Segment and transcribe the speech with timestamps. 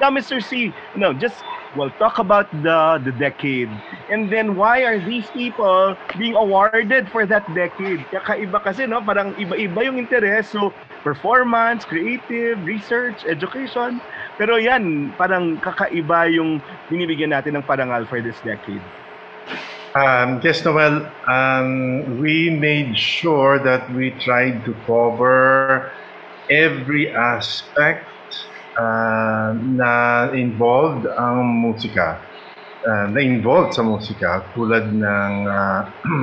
[0.00, 0.42] Now, Mr.
[0.44, 1.40] C, know, just
[1.74, 3.72] we'll talk about the the decade,
[4.12, 8.04] and then why are these people being awarded for that decade?
[8.12, 9.00] Kakaiba kasi, no?
[9.00, 10.52] Parang iba-iba yung interes.
[10.52, 14.02] So, performance, creative, research, education.
[14.36, 16.60] Pero yan, parang kakaiba yung
[16.92, 18.82] binibigyan natin ng parangal for this decade.
[19.96, 25.88] Um, yes, Noel, um, we made sure that we tried to cover
[26.52, 28.04] every aspect
[28.76, 29.90] uh, na
[30.36, 32.20] involved ang musika.
[32.86, 35.80] Uh, na involved sa musika tulad ng uh,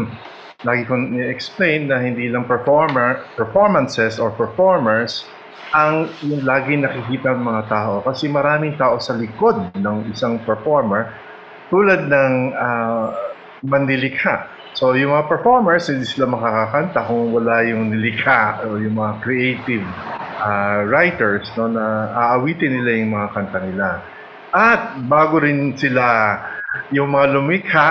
[0.68, 5.28] lagi kong explain na hindi lang performer performances or performers
[5.76, 11.12] ang yung lagi nakikita ng mga tao kasi maraming tao sa likod ng isang performer
[11.68, 13.12] tulad ng uh,
[13.66, 14.48] manlilikha.
[14.78, 19.86] So yung mga performers, hindi sila makakakanta kung wala yung nilikha o yung mga creative
[20.38, 23.88] uh, writers no, na aawitin nila yung mga kanta nila.
[24.54, 26.38] At bago rin sila
[26.94, 27.88] yung mga lumikha,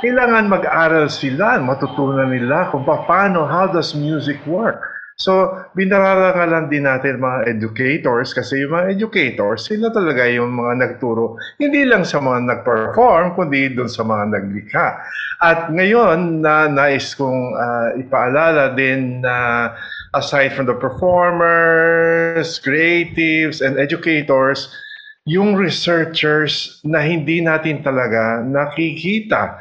[0.00, 4.78] kailangan mag-aral sila, matutunan nila kung paano, how does music work.
[5.18, 11.34] So, binararangalan din natin mga educators kasi yung mga educators, sila talaga yung mga nagturo,
[11.58, 15.02] hindi lang sa mga nag-perform, kundi doon sa mga naglikha.
[15.42, 19.34] At ngayon, na nais kong uh, ipaalala din na
[19.74, 24.68] uh, aside from the performers, creatives, and educators,
[25.28, 29.60] yung researchers na hindi natin talaga nakikita.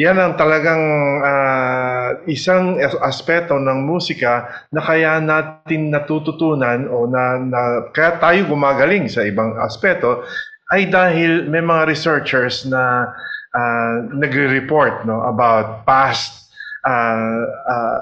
[0.00, 0.84] Yan ang talagang
[1.20, 7.60] uh, isang aspeto ng musika na kaya natin natututunan o na, na
[7.92, 10.24] kaya tayo gumagaling sa ibang aspeto
[10.72, 13.12] ay dahil may mga researchers na
[13.52, 16.48] uh, nagre-report no about past
[16.88, 18.00] uh, uh,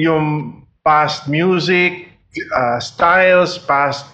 [0.00, 2.08] yung past music
[2.56, 4.06] uh, styles past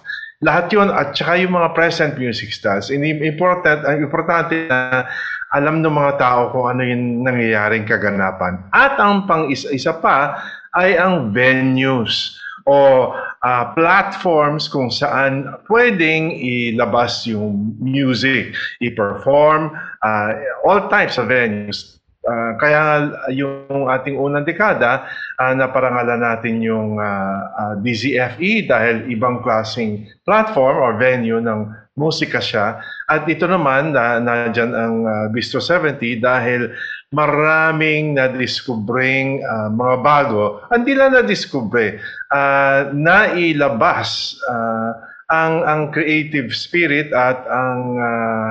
[0.45, 5.09] lahat yun at saka yung mga present music styles important importante na
[5.55, 8.61] alam ng mga tao kung ano yung nangyayaring kaganapan.
[8.75, 10.43] At ang pang isa, isa pa
[10.75, 19.71] ay ang venues o uh, platforms kung saan pwedeng ilabas yung music, i-perform,
[20.03, 20.31] uh,
[20.67, 21.96] all types of venues.
[22.27, 22.83] Uh, kaya
[23.31, 25.07] yung ating unang dekada,
[25.39, 32.43] uh, naparangalan natin yung uh, uh, DZFE dahil ibang klaseng platform or venue ng musika
[32.43, 32.83] siya.
[33.07, 36.75] At ito naman, na, na dyan ang uh, Bistro 70 dahil
[37.15, 40.61] maraming na-discovering uh, mga bago.
[40.75, 42.03] Hindi lang na-discover,
[42.35, 44.91] uh, nailabas uh,
[45.31, 48.49] ang, ang creative spirit at ang uh,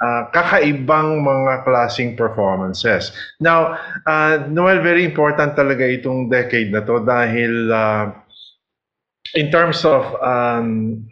[0.00, 3.12] uh, kakaibang mga klasing performances.
[3.38, 3.78] Now,
[4.08, 8.04] uh, Noel, very important talaga itong decade na to dahil uh,
[9.36, 11.04] in terms of um,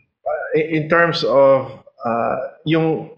[0.56, 3.12] in terms of uh, yung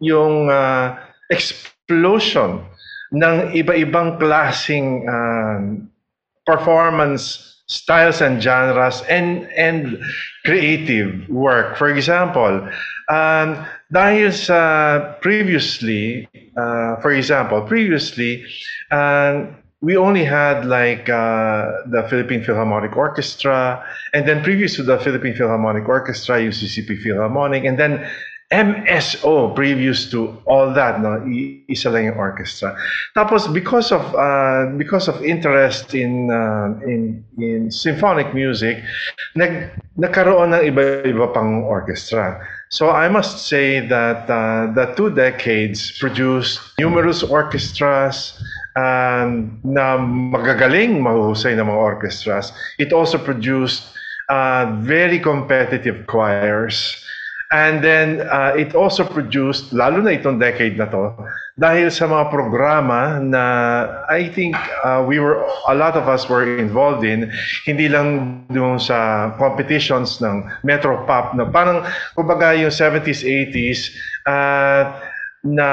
[0.00, 0.96] yung uh,
[1.28, 2.64] explosion
[3.10, 5.58] ng iba-ibang klasing uh,
[6.46, 10.02] performance styles and genres and and
[10.44, 11.78] creative work.
[11.78, 12.66] For example,
[13.06, 13.48] um,
[13.94, 14.60] dahil sa
[15.22, 16.26] previously,
[16.58, 18.42] uh, for example, previously,
[18.90, 19.46] uh,
[19.80, 25.38] we only had like uh, the Philippine Philharmonic Orchestra, and then previous to the Philippine
[25.38, 28.02] Philharmonic Orchestra, UCCP Philharmonic, and then
[28.50, 31.22] MSO previous to all that no?
[31.70, 32.74] Isa lang yung orchestra.
[33.14, 38.82] Tapos because of uh, because of interest in uh, in in symphonic music
[39.38, 42.42] nag nagkaroon ng iba-iba pang orchestra.
[42.74, 48.34] So i must say that uh, the two decades produced numerous orchestras
[48.74, 52.50] um, na magagaling mahusay na mga orchestras.
[52.82, 53.86] It also produced
[54.26, 56.98] uh, very competitive choirs
[57.50, 61.18] And then uh, it also produced, lalo na itong decade na to,
[61.58, 63.42] dahil sa mga programa na
[64.06, 64.54] I think
[64.86, 67.26] uh, we were, a lot of us were involved in,
[67.66, 71.82] hindi lang doon sa competitions ng Metro Pop, na parang,
[72.14, 73.98] kumbaga yung 70s, 80s,
[74.30, 74.94] uh,
[75.42, 75.68] na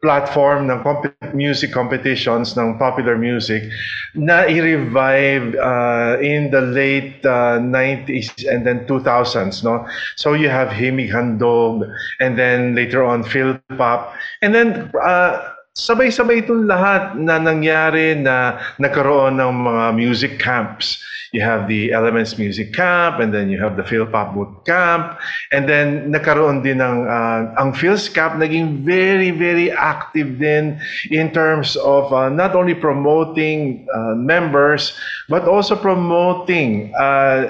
[0.00, 3.68] platform ng comp- music competitions ng popular music
[4.16, 9.84] na i-revive uh, in the late uh, 90s and then 2000s no
[10.16, 11.84] so you have Himig Handog
[12.18, 18.58] and then later on Phil Pop and then uh, sabay-sabay itong lahat na nangyari na
[18.82, 20.98] nagkaroon ng mga music camps.
[21.32, 25.18] You have the Elements Music Camp, and then you have the Philpop Boot Camp,
[25.52, 30.80] and then nagkaroon din ng, uh, ang Phils Camp naging very, very active din
[31.10, 34.98] in terms of uh, not only promoting uh, members,
[35.28, 37.46] but also promoting uh,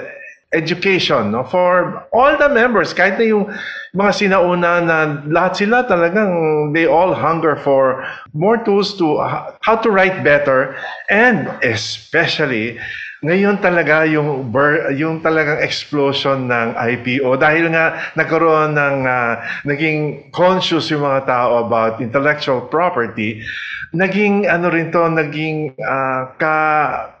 [0.53, 1.43] education no?
[1.43, 3.47] For all the members kahit na yung
[3.95, 4.97] mga sinauna na
[5.27, 8.03] lahat sila talagang they all hunger for
[8.35, 10.75] more tools to uh, how to write better
[11.07, 12.75] and especially
[13.21, 19.33] ngayon talaga yung ber, yung talagang explosion ng IPO dahil nga nagkaroon ng uh,
[19.69, 23.45] naging conscious yung mga tao about intellectual property
[23.91, 26.55] naging ano rin to naging uh, ka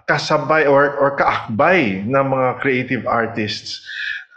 [0.07, 3.83] kasabay or or kaakbay ng mga creative artists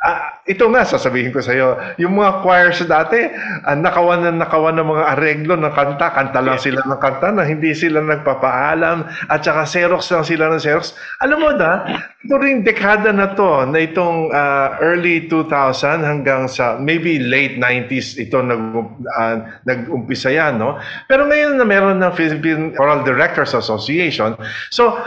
[0.05, 3.25] Ah, ito nga, sasabihin ko sa iyo, yung mga choirs dati,
[3.65, 7.41] ah, nakawan na nakawan ng mga areglo ng kanta, kanta lang sila ng kanta na
[7.41, 10.93] hindi sila nagpapaalam at saka Xerox lang sila ng Xerox.
[11.25, 11.89] Alam mo na,
[12.29, 18.45] during dekada na to, na itong uh, early 2000 hanggang sa maybe late 90s ito
[18.45, 18.61] nag,
[19.09, 20.77] uh, nag-umpisa yan, no?
[21.09, 24.37] Pero ngayon na meron ng Philippine Choral Directors Association,
[24.69, 25.01] so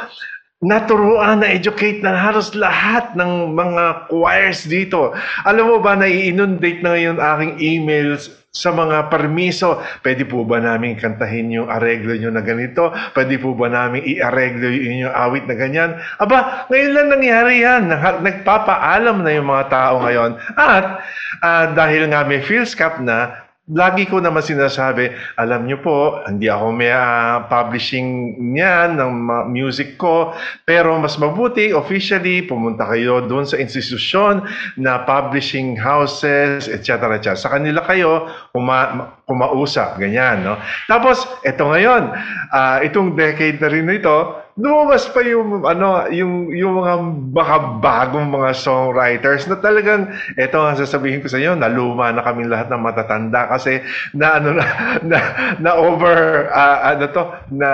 [0.57, 5.13] naturuan na educate na halos lahat ng mga choirs dito.
[5.45, 9.77] Alam mo ba, nai-inundate na ngayon aking emails sa mga permiso.
[10.01, 12.89] Pwede po ba namin kantahin yung areglo nyo na ganito?
[13.13, 16.01] Pwede po ba namin i-areglo yung awit na ganyan?
[16.17, 17.93] Aba, ngayon lang nangyari yan.
[18.25, 20.41] Nagpapaalam na yung mga tao ngayon.
[20.57, 21.05] At
[21.45, 26.71] uh, dahil nga may Philscap na, lagi ko naman sinasabi, alam niyo po, hindi ako
[26.71, 29.11] may uh, publishing niyan ng
[29.51, 30.31] music ko,
[30.63, 34.47] pero mas mabuti, officially, pumunta kayo doon sa institusyon
[34.79, 37.19] na publishing houses, etc.
[37.19, 37.35] etc.
[37.35, 40.55] Sa kanila kayo, kuma kumausap, ganyan, no?
[40.87, 42.15] Tapos, ito ngayon,
[42.55, 46.93] uh, itong decade na rin ito, lumabas pa yung ano yung yung mga
[47.29, 52.49] baka bagong mga songwriters na talagang eto ang sasabihin ko sa inyo naluma na kami
[52.49, 53.85] lahat ng matatanda kasi
[54.17, 54.65] na ano na
[55.05, 55.19] na,
[55.61, 57.23] na over uh, ano to
[57.53, 57.69] na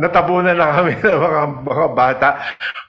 [0.00, 2.28] natabunan na kami ng mga mga bata.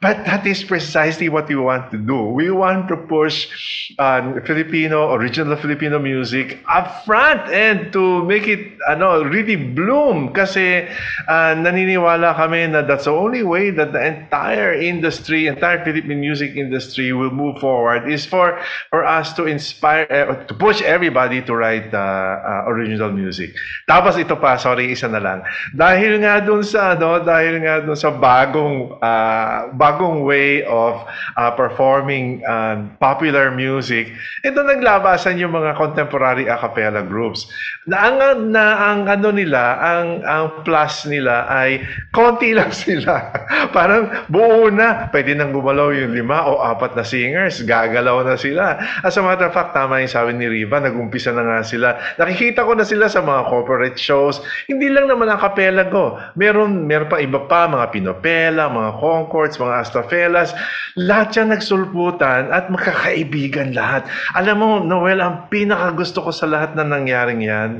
[0.03, 2.35] But that is precisely what we want to do.
[2.35, 3.47] We want to push
[3.95, 10.35] uh, Filipino original Filipino music up front and to make it ano really bloom.
[10.35, 10.85] Kasi
[11.31, 16.21] uh, naniniwala kami na that's the only only way that the entire industry, entire Philippine
[16.21, 18.61] music industry will move forward is for
[18.93, 23.57] for us to inspire, uh, to push everybody to write uh, uh, original music.
[23.89, 25.41] Tapos ito pa, sorry, isa na lang.
[25.73, 31.01] Dahil nga dun sa ano, dahil nga dun sa bagong uh, bagong way of
[31.33, 34.13] uh, performing uh, popular music,
[34.45, 37.49] ito naglabasan yung mga contemporary a cappella groups.
[37.89, 38.15] Na ang
[38.53, 41.81] na ang ano nila, ang ang plus nila ay
[42.13, 43.22] konti lang sila.
[43.75, 45.09] Parang buo na.
[45.09, 47.63] Pwede nang gumalaw yung lima o apat na singers.
[47.63, 48.77] Gagalaw na sila.
[49.01, 51.95] As a matter of fact, tama yung sabi ni Riva, nag-umpisa na nga sila.
[52.19, 54.43] Nakikita ko na sila sa mga corporate shows.
[54.67, 56.19] Hindi lang naman ang kapela ko.
[56.35, 60.51] Meron, meron pa iba pa, mga pinopela, mga concords, mga astafelas.
[60.99, 64.05] Lahat yan nagsulputan at magkakaibigan lahat.
[64.37, 67.71] Alam mo, Noel, ang pinaka gusto ko sa lahat na nangyaring yan,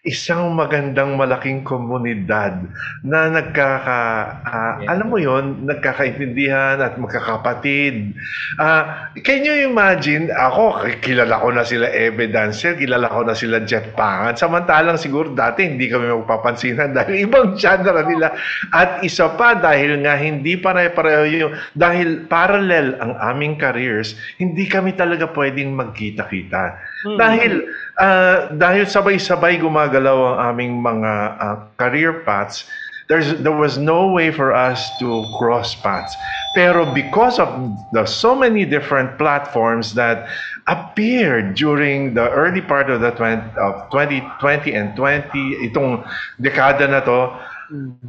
[0.00, 2.56] isang magandang malaking komunidad
[3.04, 4.00] na nagkaka
[4.48, 4.88] uh, yeah.
[4.96, 8.16] alam mo yon nagkakaintindihan at magkakapatid.
[8.56, 13.60] Uh, can you imagine ako kilala ko na sila Ebe Dancer kilala ko na sila
[13.60, 18.32] Jet Pangan samantalang siguro dati hindi kami magpapansinan dahil ibang genre nila.
[18.72, 24.96] At isa pa dahil nga hindi pare-pareho yung dahil parallel ang aming careers hindi kami
[24.96, 27.16] talaga pwedeng magkita-kita hmm.
[27.16, 27.52] dahil
[28.00, 32.64] uh, dahil sabay-sabay gumagalaw ang aming mga uh, career paths,
[33.10, 36.14] there's there was no way for us to cross paths.
[36.54, 37.50] Pero because of
[37.94, 40.26] the so many different platforms that
[40.70, 46.06] appeared during the early part of the 20, of 2020 and 20 itong
[46.38, 47.34] dekada na to,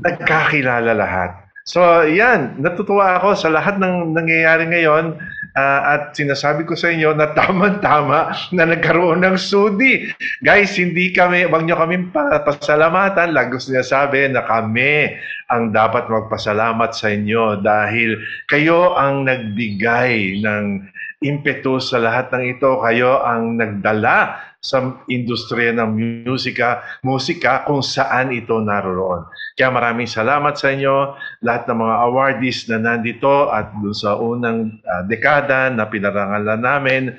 [0.02, 1.38] nagkakilala lahat.
[1.70, 5.22] So, yan, natutuwa ako sa lahat ng nangyayari ngayon
[5.56, 10.12] uh, at sinasabi ko sa inyo na tama-tama na nagkaroon ng sudi.
[10.44, 13.36] Guys, hindi kami, wag nyo kami pasalamatan.
[13.36, 15.16] Lagos niya sabi na kami
[15.52, 20.88] ang dapat magpasalamat sa inyo dahil kayo ang nagbigay ng
[21.22, 22.80] impetus sa lahat ng ito.
[22.82, 25.90] Kayo ang nagdala sa industriya ng
[26.30, 29.26] musika, musika kung saan ito naroon.
[29.58, 34.78] Kaya maraming salamat sa inyo, lahat ng mga awardees na nandito at dun sa unang
[34.86, 37.18] uh, dekada na pinarangalan namin.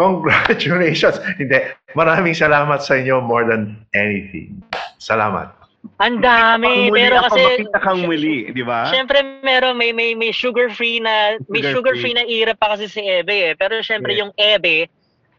[0.00, 1.20] Congratulations!
[1.40, 1.60] Hindi,
[1.92, 4.64] maraming salamat sa inyo more than anything.
[4.96, 5.52] Salamat.
[6.00, 8.88] Ang dami, pero kasi makita kang muli, di ba?
[8.92, 12.12] Syempre meron may may may sugar free na may sugar, free.
[12.12, 13.54] free na era pa kasi si Ebe eh.
[13.56, 14.20] Pero syempre yeah.
[14.24, 14.88] yung Ebe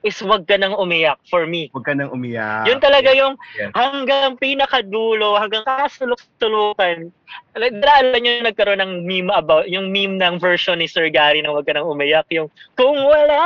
[0.01, 1.70] is wag ka nang umiyak for me.
[1.70, 2.65] Huwag ka nang umiyak.
[2.65, 3.70] Yun talaga yung Yes.
[3.77, 7.13] hanggang pinakadulo, hanggang kasulok-tulukan.
[7.53, 11.70] Dala nyo nagkaroon ng meme about, yung meme ng version ni Sir Gary na wag
[11.70, 12.25] ka nang umiyak.
[12.34, 13.39] Yung, kung wala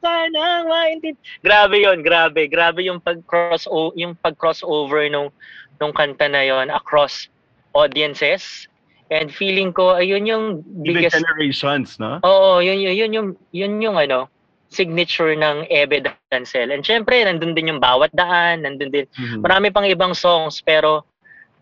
[0.00, 1.20] ka nang maintindihan.
[1.44, 2.48] Grabe yun, grabe.
[2.48, 5.28] Grabe yung pag-cross, o- yung pag-crossover nung,
[5.76, 7.28] nung kanta na yon across
[7.76, 8.66] audiences.
[9.08, 10.44] And feeling ko, ayun yung
[10.84, 12.20] Even biggest generations, no?
[12.20, 14.28] Oo, yun yun yun yung yun yung ano,
[14.68, 16.72] signature ng Ebe Dancel.
[16.72, 19.06] And syempre, nandun din yung bawat daan, nandun din.
[19.16, 19.40] Mhm.
[19.40, 21.04] Marami pang ibang songs pero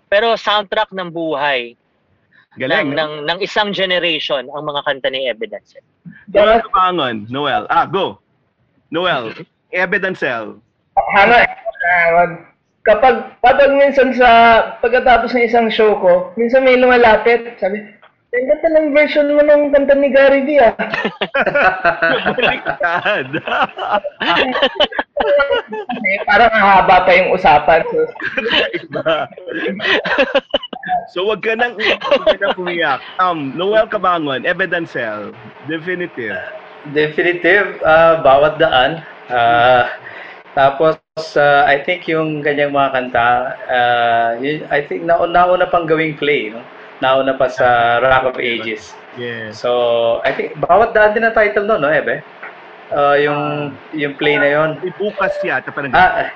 [0.07, 1.75] pero soundtrack ng buhay
[2.57, 2.97] Galing, ng, no?
[2.97, 5.85] ng ng isang generation ang mga kanta ni Ebe Dancel.
[6.31, 7.69] Noel Kapangon, Noel.
[7.69, 8.19] Ah, go.
[8.89, 9.35] Noel,
[9.69, 10.57] Ebe Dancel.
[10.97, 12.27] Hanga, uh,
[12.87, 14.29] kapag, kapag minsan sa,
[14.81, 17.83] pagkatapos ng isang show ko, minsan may lumalapit, sabi,
[18.35, 20.75] ang ganda ng version mo ng kanta ni Gary V ah.
[22.35, 23.31] Baliktad.
[25.71, 27.81] Kasi parang haba pa yung usapan.
[27.87, 27.99] So,
[28.77, 29.31] Iba.
[31.15, 33.01] so, wag ka nang, wag ka nang umiyak.
[33.23, 35.33] Um, Noel Kabangon, Ebe Dancel,
[35.71, 36.37] definitive.
[36.93, 39.07] Definitive, ah, bawat daan.
[39.31, 39.97] Ah,
[40.53, 40.99] tapos,
[41.39, 43.29] ah, I think yung ganyang mga kanta,
[44.43, 46.61] yun, I think nauna, nauna pang gawing play, no?
[47.05, 48.97] Nauna pa sa Rock of Ages.
[49.21, 49.61] Yes.
[49.61, 52.25] So, I think, bawat daan din ang title no, no, Ebe?
[52.93, 54.71] Ah, yung, yung play na yon.
[54.97, 56.31] Bukas yata, parang Ah,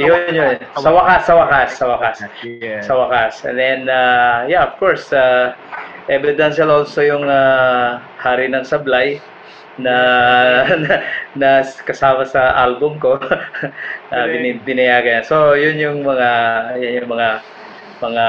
[0.00, 0.56] yun yun.
[0.80, 2.16] Sa wakas, sa wakas, sa wakas.
[2.42, 2.88] Yes.
[2.88, 3.44] Sa wakas.
[3.44, 5.54] And then, uh, yeah, of course, uh,
[6.10, 9.22] Evidential also yung uh, Hari ng Sablay
[9.78, 9.94] na,
[10.82, 10.94] na,
[11.38, 11.50] na
[11.86, 13.20] kasama sa album ko.
[14.14, 15.22] uh, bin, binayagan.
[15.22, 16.30] So, yun yung mga,
[16.80, 17.28] yun yung mga
[18.00, 18.26] mga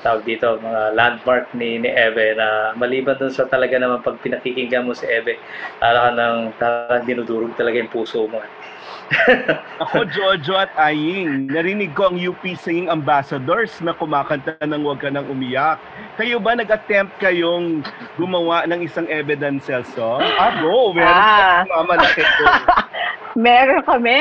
[0.00, 4.84] tawag dito, mga landmark ni ni Ebe na maliban dun sa talaga naman pag pinakikinggan
[4.84, 5.40] mo si Ebe,
[5.80, 8.38] talaga nang talagang dinudurog talaga yung puso mo.
[9.84, 15.12] Ako, Jojo at Aying, narinig ko ang UP Singing Ambassadors na kumakanta ng Huwag Ka
[15.12, 15.76] Nang Umiyak.
[16.16, 17.84] Kayo ba nag-attempt kayong
[18.16, 20.24] gumawa ng isang evidence song?
[20.40, 20.96] Ah, go!
[20.96, 21.64] Meron Ah.
[21.68, 22.44] ka mamalaki ko.
[23.44, 24.20] Meron kami.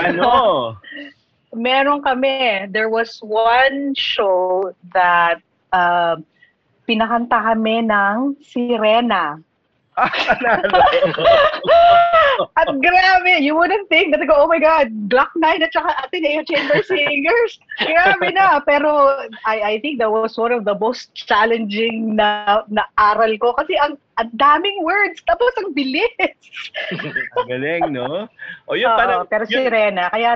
[0.00, 0.32] Ano?
[1.54, 2.66] Meron kami.
[2.70, 5.42] There was one show that
[5.72, 6.16] uh,
[6.86, 9.42] pinakanta kami ng Sirena.
[12.56, 16.80] At grabe, you wouldn't think that, oh my God, Black Knight at saka Ateneo Chamber
[16.82, 17.60] Singers.
[17.84, 18.60] grabe na.
[18.64, 23.52] Pero I, I think that was one of the most challenging na, na aral ko
[23.52, 26.08] kasi ang, ang daming words tapos ang bilis.
[27.50, 28.24] Galing, no?
[28.72, 30.32] O yun, Oo, parang, pero yun, Sirena, kaya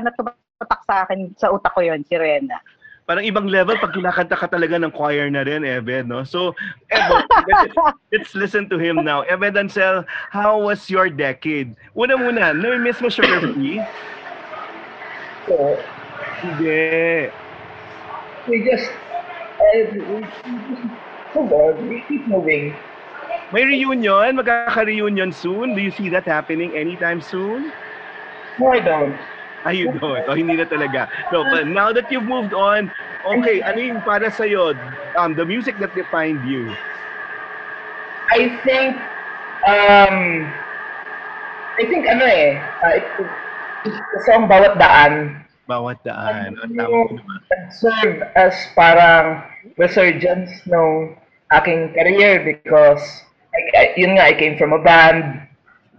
[0.54, 2.62] natumatak sa akin, sa utak ko yon Sirena.
[3.04, 6.24] parang ibang level pag kinakanta ka talaga ng choir na rin, Eben, no?
[6.24, 6.56] So,
[6.88, 7.20] Eben,
[7.52, 7.76] let's,
[8.08, 9.28] let's listen to him now.
[9.28, 11.76] Eben Dancel, how was your decade?
[11.92, 13.82] Una muna, nami-miss mo Sugar Free?
[15.44, 15.76] so
[16.40, 17.28] Hindi.
[18.48, 18.88] we just,
[19.60, 20.84] uh, we, we just.
[21.34, 22.72] We keep moving.
[23.52, 24.38] May reunion?
[24.38, 25.74] Magkaka-reunion soon?
[25.74, 27.74] Do you see that happening anytime soon?
[28.56, 29.18] No, I don't.
[29.64, 30.24] Ay, you don't.
[30.28, 31.08] O, hindi na talaga.
[31.32, 32.92] No, but now that you've moved on,
[33.24, 34.76] okay, ano yung para sa'yo?
[35.16, 36.68] Um, the music that defined you.
[38.28, 39.00] I think,
[39.64, 40.44] um,
[41.80, 43.06] I think ano eh, uh, it,
[44.28, 46.60] sa ang bawat daan, Bawat daan.
[46.60, 47.16] Tama ko
[47.72, 49.40] serve as parang
[49.80, 51.16] resurgence ng
[51.56, 53.00] aking career because
[53.54, 55.43] I, I, yun nga, I came from a band, and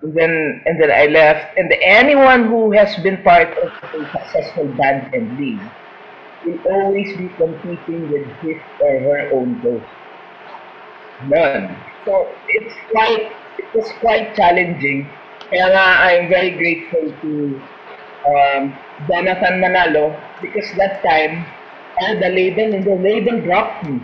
[0.01, 5.13] then and then I left, and anyone who has been part of a successful band
[5.13, 5.71] and league
[6.43, 9.91] will always be competing with his or her own ghost.
[11.21, 11.83] None.
[12.05, 15.09] So it's quite it was quite challenging.
[15.51, 17.31] and nga I'm very grateful to
[18.25, 18.63] um,
[19.09, 20.05] Jonathan Manalo
[20.41, 21.45] because that time
[22.01, 24.01] had the label and the label dropped me.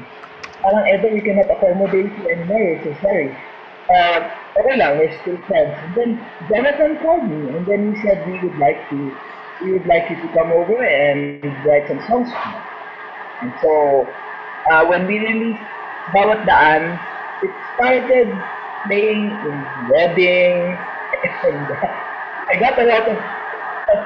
[0.62, 2.72] Parang Edo, we cannot accommodate you anymore.
[2.86, 3.51] So sorry.
[3.92, 4.20] Uh,
[4.56, 5.76] okay lang, we're still friends.
[5.84, 6.10] And then
[6.48, 8.98] Jonathan called me and then he said we would like to
[9.62, 12.60] we would like you to come over and write some songs for me.
[13.42, 13.72] And so
[14.72, 15.62] uh, when we released
[16.16, 16.98] Bawat Daan,
[17.44, 18.32] it started
[18.88, 19.56] playing in
[19.92, 20.78] weddings
[21.46, 21.68] and
[22.50, 24.00] I got a lot of of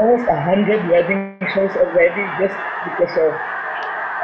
[0.00, 2.56] almost a hundred wedding shows already just
[2.88, 3.32] because of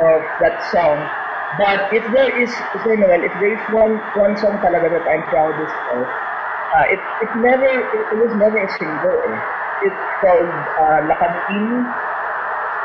[0.02, 1.21] of that song.
[1.58, 2.48] But if there is,
[2.80, 7.00] Sir Noel, if there is one one song talaga that I'm proudest of, uh, it
[7.20, 9.16] it never it, it was never a single.
[9.20, 9.40] Eh.
[9.84, 11.84] It's called uh, Lakantin.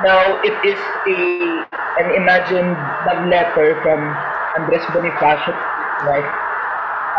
[0.04, 1.20] Now it is a
[2.04, 2.76] an imagined
[3.08, 4.00] love letter from
[4.60, 5.56] Andres Bonifacio,
[6.04, 6.28] right?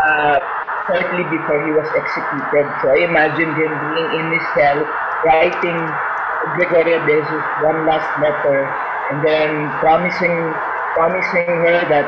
[0.05, 0.37] Uh,
[0.85, 2.67] shortly before he was executed.
[2.85, 4.85] So I imagine him being in his cell,
[5.25, 5.79] writing
[6.61, 8.69] Gregoria Jesus one last letter,
[9.11, 10.37] and then promising
[10.97, 12.07] promising her that,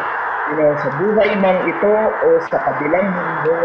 [0.53, 1.95] you know, sa buhay mang ito
[2.25, 3.57] o sa kabilang mundo,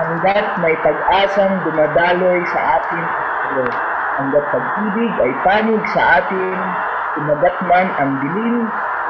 [0.00, 3.02] hanggat may pag-asang dumadaloy sa atin
[3.50, 3.64] ito.
[4.20, 6.56] Hanggat pag-ibig ay panig sa atin,
[7.16, 8.56] kumagat man ang dilim,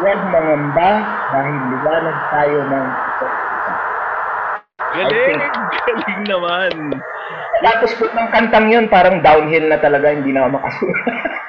[0.01, 0.91] huwag mangamba
[1.35, 3.27] dahil liwanag tayo ng ito.
[4.91, 5.41] Galing!
[5.87, 6.73] Galing naman!
[7.61, 11.05] Tapos po ng kantang yun, parang downhill na talaga, hindi na ako makasulat.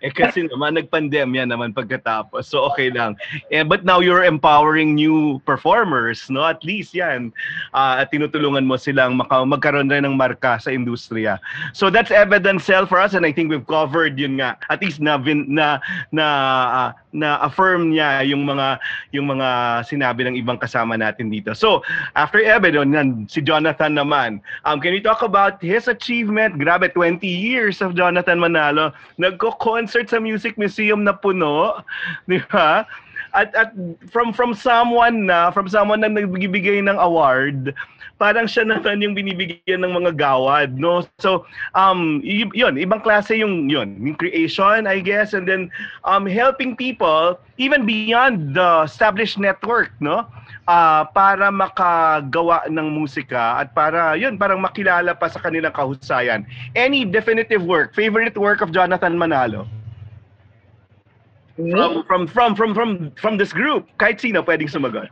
[0.00, 2.48] Eh kasi naman, nagpandemya naman pagkatapos.
[2.48, 3.20] So okay lang.
[3.52, 6.48] Eh, but now you're empowering new performers, no?
[6.48, 7.32] At least yan.
[7.76, 11.36] Ah, at tinutulungan mo silang maka- magkaroon rin ng marka sa industriya.
[11.76, 14.56] So that's evidence cell for us and I think we've covered yun nga.
[14.72, 16.26] At least na na na
[16.72, 18.78] ah, na affirm niya yung mga
[19.10, 21.54] yung mga sinabi ng ibang kasama natin dito.
[21.54, 21.82] So,
[22.14, 24.38] after Ebedon, si Jonathan naman.
[24.64, 26.58] Um, can we talk about his achievement?
[26.58, 28.94] Grabe, 20 years of Jonathan Manalo.
[29.18, 31.82] Nagko-concert sa Music Museum na puno.
[32.30, 32.86] Di ba?
[33.32, 33.70] At, at
[34.10, 37.74] from from someone na from someone na nagbibigay ng award
[38.20, 41.00] parang siya naman yung binibigyan ng mga gawad no?
[41.24, 45.72] So um yun ibang klase yung yun yung creation I guess and then
[46.04, 50.28] um helping people even beyond the established network no?
[50.68, 56.44] Ah para makagawa ng musika at para yun parang makilala pa sa kanilang kahusayan.
[56.76, 59.79] Any definitive work favorite work of Jonathan Manalo
[61.56, 65.08] from from from from from from this group kahit sino pwedeng sumagot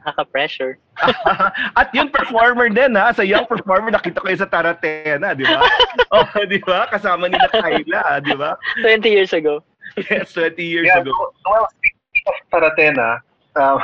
[0.00, 0.78] Nakaka-pressure.
[1.76, 3.12] At yun, performer din ha.
[3.12, 5.60] Sa young performer, nakita ko yun sa Taratena, di ba?
[6.16, 6.88] oh, di ba?
[6.88, 8.56] Kasama nila Kyla, di ba?
[8.80, 9.60] 20 years ago.
[10.08, 11.12] Yes, 20 years Yeah, ago.
[11.44, 13.20] well, speaking of Taratena,
[13.60, 13.76] uh,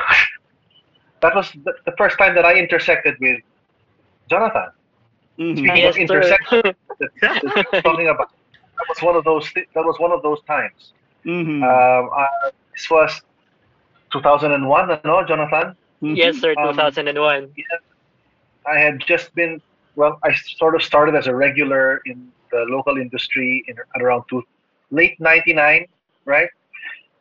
[1.21, 3.45] that was the, the first time that I intersected with
[4.33, 4.73] Jonathan.
[5.37, 5.53] Mhm.
[5.61, 6.73] Speaking Yes, of intersection, sir.
[7.21, 8.33] that, that talking about
[8.77, 10.93] that was one of those thi- that was one of those times.
[11.25, 11.63] Mhm.
[11.63, 13.23] Um, uh, this was
[14.13, 15.77] 2001, no, Jonathan.
[16.03, 16.17] Mhm.
[16.17, 16.55] yes, sir.
[16.59, 17.53] Um, 2001.
[18.67, 19.61] I had just been
[19.95, 20.19] well.
[20.23, 24.43] I sort of started as a regular in the local industry in at around two,
[24.91, 25.87] late '99,
[26.25, 26.49] right?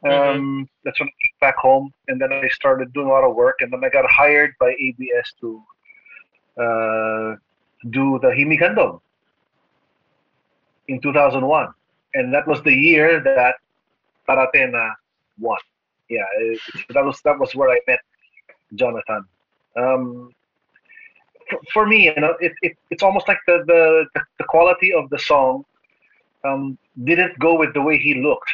[0.04, 3.34] Um, That's when I came back home, and then I started doing a lot of
[3.36, 5.64] work, and then I got hired by ABS to
[6.58, 7.36] uh,
[7.90, 9.02] do the Himikandong
[10.88, 11.68] in 2001,
[12.14, 13.56] and that was the year that
[14.28, 14.94] Taratena
[15.40, 15.58] won.
[16.10, 16.60] Yeah, it,
[16.94, 18.00] that was that was where I met
[18.76, 19.26] Jonathan.
[19.76, 20.32] Um,
[21.50, 25.10] for, for me, you know, it, it it's almost like the, the the quality of
[25.10, 25.66] the song
[26.44, 28.52] um, didn't go with the way he looked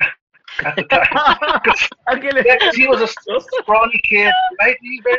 [0.64, 1.06] at the time.
[1.64, 2.44] 'Cause- Ang galing.
[2.74, 3.08] he was a
[3.60, 4.76] scrawny kid, right?
[4.82, 5.18] He very,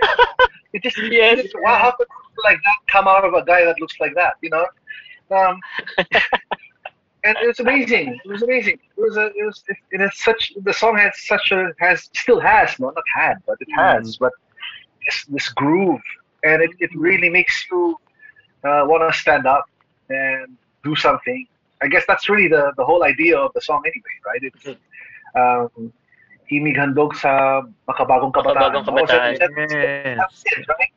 [0.73, 1.39] it just Yes.
[1.39, 2.07] it- wow, how could
[2.43, 4.33] like that come out of a guy that looks like that?
[4.41, 4.65] You know,
[5.31, 5.59] um,
[7.23, 8.19] and it was amazing.
[8.23, 8.79] It was amazing.
[8.97, 12.09] It was a, it was it, it has such the song has such a has
[12.13, 14.31] still has no not had but it has but
[15.05, 16.01] this this groove
[16.43, 17.97] and it, it really makes you
[18.63, 19.65] uh, want to stand up
[20.09, 21.47] and do something.
[21.81, 24.41] I guess that's really the the whole idea of the song anyway, right?
[24.43, 24.79] It's
[25.35, 25.91] um,
[26.51, 28.71] himig handog sa makabagong kabataan.
[28.71, 29.33] Makabagong kabataan.
[29.33, 30.17] So that's, Yes.
[30.17, 30.91] that's it, right?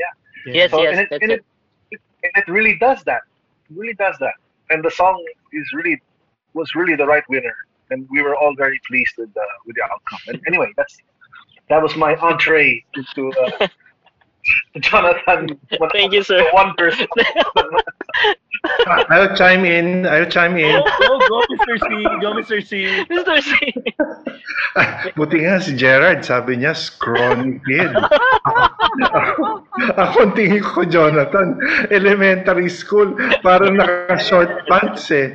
[0.00, 0.12] Yeah.
[0.52, 1.44] Yes, So, yes, and it, and it.
[1.90, 3.22] it, and it really does that.
[3.74, 4.34] Really does that.
[4.70, 6.00] And the song is really
[6.54, 7.54] was really the right winner,
[7.90, 10.18] and we were all very pleased with the with the outcome.
[10.28, 10.96] And anyway, that's
[11.68, 13.68] that was my entree into uh,
[14.80, 15.58] Jonathan.
[15.92, 16.48] Thank you, sir.
[16.52, 17.06] One person.
[19.10, 20.06] I'll chime in.
[20.06, 20.82] I'll chime in.
[21.00, 21.78] Go, go, go, Mr.
[21.78, 22.02] C.
[22.20, 22.66] Go, Mr.
[22.66, 23.04] C.
[23.10, 23.42] Mr.
[23.42, 23.74] C.
[25.16, 27.88] Buti nga si Gerard, sabi niya, scrawny kid.
[30.02, 31.56] Ako ang tingin ko, Jonathan,
[31.88, 35.32] elementary school, parang naka-short pants eh.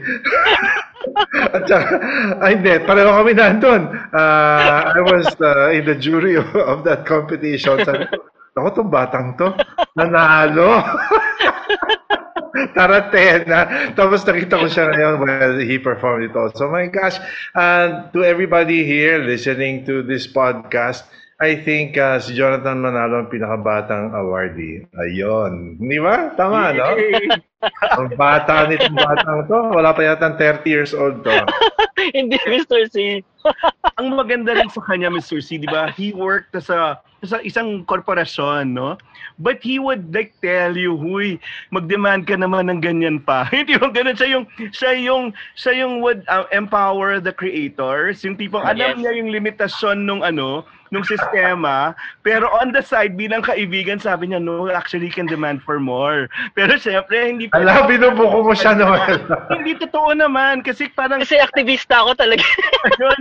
[1.34, 1.98] At saka,
[2.46, 3.90] ay hindi, pareho kami nandun.
[4.14, 7.82] Uh, I was uh, in the jury of, of that competition.
[7.82, 8.22] Sabi ko,
[8.56, 9.56] ako tong batang to,
[9.96, 10.84] nanalo.
[12.76, 13.92] Taratena.
[13.96, 16.68] Tapos nakita ko siya ngayon when he performed it also.
[16.68, 17.16] My gosh.
[17.56, 21.08] And to everybody here listening to this podcast,
[21.42, 24.86] I think uh, si Jonathan Manalo ang pinakabatang awardee.
[24.94, 25.82] Ayun.
[25.82, 26.30] Di ba?
[26.38, 26.94] Tama, no?
[26.94, 27.34] Yay!
[27.98, 29.58] Ang bata nitong batang to.
[29.74, 31.34] Wala pa yata 30 years old to.
[32.18, 32.90] Hindi, Mr.
[32.90, 33.22] C.
[33.98, 35.42] Ang maganda rin sa kanya, Mr.
[35.42, 35.90] C, di ba?
[35.94, 38.98] He worked as a sa isang korporasyon, no?
[39.38, 41.38] But he would like tell you, huy,
[41.70, 43.46] mag-demand ka naman ng ganyan pa.
[43.54, 48.38] Hindi yung ganun siya yung siya yung siya yung would uh, empower the creators, yung
[48.38, 49.06] tipong alam Yes.
[49.06, 54.44] niya yung limitasyon nung ano, nung sistema, pero on the side bilang kaibigan sabi niya,
[54.44, 56.28] no, actually can demand for more.
[56.54, 59.24] Pero syempre hindi pa Ala, binubuko mo siya, Noel.
[59.56, 62.44] hindi totoo naman kasi parang Kasi aktivista ako talaga.
[63.02, 63.20] yun,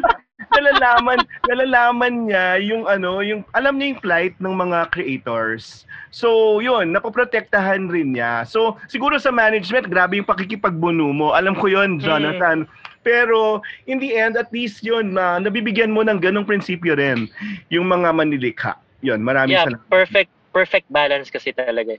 [0.51, 5.87] nalalaman, nalalaman niya yung ano, yung alam niya yung plight ng mga creators.
[6.11, 8.43] So, yun, napoprotektahan rin niya.
[8.43, 11.39] So, siguro sa management, grabe yung pakikipagbuno mo.
[11.39, 12.67] Alam ko yun, Jonathan.
[13.01, 17.29] Pero, in the end, at least yun, na nabibigyan mo ng ganong prinsipyo rin
[17.73, 18.77] yung mga manilikha.
[19.01, 19.89] Yun, maraming yeah, salamat.
[19.89, 21.97] perfect perfect balance kasi talaga.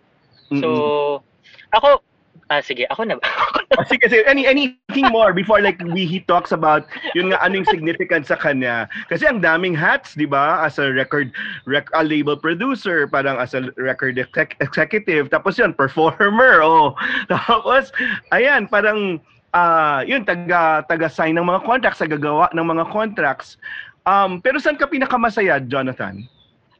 [0.59, 1.73] So, Mm-mm.
[1.73, 2.03] ako,
[2.51, 3.23] ah sige, ako na ba?
[3.79, 6.83] Kasi kasi any anything more before like we he talks about
[7.15, 8.91] yun nga anong significance sa kanya.
[9.07, 10.59] Kasi ang daming hats, 'di ba?
[10.59, 11.31] As a record
[11.63, 16.91] rec, a label producer, parang as a record exec- executive, tapos yun performer, oh.
[17.31, 17.95] Tapos
[18.35, 23.59] ayan, parang ah yun taga taga sign ng mga contracts, tagagawa ng mga contracts.
[24.07, 26.25] Um, pero saan ka pinakamasaya, Jonathan?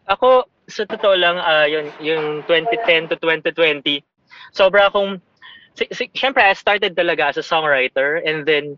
[0.10, 4.01] Ako, sa totoo lang, ah yun, yung 2010 to 2020,
[4.55, 5.21] sobra akong,
[5.77, 8.73] si, si, syempre, I started talaga as a songwriter and then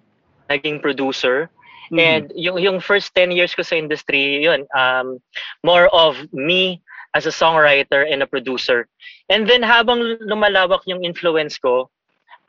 [0.51, 1.47] naging producer.
[1.91, 1.99] Mhm.
[1.99, 5.23] And yung, yung first 10 years ko sa industry, yun, um,
[5.63, 8.89] more of me as a songwriter and a producer.
[9.29, 11.89] And then habang lumalawak yung influence ko,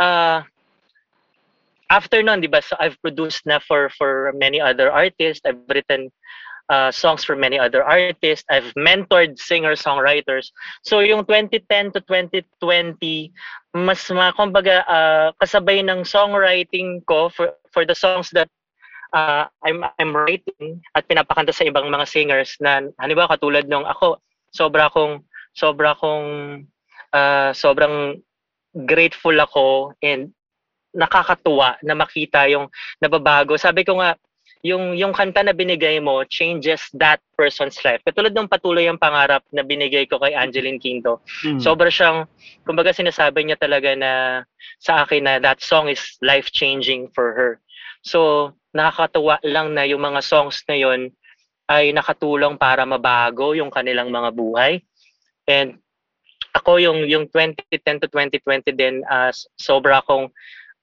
[0.00, 0.42] uh,
[1.94, 6.10] after nun, di ba, so I've produced na for, for many other artists, I've written
[6.68, 8.44] uh, songs for many other artists.
[8.50, 10.50] I've mentored singer-songwriters.
[10.82, 13.30] So yung 2010 to 2020,
[13.78, 18.50] mas mga kumbaga uh, kasabay ng songwriting ko for for the songs that
[19.14, 24.22] uh, I'm I'm writing at pinapakanta sa ibang mga singers na halimbawa katulad nung ako
[24.54, 25.26] sobra kong
[25.58, 26.62] sobra kong
[27.10, 28.22] uh, sobrang
[28.86, 30.30] grateful ako and
[30.94, 32.70] nakakatuwa na makita yung
[33.02, 33.58] nababago.
[33.58, 34.14] Sabi ko nga,
[34.64, 38.00] yung yung kanta na binigay mo changes that person's life.
[38.00, 41.20] Katulad ng patuloy ang pangarap na binigay ko kay Angeline Quinto.
[41.44, 41.60] Mhm.
[41.60, 42.24] Sobra siyang,
[42.64, 44.42] kumbaga sinasabi niya talaga na
[44.80, 47.52] sa akin na that song is life-changing for her.
[48.00, 51.12] So, nakakatuwa lang na yung mga songs na yon
[51.68, 54.80] ay nakatulong para mabago yung kanilang mga buhay.
[55.44, 55.76] And
[56.56, 59.28] ako yung yung 2010 to 2020 din uh,
[59.60, 60.32] sobra akong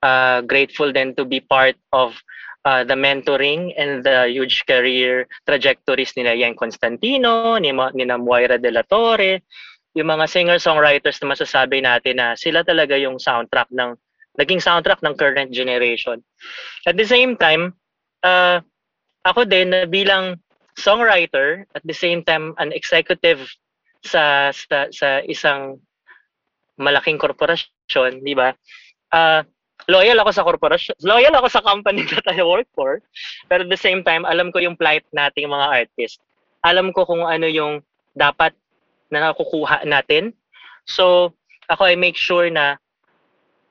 [0.01, 2.17] uh, grateful then to be part of
[2.65, 8.71] uh, the mentoring and the huge career trajectories nila Yang Constantino, ni, ni Moira de
[8.71, 9.41] la Torre,
[9.93, 13.95] yung mga singer-songwriters na masasabi natin na sila talaga yung soundtrack ng
[14.39, 16.23] naging soundtrack ng current generation.
[16.87, 17.75] At the same time,
[18.23, 18.63] uh,
[19.27, 20.39] ako din na bilang
[20.79, 23.43] songwriter at the same time an executive
[24.07, 25.83] sa sa, sa isang
[26.79, 28.55] malaking korporasyon, di ba?
[29.11, 29.43] Uh,
[29.89, 33.01] loyal ako sa korporasyon, loyal ako sa company that I work for.
[33.49, 36.21] Pero at the same time, alam ko yung plight nating mga artist.
[36.61, 37.81] Alam ko kung ano yung
[38.13, 38.53] dapat
[39.09, 40.35] na nakukuha natin.
[40.85, 41.33] So,
[41.71, 42.77] ako I make sure na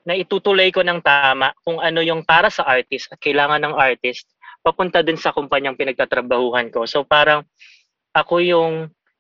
[0.08, 4.24] na itutuloy ko ng tama kung ano yung para sa artist at kailangan ng artist
[4.64, 6.88] papunta din sa kumpanyang pinagtatrabahuhan ko.
[6.88, 7.44] So parang
[8.16, 8.72] ako yung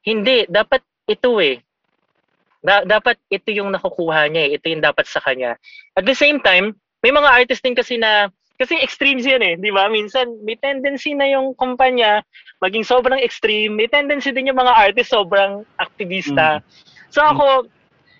[0.04, 1.60] hindi dapat ito eh.
[2.60, 4.56] Da- dapat ito yung nakukuha niya eh.
[4.56, 5.56] Ito yung dapat sa kanya.
[5.96, 8.28] At the same time, may mga artist din kasi na
[8.60, 9.88] kasi extremes yan eh, di ba?
[9.88, 12.20] Minsan may tendency na yung kumpanya
[12.60, 13.72] maging sobrang extreme.
[13.72, 16.60] May tendency din yung mga artist sobrang aktivista.
[17.08, 17.64] So ako,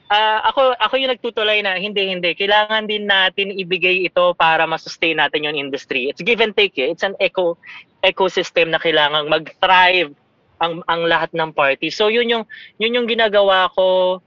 [0.09, 5.21] ah, ako ako yung nagtutulay na hindi hindi kailangan din natin ibigay ito para ma-sustain
[5.21, 6.09] natin yung industry.
[6.09, 6.89] It's give and take eh.
[6.89, 7.61] It's an eco
[8.01, 10.17] ecosystem na kailangan mag-thrive
[10.57, 11.93] ang ang lahat ng party.
[11.93, 12.45] So yun yung
[12.81, 14.21] yun yung ginagawa ko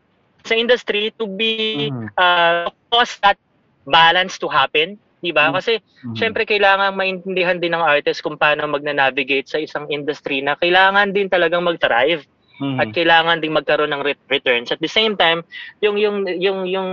[0.45, 2.13] sa industry to be Mhm.
[2.21, 3.41] uh, cause that
[3.85, 5.49] balance to happen, 'di ba?
[5.49, 5.53] Mhm.
[5.55, 6.15] Kasi Mhm.
[6.15, 11.27] syempre kailangan maintindihan din ng artist kung paano magna-navigate sa isang industry na kailangan din
[11.27, 12.23] talagang mag-thrive
[12.59, 12.77] Mhm.
[12.79, 14.69] at kailangan ding magkaroon ng re- returns.
[14.69, 15.43] At the same time,
[15.79, 16.89] yung yung yung yung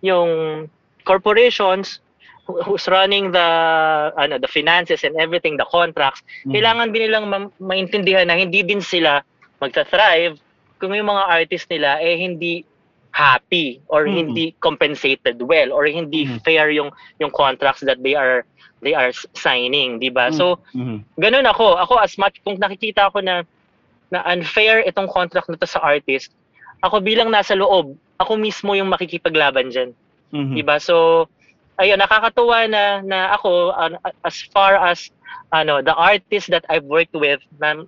[0.00, 0.30] yung
[1.04, 2.00] corporations
[2.44, 3.48] who- who's running the
[4.16, 6.52] ano the finances and everything, the contracts, Mhm.
[6.52, 9.24] kailangan din nilang ma- maintindihan na hindi din sila
[9.60, 10.36] magta-thrive
[10.76, 12.64] kung yung mga artist nila eh hindi
[13.14, 14.12] happy or Mhm.
[14.12, 16.42] hindi compensated well or hindi Mhm.
[16.42, 16.90] fair yung
[17.22, 18.42] yung contracts that they are
[18.82, 20.28] they are signing, 'di ba?
[20.28, 20.36] Mhm.
[20.36, 20.58] So
[21.16, 21.78] ganun ako.
[21.78, 23.46] Ako as much kung nakikita ko na
[24.10, 26.34] na unfair itong contract na to sa artist,
[26.82, 29.90] ako bilang nasa loob, ako mismo yung makikipaglaban diyan.
[30.34, 30.54] Mhm.
[30.58, 30.82] Diba?
[30.82, 31.26] So
[31.78, 35.06] ayun nakakatuwa na na ako an- as far as
[35.54, 37.78] ano the artists that I've worked with na,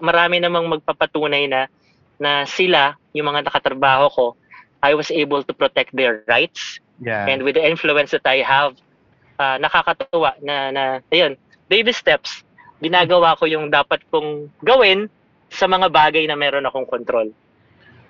[0.00, 1.68] marami namang magpapatunay na
[2.16, 4.26] na sila, yung mga nakatrabaho ko,
[4.82, 7.24] I was able to protect their rights Yeah.
[7.28, 8.76] and with the influence that I have,
[9.40, 11.36] ah, nakakatuwa na, na, ayun,
[11.72, 12.44] baby steps,
[12.84, 15.08] ginagawa ko yung dapat kong gawin
[15.48, 17.32] sa mga bagay na meron akong control.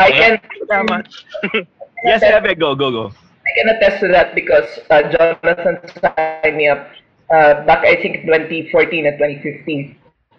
[0.02, 0.34] I can
[0.66, 1.04] Tama.
[2.06, 3.04] yes, Ebe, go, go, go.
[3.46, 6.90] I can attest to that because uh, Jonathan signed me up
[7.30, 9.96] uh, back I think 2014 and 2015.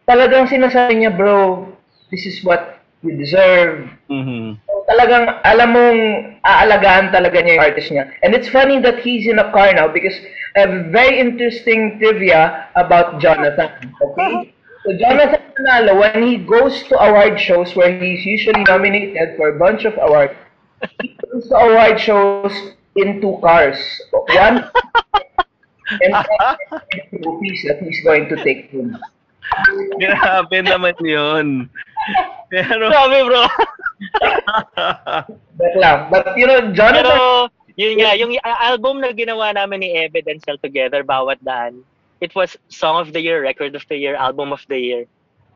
[0.08, 1.68] Talagang sinasabi niya, bro,
[2.12, 3.88] this is what you deserve.
[4.10, 4.60] Mhm.
[4.92, 6.00] Talagang alam mong
[6.44, 8.12] aalagaan talaga niya yung artist niya.
[8.28, 10.20] And it's funny that he's in a car now because
[10.60, 13.72] I have very interesting trivia about Jonathan.
[14.04, 14.52] Okay?
[14.84, 19.58] So Jonathan Manalo, when he goes to award shows where he's usually nominated for a
[19.58, 20.36] bunch of awards,
[21.00, 22.52] he goes to award shows
[23.00, 23.80] in two cars.
[24.12, 24.68] One
[26.04, 26.14] and
[27.14, 28.98] rupees that he's going to take home.
[30.00, 31.68] Grabe naman yun.
[32.52, 33.44] Pero, Grabe bro!
[35.58, 36.10] But lang.
[36.10, 40.58] But you know, Jonathan Pero, yun nga, yung album na ginawa namin ni and Cell
[40.60, 41.84] Together, Bawat Daan,
[42.20, 45.04] it was Song of the Year, Record of the Year, Album of the Year,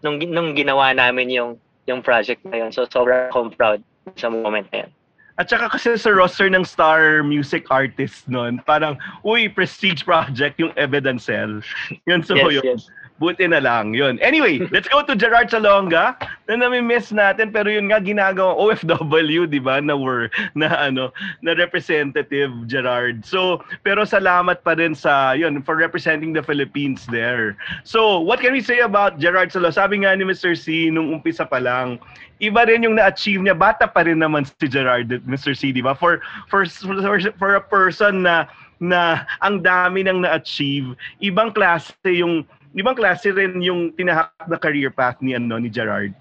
[0.04, 2.72] nung, nung ginawa namin yung, yung project na yun.
[2.72, 3.84] So, sobrang akong proud
[4.18, 4.92] sa moment na yun.
[5.36, 8.96] At saka kasi sa roster ng star music artist nun, parang,
[9.28, 11.60] uy, prestige project yung Evidencel.
[12.08, 12.64] Yun, so yes, yun.
[12.64, 12.88] yes.
[13.16, 14.20] Buti na lang, yun.
[14.20, 16.20] Anyway, let's go to Gerard Salonga
[16.52, 21.56] na nami-miss natin pero yun nga ginagawa OFW, di ba, na were na ano, na
[21.56, 23.24] representative Gerard.
[23.24, 27.56] So, pero salamat pa rin sa yun for representing the Philippines there.
[27.88, 29.80] So, what can we say about Gerard Salonga?
[29.80, 30.52] Sabi nga ni Mr.
[30.52, 32.04] C nung umpisa pa lang,
[32.44, 33.56] iba rin yung na-achieve niya.
[33.56, 35.56] Bata pa rin naman si Gerard, Mr.
[35.56, 35.96] C, di ba?
[35.96, 36.20] For
[36.52, 37.00] for for,
[37.40, 38.44] for a person na
[38.84, 42.44] na ang dami nang na-achieve, ibang klase yung
[42.76, 46.12] ibang klase rin yung tinahak na career path ni ano ni Gerard.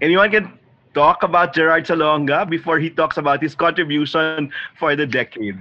[0.00, 0.46] Anyone can
[0.96, 4.48] talk about Gerard Salonga before he talks about his contribution
[4.80, 5.60] for the decade.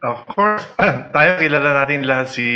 [0.00, 0.64] Of course,
[1.16, 2.48] tayo kilala natin lahat si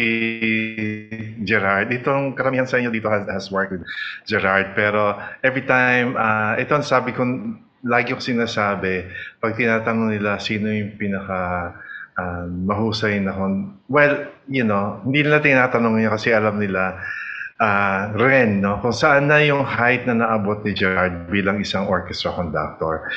[1.45, 1.93] Gerard.
[1.93, 3.85] Itong karamihan sa inyo dito has, has worked with
[4.25, 4.73] Gerard.
[4.73, 7.21] Pero every time, uh, ito ang sabi ko,
[7.85, 9.13] lagi ko sinasabi,
[9.45, 11.73] pag tinatanong nila sino yung pinaka
[12.17, 17.01] uh, mahusay na kon well, you know, hindi nila tinatanong niya kasi alam nila
[17.61, 18.81] uh, ren, no?
[18.83, 23.09] Kung saan na yung height na naabot ni Gerard bilang isang orchestra conductor.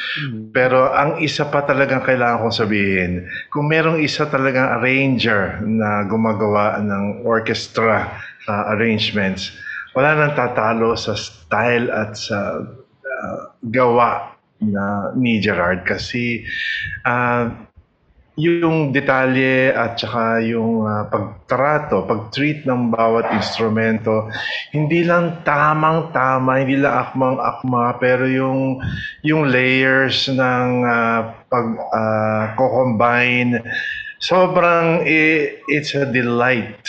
[0.54, 3.12] Pero ang isa pa talagang kailangan kong sabihin,
[3.50, 8.08] kung merong isa talagang arranger na gumagawa ng orchestra
[8.48, 9.54] uh, arrangements,
[9.98, 12.62] wala nang tatalo sa style at sa
[13.02, 13.40] uh,
[13.74, 16.42] gawa na ni Gerard kasi
[17.06, 17.50] uh,
[18.38, 24.30] yung detalye at saka yung uh, pagtrato, pag-treat ng bawat instrumento,
[24.70, 28.78] hindi lang tamang-tama, hindi lang akmang-akma, pero yung
[29.26, 31.20] yung layers ng uh,
[31.50, 33.58] pag uh, co-combine,
[34.22, 35.02] sobrang
[35.66, 36.86] it's a delight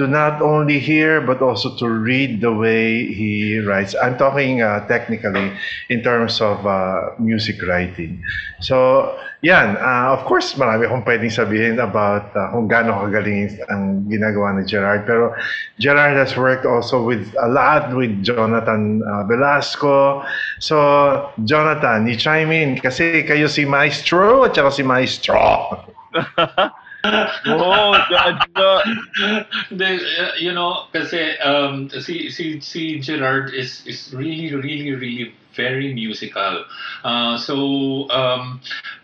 [0.00, 3.94] to not only hear but also to read the way he writes.
[4.00, 5.52] I'm talking uh, technically
[5.92, 8.24] in terms of uh, music writing.
[8.64, 9.12] So,
[9.44, 9.76] yan.
[9.76, 14.64] Uh, of course, marami akong pwedeng sabihin about uh, kung gaano kagaling ang ginagawa ni
[14.64, 15.04] Gerard.
[15.04, 15.36] Pero
[15.76, 20.24] Gerard has worked also with a lot with Jonathan uh, Velasco.
[20.64, 25.36] So, Jonathan, you chime in kasi kayo si Maestro at saka si Maestro.
[27.04, 28.38] oh, God,
[29.70, 30.00] the,
[30.38, 36.64] you know, kasi um, si, si Gerard is, is really, really, really very musical.
[37.04, 38.60] Uh, so, um,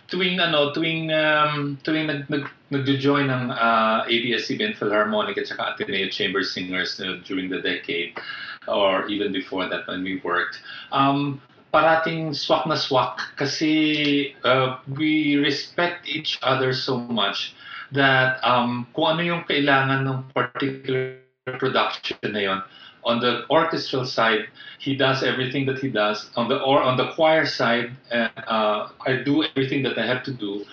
[0.08, 6.08] tuwing ano, tuwing um, tuwing nag, nag nagjo-join ng uh, ABS-CBN Philharmonic at saka Ateneo
[6.10, 8.18] Chamber Singers uh, during the decade
[8.66, 10.60] or even before that when we worked.
[10.90, 11.40] Um,
[11.72, 17.54] parating swak na swak kasi uh, we respect each other so much
[17.92, 22.60] that um, kung ano yung kailangan ng particular production na yon
[23.06, 26.30] on the orchestral side he does everything that he does.
[26.36, 30.32] On the or on the choir side uh, I do everything that I have to
[30.32, 30.64] do.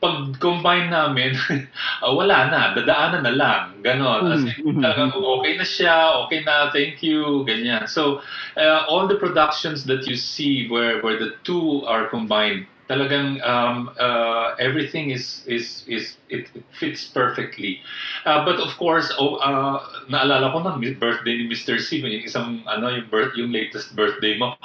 [0.00, 2.72] Pag combine namin uh, wala na.
[2.72, 3.82] Dadaanan na lang.
[3.82, 4.32] Ganon.
[4.32, 7.84] As in, talagang okay na siya okay na thank you ganyan.
[7.86, 8.22] So
[8.56, 13.94] uh, all the productions that you see where where the two are combined talagang um,
[14.02, 17.78] uh, everything is is is it, it fits perfectly.
[18.26, 19.78] Uh, but of course, oh, uh,
[20.10, 21.78] naalala ko na birthday ni Mr.
[21.78, 24.58] C, yung isang ano yung birth yung latest birthday mo.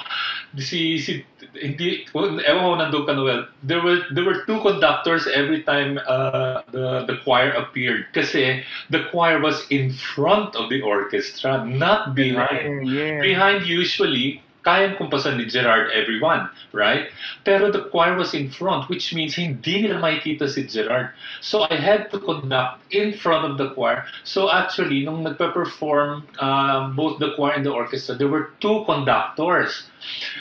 [0.58, 1.22] Si si
[1.54, 3.46] hindi ewan ko nandun ka Noel.
[3.62, 9.06] There were there were two conductors every time uh, the the choir appeared kasi the
[9.14, 12.90] choir was in front of the orchestra, not behind.
[12.90, 13.22] yeah.
[13.22, 17.14] Behind usually kayang kumpasan ni Gerard everyone, right?
[17.46, 21.14] Pero the choir was in front, which means hindi nila makikita si Gerard.
[21.38, 24.02] So I had to conduct in front of the choir.
[24.26, 29.86] So actually, nung nagpe-perform uh, both the choir and the orchestra, there were two conductors.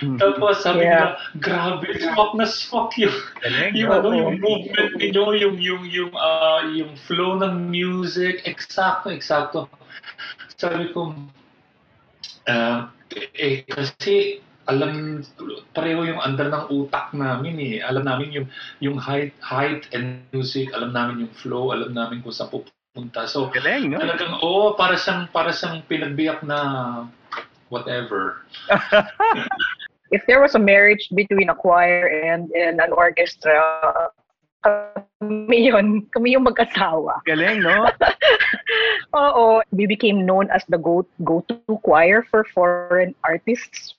[0.01, 0.89] Tapos sabi Yeah.
[0.89, 3.13] nila, grabe, swak na swak yung,
[3.77, 9.69] yung, ano, yung movement ninyo, yung, yung, yung, ah, yung flow ng music, eksakto, eksakto.
[10.57, 11.13] Sabi ko,
[12.49, 15.21] ah, eh, kasi alam
[15.78, 17.75] pareho yung andar ng utak namin eh.
[17.86, 18.47] Alam namin yung
[18.82, 23.30] yung height height and music, alam namin yung flow, alam namin kung saan pupunta.
[23.30, 24.01] So Galing, no?
[24.01, 26.60] talagang oo, para siyang para siyang pinagbiyak na
[27.69, 28.41] whatever.
[30.13, 33.58] If there was a marriage between a choir and, and an orchestra,
[34.65, 36.04] kami yun.
[36.12, 37.21] Kami yung mag-asawa.
[37.25, 37.88] Galing, no?
[39.15, 43.95] Oo, we became known as the go go-to choir for foreign artists.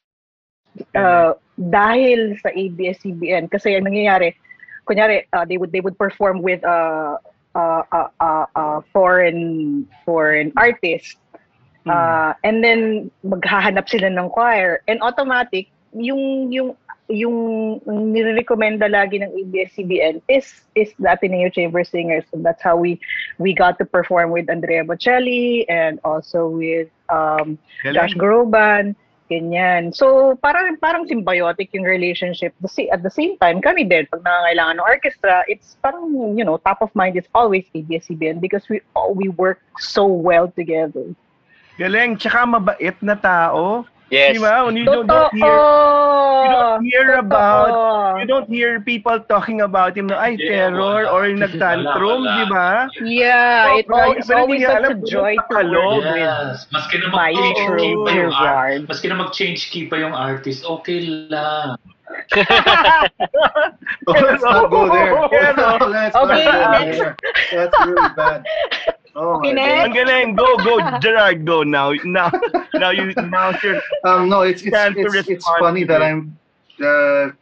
[0.93, 4.37] Uh, dahil sa ABS-CBN kasi ang nangyayari,
[4.85, 7.17] kunyari uh, they would they would perform with uh,
[7.57, 11.17] uh, uh, uh, uh, foreign foreign artists.
[11.87, 16.75] Uh, and then maghahanap sila ng choir and automatic yung yung
[17.09, 22.99] yung nirekomenda lagi ng ABS-CBN is is the Ateneo Chamber Singers and that's how we
[23.39, 28.19] we got to perform with Andrea Bocelli and also with um, Josh Galing.
[28.19, 28.85] Groban
[29.27, 34.23] ganyan so parang parang symbiotic yung relationship the at the same time kami din pag
[34.23, 38.79] nangangailangan ng orchestra it's parang you know top of mind is always ABS-CBN because we
[38.95, 41.11] all we work so well together
[41.77, 42.17] Galing.
[42.17, 43.85] Tsaka mabait na tao.
[44.07, 44.39] Yes.
[44.39, 44.63] Di ba?
[44.63, 47.27] When you don't, don't hear, you don't hear Totoo!
[47.27, 47.71] about,
[48.23, 51.11] you don't hear people talking about him na, ay, Yeah, terror, wala.
[51.11, 52.87] or nagtantrum, di ba?
[53.03, 54.07] Yeah, it Sobra.
[54.07, 56.67] al- it's always such alam a joy to work with Yes.
[56.71, 60.15] Maski na my mag-change true key pa yung art, maski na mag-change key pa yung
[60.15, 61.75] artist, okay lang.
[64.07, 65.13] Oh, let's not go there.
[65.19, 66.99] Let's Okay, not go next.
[66.99, 67.17] there.
[67.53, 68.41] That's really bad.
[69.17, 69.85] Oh my Okay, God.
[69.89, 70.29] ang galing.
[70.37, 71.93] Go, go, Gerard, go now.
[72.05, 72.29] Now,
[72.77, 76.03] now you, now it's your Um, no, it's it's Chance it's, it's funny that.
[76.05, 76.37] I'm
[76.85, 77.33] uh,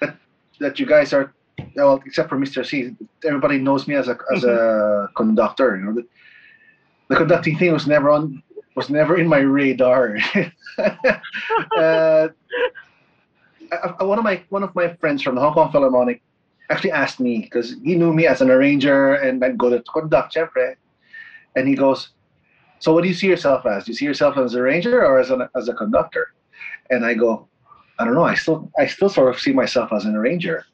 [0.00, 0.14] that
[0.60, 1.34] that you guys are
[1.74, 2.64] well, except for Mr.
[2.64, 2.94] C.
[3.26, 5.74] Everybody knows me as a as a conductor.
[5.76, 6.06] You know, the,
[7.10, 8.38] the conducting thing was never on
[8.78, 10.14] was never in my radar.
[10.78, 12.28] uh,
[13.72, 16.22] I- I- one of my one of my friends from the Hong Kong Philharmonic
[16.70, 20.34] actually asked me because he knew me as an arranger and I'd go to conduct,
[20.38, 20.76] syempre.
[21.56, 22.10] And he goes,
[22.78, 23.84] "So what do you see yourself as?
[23.84, 26.34] Do you see yourself as a ranger or as an as a conductor?"
[26.90, 27.48] And I go,
[27.98, 28.24] "I don't know.
[28.24, 30.64] I still I still sort of see myself as an arranger."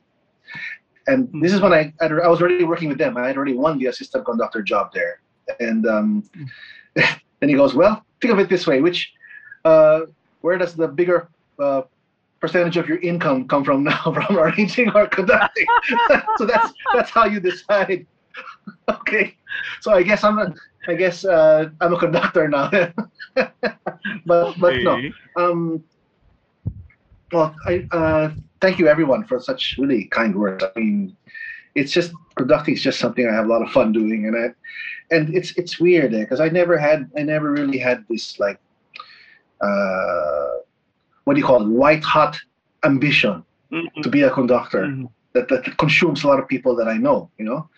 [1.07, 3.17] And this is when I I was already working with them.
[3.17, 5.21] I had already won the assistant conductor job there,
[5.59, 6.25] and um,
[6.95, 9.13] then he goes, "Well, think of it this way: which
[9.65, 10.01] uh,
[10.41, 11.83] where does the bigger uh,
[12.41, 15.67] percentage of your income come from now, from arranging or conducting?
[16.39, 18.07] so that's that's how you decide."
[18.89, 19.37] okay,
[19.81, 20.55] so I guess I'm
[20.89, 22.71] I guess uh, I'm a conductor now.
[24.27, 25.03] but but no,
[25.37, 25.85] um,
[27.33, 30.65] well, I uh, thank you everyone for such really kind words.
[30.65, 31.17] I mean,
[31.75, 35.15] it's just conducting is just something I have a lot of fun doing, and I,
[35.15, 38.59] and it's it's weird because I never had I never really had this like,
[39.61, 40.59] uh,
[41.25, 42.37] what do you call it, white hot
[42.85, 46.89] ambition Mhm, to be a conductor mhm, that that consumes a lot of people that
[46.89, 47.31] I know.
[47.39, 47.69] You know.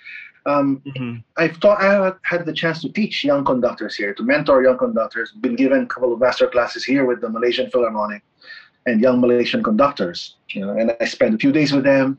[0.47, 1.23] Um, mhm.
[1.37, 5.33] I've taught, I had the chance to teach young conductors here, to mentor young conductors.
[5.33, 8.23] Been given a couple of master classes here with the Malaysian Philharmonic
[8.87, 10.37] and young Malaysian conductors.
[10.51, 12.19] You know, and I spend a few days with them.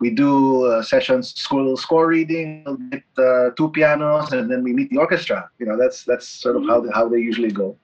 [0.00, 4.90] We do uh, sessions, school score reading, with uh, two pianos, and then we meet
[4.90, 5.48] the orchestra.
[5.60, 7.76] You know, that's that's sort of how they, how they usually go.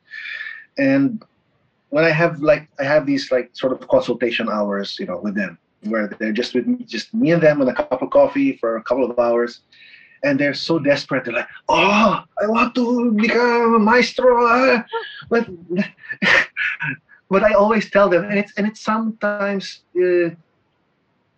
[0.79, 1.23] And
[1.91, 5.37] when I have like I have these like sort of consultation hours, you know, with
[5.37, 8.57] them where they're just with me, just me and them and a cup of coffee
[8.57, 9.63] for a couple of hours
[10.23, 11.25] and they're so desperate.
[11.25, 14.85] They're like, "Oh, I want to become a maestro," ah."
[15.29, 15.49] but
[17.31, 20.31] but I always tell them, and it's and it's sometimes uh,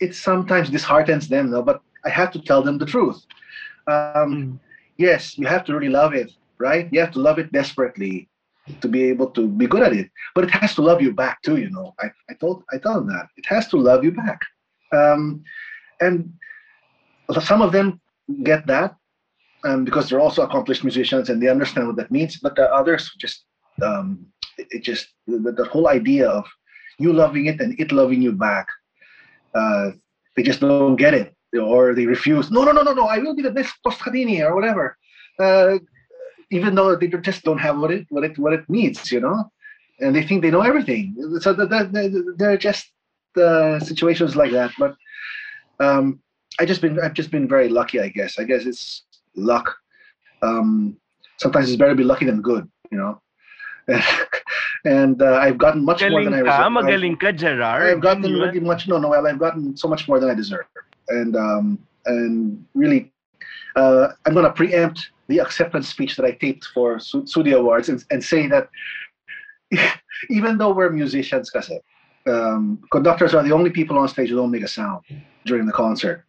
[0.01, 1.63] it sometimes disheartens them, though.
[1.63, 3.25] But I have to tell them the truth.
[3.87, 4.61] Um,
[4.97, 6.89] yes, you have to really love it, right?
[6.91, 8.29] You have to love it desperately
[8.81, 10.11] to be able to be good at it.
[10.35, 11.57] But it has to love you back too.
[11.57, 14.41] You know, I, I told I told them that it has to love you back,
[14.93, 15.43] um,
[16.01, 16.33] and
[17.41, 18.01] some of them
[18.43, 18.97] get that
[19.65, 22.39] um, because they're also accomplished musicians and they understand what that means.
[22.39, 23.45] But the others just
[23.83, 24.27] um,
[24.59, 26.47] it, it just the, the whole idea of
[26.99, 28.67] you loving it and it loving you back.
[29.55, 29.91] Uh,
[30.37, 32.51] they just don't get it, or they refuse.
[32.51, 33.07] No, no, no, no, no.
[33.07, 34.97] I will be the next Postadini or whatever.
[35.39, 35.79] Uh,
[36.51, 39.51] even though they just don't have what it what it what it needs, you know.
[40.01, 41.15] and they think they know everything.
[41.41, 42.91] So that, that, that, there are just
[43.37, 44.73] uh, situations like that.
[44.79, 44.97] But
[45.79, 46.21] um,
[46.59, 48.01] I just been I've just been very lucky.
[48.01, 48.39] I guess.
[48.39, 49.05] I guess it's
[49.37, 49.77] luck.
[50.43, 50.97] Um,
[51.37, 52.69] sometimes it's better to be lucky than good.
[52.91, 53.21] You know.
[54.85, 56.73] and uh, I've gotten much more than I deserve.
[56.73, 57.91] magaling ka, Gerard.
[57.91, 58.41] I've gotten Yun.
[58.41, 58.89] really much.
[58.89, 60.67] No, Noel, I've gotten so much more than I deserve,
[61.09, 63.13] and um, and really,
[63.77, 67.89] uh, I'm going to preempt the acceptance speech that I taped for Su- Sudi Awards
[67.89, 68.69] and, and say that
[70.31, 71.79] even though we're musicians, kasi,
[72.27, 75.05] um, conductors are the only people on stage who don't make a sound
[75.47, 76.25] during the concert.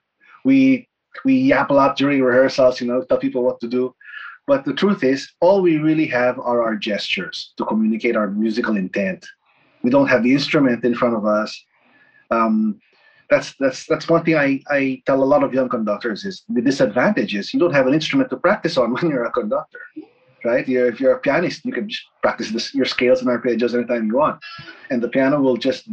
[0.45, 0.88] We
[1.26, 3.93] we yap a lot during rehearsals, you know, tell people what to do.
[4.47, 8.78] But the truth is, all we really have are our gestures to communicate our musical
[8.78, 9.26] intent.
[9.84, 11.52] We don't have the instrument in front of us.
[12.32, 12.80] Um,
[13.32, 16.61] that's that's that's one thing I, I tell a lot of young conductors is the
[16.61, 19.79] disadvantage is you don't have an instrument to practice on when you're a conductor,
[20.43, 20.67] right?
[20.67, 24.07] You're, if you're a pianist, you can just practice this, your scales and arpeggios anytime
[24.07, 24.39] you want,
[24.89, 25.89] and the piano will just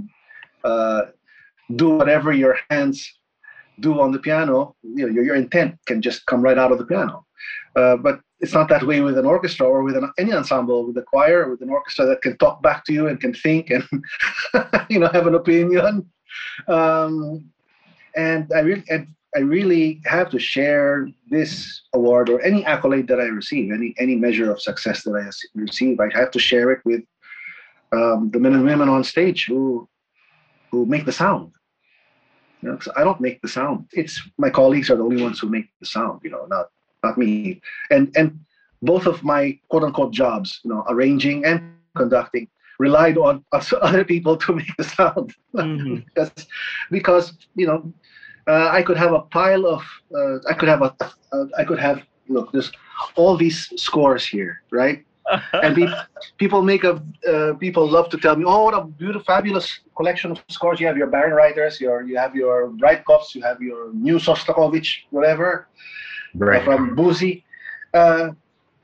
[0.65, 1.03] uh,
[1.77, 3.09] do whatever your hands
[3.79, 4.75] do on the piano.
[4.83, 7.25] You know, your, your intent can just come right out of the piano.
[7.77, 10.97] Uh, but it's not that way with an orchestra or with an, any ensemble, with
[10.99, 13.85] a choir, with an orchestra that can talk back to you and can think and
[14.89, 16.05] you know have an opinion.
[16.67, 17.51] Um,
[18.17, 23.21] and I really, and I really have to share this award or any accolade that
[23.21, 26.01] I receive, any any measure of success that I receive.
[26.01, 27.03] I have to share it with
[27.93, 29.89] um, the men and women on stage who
[30.71, 31.53] who make the sound.
[32.63, 33.87] You know, I don't make the sound.
[33.93, 36.21] It's my colleagues are the only ones who make the sound.
[36.25, 36.67] You know, not
[37.05, 37.61] not me.
[37.91, 38.41] And and
[38.83, 42.49] both of my quote unquote jobs, you know, arranging and conducting,
[42.79, 45.35] relied on us- other people to make the sound.
[45.55, 46.05] Mhm.
[46.07, 46.31] because
[46.91, 47.25] because
[47.61, 47.81] you know
[48.53, 49.83] uh, I could have a pile of
[50.19, 50.91] uh, I could have a
[51.33, 51.99] uh, I could have
[52.29, 52.71] look there's
[53.17, 54.99] all these scores here right
[55.65, 55.95] and pe-
[56.43, 56.95] people make a
[57.33, 59.67] uh, people love to tell me oh what a beautiful fabulous
[59.99, 63.59] collection of scores you have your Baron writers your you have your Breitkopfs you have
[63.69, 65.49] your new Sostakovich whatever
[66.35, 66.63] Right.
[66.65, 67.45] from Boozy
[67.95, 68.29] uh,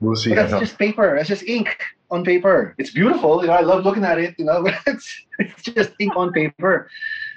[0.00, 0.34] We'll see.
[0.34, 1.06] that's just paper.
[1.16, 1.68] That's just ink
[2.10, 2.74] on paper.
[2.78, 3.40] It's beautiful.
[3.42, 4.34] You know, I love looking at it.
[4.38, 6.82] You know, but it's it's just ink on paper.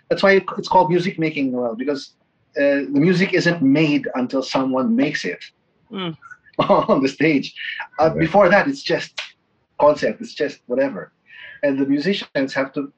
[0.03, 2.13] That's why it's called music making, Noel, because
[2.57, 5.43] uh, the music isn't made until someone makes it
[5.91, 6.15] Mm.
[6.69, 7.53] on the stage.
[7.99, 8.19] Uh, Right.
[8.19, 9.19] Before that, it's just
[9.79, 10.21] concept.
[10.21, 11.11] It's just whatever,
[11.63, 12.91] and the musicians have to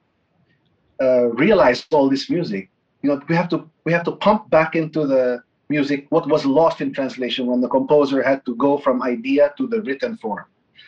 [1.01, 2.69] uh, realize all this music.
[3.01, 6.45] You know, we have to we have to pump back into the music what was
[6.45, 10.45] lost in translation when the composer had to go from idea to the written form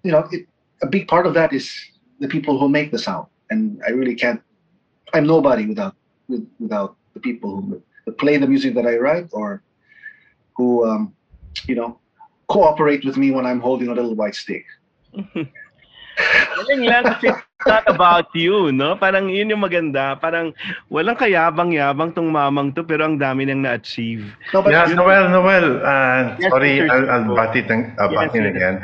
[0.03, 0.47] you know it,
[0.83, 1.71] a big part of that is
[2.21, 4.41] the people who make the sound and i really can't
[5.15, 5.95] i'm nobody without
[6.29, 9.63] with, without the people who, who play the music that i write or
[10.57, 11.15] who um,
[11.67, 11.99] you know
[12.49, 14.65] cooperate with me when i'm holding a little white stick
[16.53, 19.01] Galing lang kasi it's not about you, no?
[19.01, 20.13] Parang yun yung maganda.
[20.21, 20.53] Parang
[20.93, 24.29] walang kayabang-yabang tong mamang to pero ang dami nang na-achieve.
[24.53, 26.93] no but Yeah, Noel, Noel, uh, Yes, sorry, Mr.
[26.93, 27.35] I'll, I'll Chico.
[27.35, 28.77] butt it and, uh, butt Yes, in again.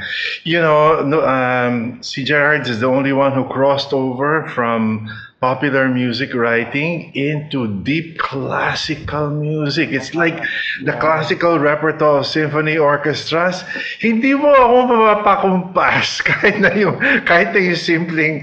[0.48, 5.04] You know, no, um, si Gerard is the only one who crossed over from
[5.40, 9.90] popular music writing into deep classical music.
[9.90, 10.42] It's like
[10.82, 13.62] the classical repertoire of symphony orchestras.
[14.02, 18.42] Hindi mo ako mapapakumpas kahit na yung, kahit na yung simpleng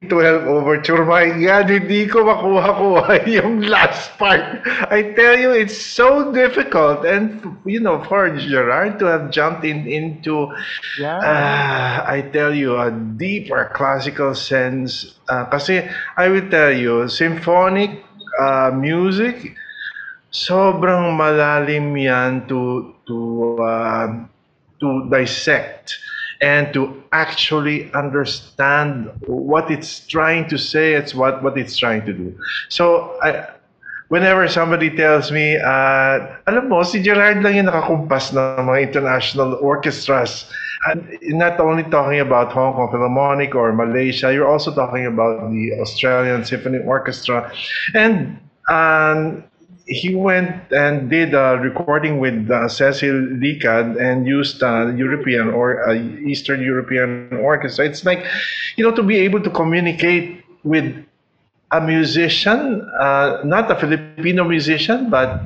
[0.00, 1.04] 1812 overture.
[1.04, 4.64] My God, hindi ko makuha-kuha yung last part.
[4.88, 7.04] I tell you, it's so difficult.
[7.04, 10.48] And, you know, for Gerard to have jumped in into
[10.96, 11.20] Yeah.
[11.20, 15.20] Ah, I tell you, a deeper classical sense.
[15.28, 15.84] Uh, kasi
[16.16, 18.00] I will tell you, symphonic
[18.40, 19.52] uh, music,
[20.32, 23.18] sobrang malalim yan to to
[23.60, 24.08] uh,
[24.80, 26.00] to dissect
[26.40, 30.94] and to actually understand what it's trying to say.
[30.94, 32.36] It's what what it's trying to do.
[32.68, 33.56] So I.
[34.10, 39.54] Whenever somebody tells me, uh, alam mo, si Gerard lang yung nakakumpas ng mga international
[39.62, 40.50] orchestras.
[40.90, 45.78] And not only talking about Hong Kong Philharmonic or Malaysia, you're also talking about the
[45.78, 47.54] Australian Symphony Orchestra.
[47.94, 48.34] And
[48.66, 49.46] um,
[49.90, 55.82] he went and did a recording with uh, Cecil Licad and used uh, European or
[55.82, 57.84] uh, Eastern European orchestra.
[57.84, 58.24] It's like,
[58.76, 60.94] you know, to be able to communicate with
[61.72, 65.42] a musician, uh, not a Filipino musician, but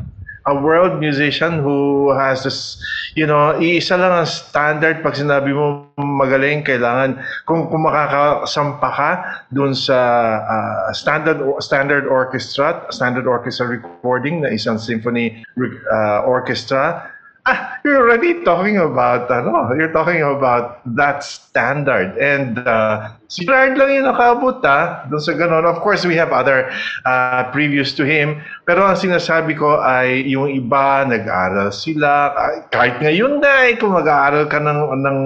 [0.46, 2.76] a world musician who has this,
[3.14, 9.10] you know, iisa lang ang standard pag sinabi mo magaling, kailangan kung, kung makakasampa ka
[9.54, 9.98] dun sa
[10.42, 15.46] uh, standard standard orchestra, standard orchestra recording na isang symphony
[15.94, 17.13] uh, orchestra,
[17.44, 22.16] ah, you're already talking about ano, you're talking about that standard.
[22.16, 25.68] And uh, si Gerard lang yung nakaabot ah, doon sa ganun.
[25.68, 26.72] Of course, we have other
[27.04, 28.40] uh, previous to him.
[28.64, 32.32] Pero ang sinasabi ko ay yung iba, nag-aral sila.
[32.72, 35.20] Kahit ngayon na, eh, kung mag-aaral ka ng, ng,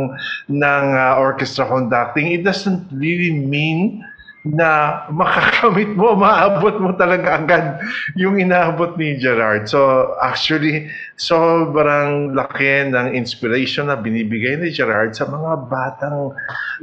[0.58, 4.02] ng uh, orchestra conducting, it doesn't really mean
[4.47, 7.66] na makakamit mo, maabot mo talaga agad
[8.14, 9.66] yung inaabot ni Gerard.
[9.66, 10.86] So actually,
[11.18, 16.32] sobrang laki ng inspiration na binibigay ni Gerard sa mga batang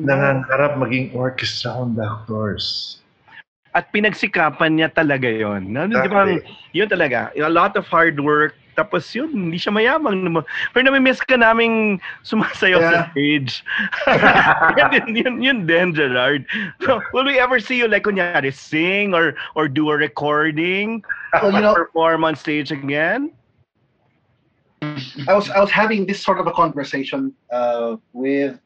[0.01, 2.99] nangangarap maging orchestra conductors.
[3.75, 5.67] At pinagsikapan niya talaga yon.
[5.71, 5.83] No?
[5.87, 6.47] Di ba, Exactly.
[6.71, 7.31] yun talaga.
[7.35, 8.55] A lot of hard work.
[8.75, 10.19] Tapos yun, hindi siya mayamang.
[10.21, 10.43] naman.
[10.75, 13.11] Pero namimiss ka naming sumasayaw sa Yeah.
[13.15, 13.63] stage.
[14.79, 16.43] yun, yun, yun din, Gerard.
[16.83, 21.01] So, will we ever see you like, kunyari, sing or or do a recording?
[21.41, 23.31] Well, you know, perform on stage again?
[25.27, 28.59] I was I was having this sort of a conversation uh, with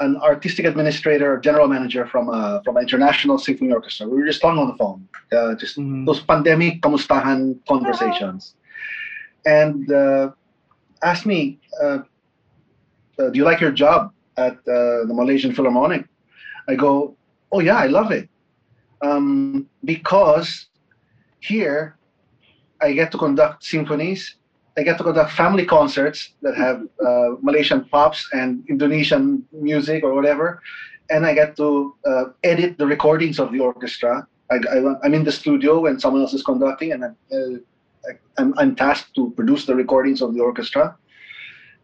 [0.00, 4.08] an artistic administrator, general manager from a from an international symphony orchestra.
[4.08, 6.06] We were just talking on the phone, uh, just Mhm.
[6.08, 8.56] those pandemic kamustahan conversations,
[9.46, 10.30] and uh,
[11.02, 11.98] asked me, uh,
[13.18, 16.04] uh, "Do you like your job at uh, the Malaysian Philharmonic?"
[16.68, 17.16] I go,
[17.52, 18.28] "Oh yeah, I love it,
[19.02, 20.66] um, because
[21.40, 21.96] here
[22.80, 24.36] I get to conduct symphonies."
[24.78, 30.14] I get to conduct family concerts that have uh, Malaysian pops and Indonesian music or
[30.14, 30.60] whatever,
[31.10, 34.26] and I get to uh, edit the recordings of the orchestra.
[34.50, 37.69] I, I, I'm in the studio when someone else is conducting, and I'm, uh, I-
[38.38, 40.96] I'm, I'm tasked to produce the recordings of the orchestra,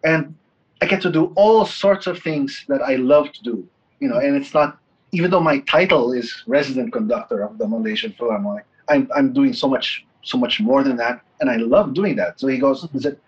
[0.05, 0.35] and
[0.81, 3.69] I get to do all sorts of things that I love to do.
[4.01, 4.79] You know, and it's not
[5.13, 9.69] even though my title is resident conductor of the Malaysian Philharmonic, I'm I'm doing so
[9.69, 12.41] much so much more than that, and I love doing that.
[12.41, 13.19] So he goes, he said,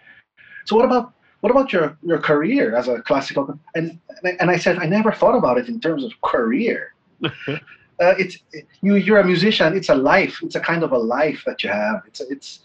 [0.65, 3.59] so what about what about your your career as a classical?
[3.75, 3.99] And
[4.41, 6.95] and I said, I never thought about it in terms of career.
[7.25, 8.39] uh, it's
[8.83, 9.77] you you're a musician.
[9.77, 10.41] It's a life.
[10.43, 12.03] It's a kind of a life that you have.
[12.07, 12.61] It's it's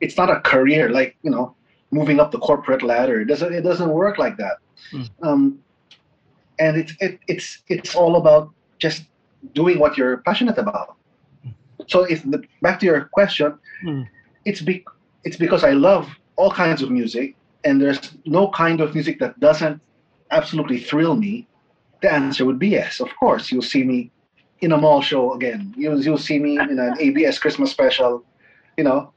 [0.00, 1.54] it's not a career like you know
[1.90, 3.20] moving up the corporate ladder.
[3.20, 4.56] It doesn't it doesn't work like that.
[4.92, 5.08] Mm.
[5.22, 5.58] Um,
[6.58, 9.04] and it's it, it's it's all about just
[9.54, 10.96] doing what you're passionate about.
[11.88, 14.08] So if the, back to your question, Mm.
[14.44, 14.84] it's be,
[15.24, 19.38] it's because I love all kinds of music, and there's no kind of music that
[19.38, 19.80] doesn't
[20.30, 21.46] absolutely thrill me.
[22.00, 23.00] The answer would be yes.
[23.00, 24.10] Of course, you'll see me
[24.60, 25.74] in a mall show again.
[25.76, 28.24] You'll you'll see me in an ABS Christmas special,
[28.78, 29.12] you know,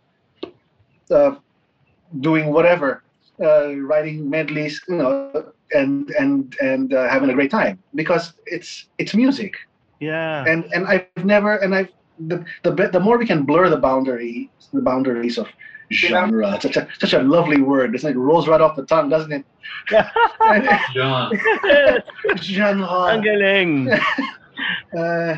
[1.12, 1.36] uh,
[2.22, 3.04] doing whatever,
[3.44, 8.88] uh, writing medleys, you know, and and and uh, having a great time because it's
[8.98, 9.54] it's music
[10.00, 10.44] Yeah.
[10.48, 11.90] and and I've never and I've
[12.28, 15.48] the the the more we can blur the boundary the boundaries of
[15.92, 19.10] genre such a such a lovely word it's like it rolls right off the tongue
[19.10, 19.46] doesn't it
[20.96, 21.30] Yeah.
[22.42, 23.90] genre Ang galing.
[24.98, 25.36] uh,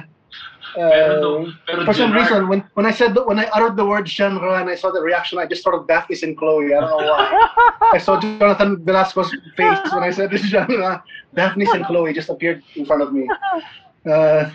[0.76, 3.46] Pero, uh, no, pero for some Gerard, reason when when I said the, when I
[3.54, 6.38] uttered the word genre and I saw the reaction I just thought of Daphne and
[6.38, 6.74] Chloe.
[6.74, 7.50] I don't know why.
[7.94, 11.04] I saw Jonathan Velasco's face when I said this genre.
[11.34, 13.28] Daphne and Chloe just appeared in front of me.
[14.06, 14.50] Uh,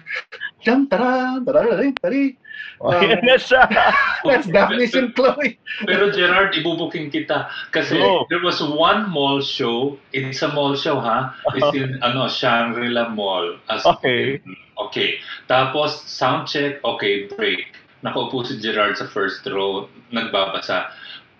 [2.81, 2.97] tara.
[2.97, 3.63] Oh, yan na siya.
[4.25, 5.59] That's and Chloe.
[5.87, 7.49] Pero Gerard, ibubuking kita.
[7.73, 8.27] Kasi Go.
[8.29, 9.99] there was one mall show.
[10.13, 11.35] It's a mall show, ha?
[11.55, 13.57] It's in ano, Shangri-La Mall.
[13.69, 14.41] As Okay.
[14.77, 15.21] Okay.
[15.49, 16.85] Tapos, sound check.
[16.85, 17.73] Okay, break.
[18.05, 19.89] Nakaupo si Gerard sa first row.
[20.13, 20.93] Nagbabasa.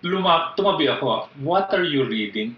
[0.05, 1.25] Luma, tumabi ako.
[1.41, 2.53] What are you reading?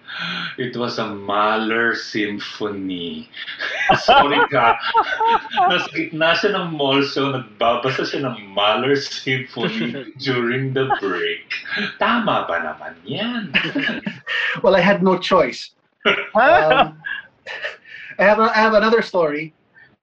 [0.59, 3.31] It was a Mahler Symphony.
[4.03, 4.75] Sorry ka.
[5.71, 11.47] Nasa gitna siya ng mall show, nagbabasa siya ng Mahler Symphony during the break.
[11.95, 13.55] Tama ba naman yan?
[14.63, 15.71] Well, I had no choice.
[16.35, 16.99] Um,
[18.19, 19.55] I have I have another story.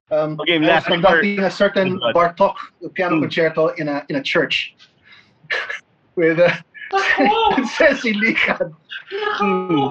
[0.09, 2.57] Um, Okay, I was last conducting a certain Bartok
[2.97, 3.29] piano Mm.
[3.29, 4.73] concerto in a in a church
[6.17, 6.49] with uh,
[7.77, 8.73] Ceci Licad.
[9.11, 9.89] Hmm.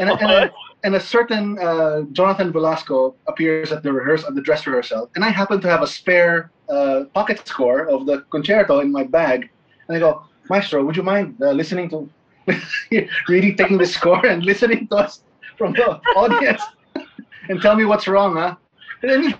[0.00, 0.50] and, a- and, a,
[0.84, 5.24] and a certain uh, Jonathan Velasco appears at the rehearsal, at the dress rehearsal, and
[5.24, 9.48] I happen to have a spare uh, pocket score of the concerto in my bag,
[9.88, 12.08] and I go, Maestro, would you mind uh, listening to,
[13.28, 15.22] really taking the score and listening to us
[15.56, 16.62] from the audience,
[17.48, 18.56] and tell me what's wrong, huh?
[19.02, 19.34] And then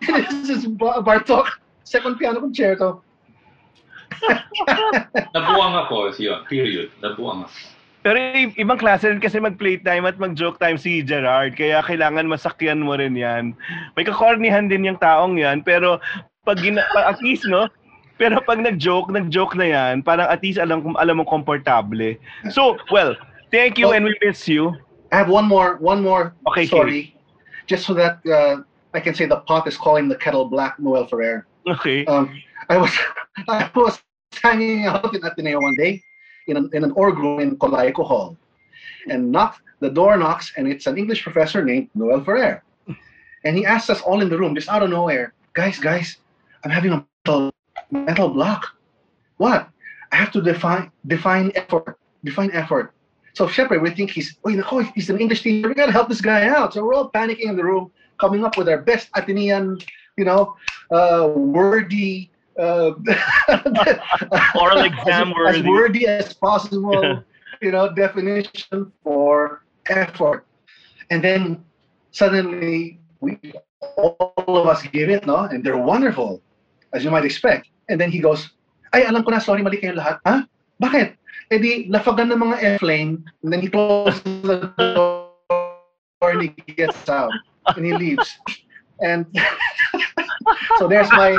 [0.47, 1.47] this is Ba- Bartok,
[1.85, 3.03] second piano concerto.
[5.35, 6.15] Nabuang ako.
[6.17, 6.89] Yun, period.
[7.01, 7.55] Nabuang ako.
[8.05, 11.57] Pero i- ibang klase rin kasi mag-playtime at mag-joke time si Gerard.
[11.57, 13.57] Kaya kailangan masakyan mo rin yan.
[13.97, 15.65] May kakornihan din yung taong yan.
[15.65, 15.97] Pero
[16.45, 17.65] pag gina- pa- at least, no?
[18.21, 22.15] Pero pag nag-joke, nag-joke na yan, parang at least alam, alam mo komportable.
[22.53, 23.17] So, well,
[23.51, 24.71] thank you and we miss you.
[25.11, 27.15] I have one more one more Okay, story,
[27.67, 28.63] just so that uh,
[28.95, 30.79] I can say the pot is calling the kettle black.
[30.79, 31.47] Noel Ferrer.
[31.67, 32.07] Okay.
[32.07, 32.31] Um,
[32.71, 32.91] I was
[33.51, 33.99] I was
[34.39, 36.03] hanging out in Ateneo one day
[36.47, 38.37] in an, in an org room in Colaiko Hall,
[39.09, 42.63] and knock the door knocks and it's an English professor named Noel Ferrer,
[43.45, 46.19] and he asks us all in the room just out of nowhere, guys, guys,
[46.65, 47.53] I'm having a mental,
[47.91, 48.77] mental block.
[49.37, 49.69] What?
[50.13, 51.99] I have to define define effort.
[52.23, 52.93] Define effort.
[53.35, 55.69] So Shepard, we think he's oh, he's an English teacher.
[55.69, 56.73] We gotta help this guy out.
[56.73, 59.85] So we're all panicking in the room, coming up with our best Atenean,
[60.17, 60.57] you know,
[60.93, 62.93] uh, wordy, uh,
[64.61, 65.59] Oral exam as, worthy.
[65.59, 67.23] as wordy as possible,
[67.61, 70.47] you know, definition for effort.
[71.11, 71.65] And then
[72.13, 73.39] suddenly we
[73.97, 75.45] all of us give it, no?
[75.45, 76.41] And they're wonderful,
[76.93, 77.69] as you might expect.
[77.89, 78.51] And then he goes,
[78.93, 80.19] ay, alam ko na, sorry, mali kayong lahat.
[80.25, 80.47] Ha?
[80.81, 81.19] Bakit?
[81.53, 85.29] Eh di, lafagan ng mga airplane, and then he closes the door
[86.25, 87.31] and he gets out,
[87.77, 88.33] and he leaves.
[89.05, 89.29] And
[90.79, 91.37] so there's my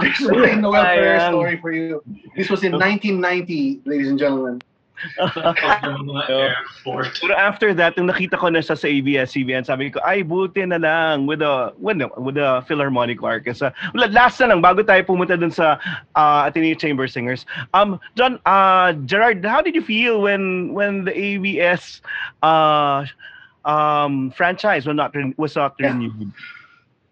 [0.00, 0.20] there's
[0.58, 1.30] Noel Ferrer Sayang.
[1.30, 2.02] story for you.
[2.36, 4.60] This was in 1990, ladies and gentlemen.
[6.28, 7.18] Airport.
[7.20, 10.76] Pero after that, nung nakita ko na siya sa ABS-CBN, sabi ko, ay, buti na
[10.76, 13.72] lang with the, with the, with the Philharmonic Orchestra.
[13.94, 15.80] Well, last na lang, bago tayo pumunta dun sa
[16.16, 17.46] uh, Ateneo Chamber Singers.
[17.72, 22.04] Um, John, uh, Gerard, how did you feel when when the ABS
[22.42, 23.06] uh,
[23.64, 25.96] um, franchise was not, was not Yeah.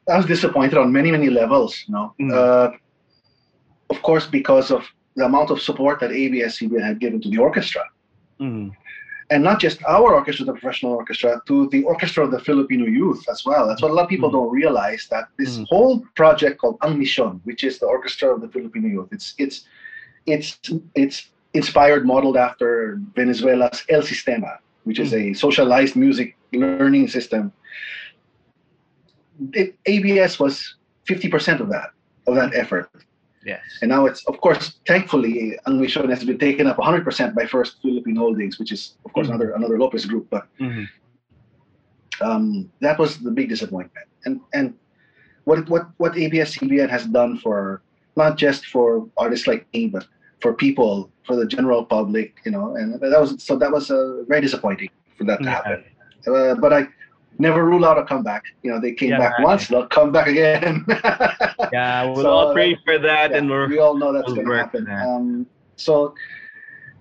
[0.09, 1.85] I was disappointed on many, many levels.
[1.87, 2.33] You know, Mm.
[2.33, 2.71] uh,
[3.91, 4.83] of course, because of
[5.17, 7.83] the amount of support that ABS-CBN had given to the orchestra,
[8.41, 8.71] Mm.
[9.31, 13.23] and not just our orchestra, the professional orchestra, to the orchestra of the Filipino youth
[13.29, 13.67] as well.
[13.67, 14.37] That's what a lot of people Mm.
[14.37, 15.67] don't realize that this Mm.
[15.71, 19.57] whole project called Ang Mission, which is the orchestra of the Filipino youth, it's it's
[20.27, 20.59] it's
[20.95, 21.19] it's
[21.55, 24.53] inspired, modeled after Venezuela's El Sistema,
[24.85, 27.53] which is a socialized music learning system.
[29.53, 30.77] It, ABS was
[31.09, 31.91] 50% of that
[32.27, 32.91] of that effort.
[33.45, 33.61] Yes.
[33.81, 37.81] And now it's, of course, thankfully, Ang Mission has been taken up 100% by First
[37.81, 39.35] Philippine Holdings, which is, of course, Mhm.
[39.35, 40.27] another another Lopez group.
[40.29, 40.87] But Mhm.
[42.21, 44.07] um, that was the big disappointment.
[44.25, 44.75] And and
[45.45, 47.81] what what what ABS CBN has done for
[48.17, 50.05] not just for artists like me, but
[50.43, 54.23] for people, for the general public, you know, and that was so that was uh,
[54.29, 55.55] very disappointing for that to Yeah.
[55.55, 55.85] happen.
[56.27, 56.89] Uh, but I
[57.39, 58.45] never rule out a comeback.
[58.63, 60.85] You know, they came Yeah, back once, they'll come back again.
[61.73, 64.37] Yeah, we'll So, all pray for that, yeah, and we're we all know that's we'll
[64.37, 64.91] going to happen.
[64.91, 66.15] Um, so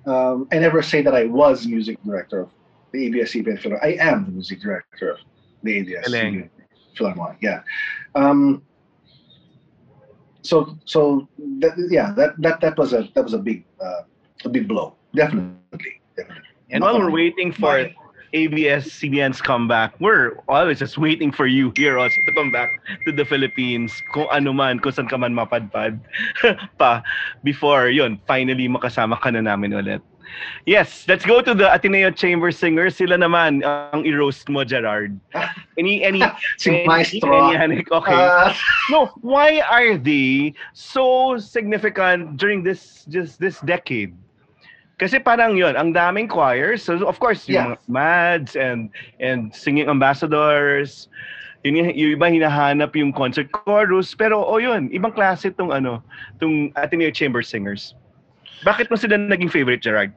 [0.06, 2.50] um, I never say that I was music director of
[2.92, 4.00] the ABS CBN Philharmonic.
[4.00, 5.18] I am the music director of
[5.64, 6.50] the ABS Galing.
[6.96, 7.38] Philharmonic.
[7.42, 7.62] Yeah.
[8.16, 8.64] Um,
[10.42, 11.28] so so
[11.60, 14.04] that, yeah, that, that that was a that was a big uh,
[14.46, 14.96] a big blow.
[15.16, 16.02] Definitely.
[16.16, 16.44] Definitely.
[16.70, 17.96] And while we're waiting for Why?
[18.38, 22.70] ABS-CBN's comeback, we're always just waiting for you here also to come back
[23.06, 25.98] to the Philippines kung ano man, kung saan ka man mapadpad
[26.80, 27.02] pa
[27.42, 30.06] before yun, finally makasama ka na namin ulit.
[30.68, 33.00] Yes, let's go to the Ateneo Chamber Singers.
[33.00, 35.16] Sila naman ang i-roast mo, Gerard.
[35.80, 36.20] Any, any,
[36.60, 37.32] Si any, Maestro.
[37.32, 37.88] any, Hanik?
[37.92, 38.12] okay.
[38.12, 38.52] Uh,
[38.92, 44.18] no, why are they so significant during this just this decade?
[44.98, 46.82] Kasi parang yun, ang daming choirs.
[46.82, 48.90] So of course, yung mga MADs and
[49.22, 51.06] and singing ambassadors,
[51.62, 56.02] yun yung, iba hinahanap yung concert chorus, pero oh yun, ibang klase tong ano,
[56.42, 57.94] tong Ateneo Chamber Singers.
[58.66, 60.14] Bakit mo sila naging favorite, Gerard?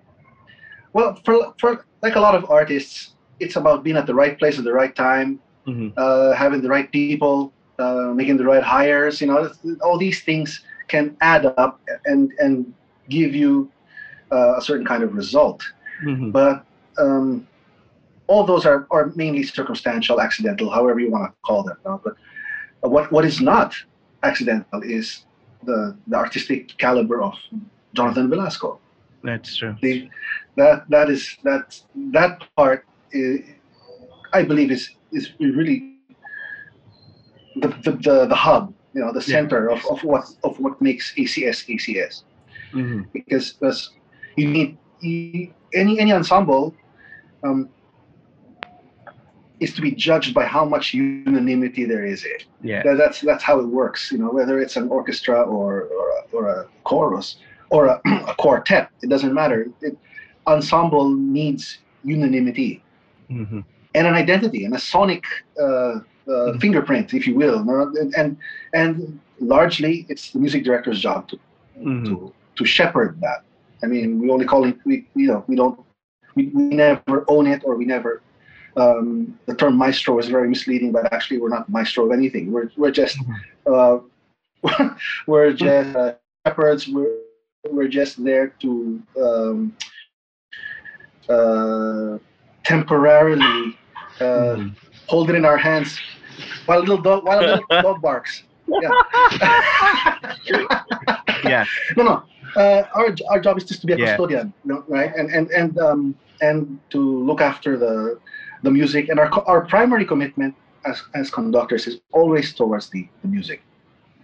[0.92, 4.58] well, for for like a lot of artists, it's about being at the right place
[4.58, 5.38] at the right time.
[5.68, 5.92] Mhm.
[6.00, 9.20] uh, having the right people, uh, making the right hires.
[9.20, 9.52] You know,
[9.84, 12.72] all these things can add up and and
[13.12, 13.68] give you
[14.32, 15.60] uh, a certain kind of result.
[16.04, 16.32] Mhm.
[16.32, 16.64] But
[16.98, 17.46] um,
[18.26, 21.76] all those are, are mainly circumstantial, accidental, however you want to call them.
[21.84, 22.00] no?
[22.04, 22.14] But
[22.94, 23.74] what what is not
[24.22, 25.24] accidental is
[25.64, 27.34] the the artistic caliber of
[27.94, 28.78] Jonathan Velasco
[29.22, 29.74] That's true.
[29.82, 30.08] the,
[30.56, 31.64] that that is that
[32.12, 33.40] that part is,
[34.32, 35.76] I believe is is really
[37.56, 39.36] the the, the, the hub you know the Yeah.
[39.36, 42.14] center of, of what of what makes ACS ACS
[42.72, 43.06] Mhm.
[43.12, 43.90] because because
[44.36, 46.74] you need you, any any ensemble
[47.44, 47.68] um,
[49.60, 52.44] is to be judged by how much unanimity there is in it.
[52.62, 52.82] Yeah.
[52.82, 54.10] That, that's that's how it works.
[54.12, 57.36] You know, whether it's an orchestra or or a, or a chorus
[57.70, 59.68] or a, a quartet, it doesn't matter.
[59.80, 59.96] It,
[60.46, 62.82] ensemble needs unanimity
[63.30, 63.62] Mhm.
[63.94, 65.24] and an identity and a sonic
[65.60, 67.58] uh, uh, fingerprint, if you will.
[67.58, 68.36] And, and
[68.74, 71.38] and largely, it's the music director's job to
[71.78, 72.04] Mhm.
[72.06, 73.42] to to shepherd that.
[73.82, 75.78] I mean, we only call it we you know we don't
[76.34, 78.22] we, we never own it or we never.
[78.76, 82.52] Um, the term maestro is very misleading, but actually we're not maestro of anything.
[82.52, 83.18] We're we're just
[83.66, 83.98] uh,
[85.26, 86.14] we're just uh,
[86.46, 86.88] shepherds.
[86.88, 87.16] We're
[87.70, 89.76] we're just there to um,
[91.28, 92.18] uh,
[92.64, 93.76] temporarily
[94.20, 94.76] uh, Mhm.
[95.06, 95.98] hold it in our hands
[96.66, 98.44] while a little dog while a little dog barks.
[98.68, 98.90] Yeah.
[101.44, 101.64] Yeah.
[101.96, 102.22] no, no.
[102.56, 104.06] Uh, our our job is just to be a Yeah.
[104.06, 105.12] custodian, you know, right?
[105.16, 108.18] And and and um and to look after the
[108.62, 109.08] the music.
[109.08, 113.62] And our our primary commitment as as conductors is always towards the, the music.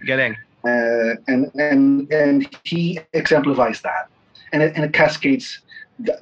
[0.06, 0.36] Galing.
[0.64, 4.08] Uh, and and and he exemplifies that,
[4.52, 5.60] and it, and it cascades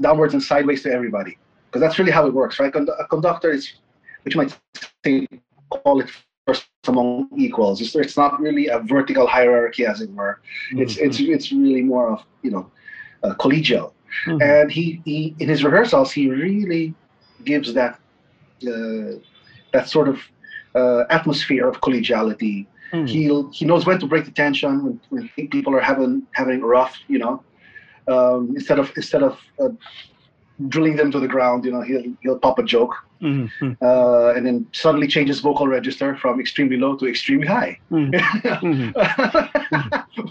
[0.00, 2.72] downwards and sideways to everybody, because that's really how it works, right?
[2.74, 3.72] A conductor is,
[4.22, 4.56] which you might
[5.04, 5.26] say,
[5.70, 6.10] call it
[6.88, 7.80] among equals.
[7.80, 10.40] It's, it's not really a vertical hierarchy, as it were.
[10.72, 12.70] It's it's it's really more of you know,
[13.22, 13.92] uh, collegial.
[14.26, 14.42] Mhm.
[14.42, 16.94] And he, he in his rehearsals he really
[17.44, 17.98] gives that
[18.72, 19.18] uh,
[19.72, 20.18] that sort of
[20.74, 22.66] uh, atmosphere of collegiality.
[22.92, 23.08] Mhm.
[23.08, 26.94] He'll he knows when to break the tension when, when people are having having rough,
[27.08, 27.42] you know.
[28.06, 29.70] Um, instead of instead of uh,
[30.68, 33.48] drilling them to the ground, you know, he'll he'll pop a joke Mhm.
[33.60, 33.76] Mhm.
[33.82, 37.78] uh, and then suddenly changes vocal register from extremely low to extremely high.
[37.90, 38.94] Mhm.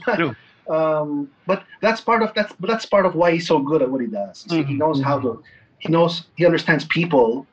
[0.05, 0.35] but,
[0.73, 3.89] um, but that's part of that's but that's part of why he's so good at
[3.91, 4.45] what he does.
[4.49, 4.77] He Mhm.
[4.77, 5.41] knows how to.
[5.79, 7.45] He knows he understands people.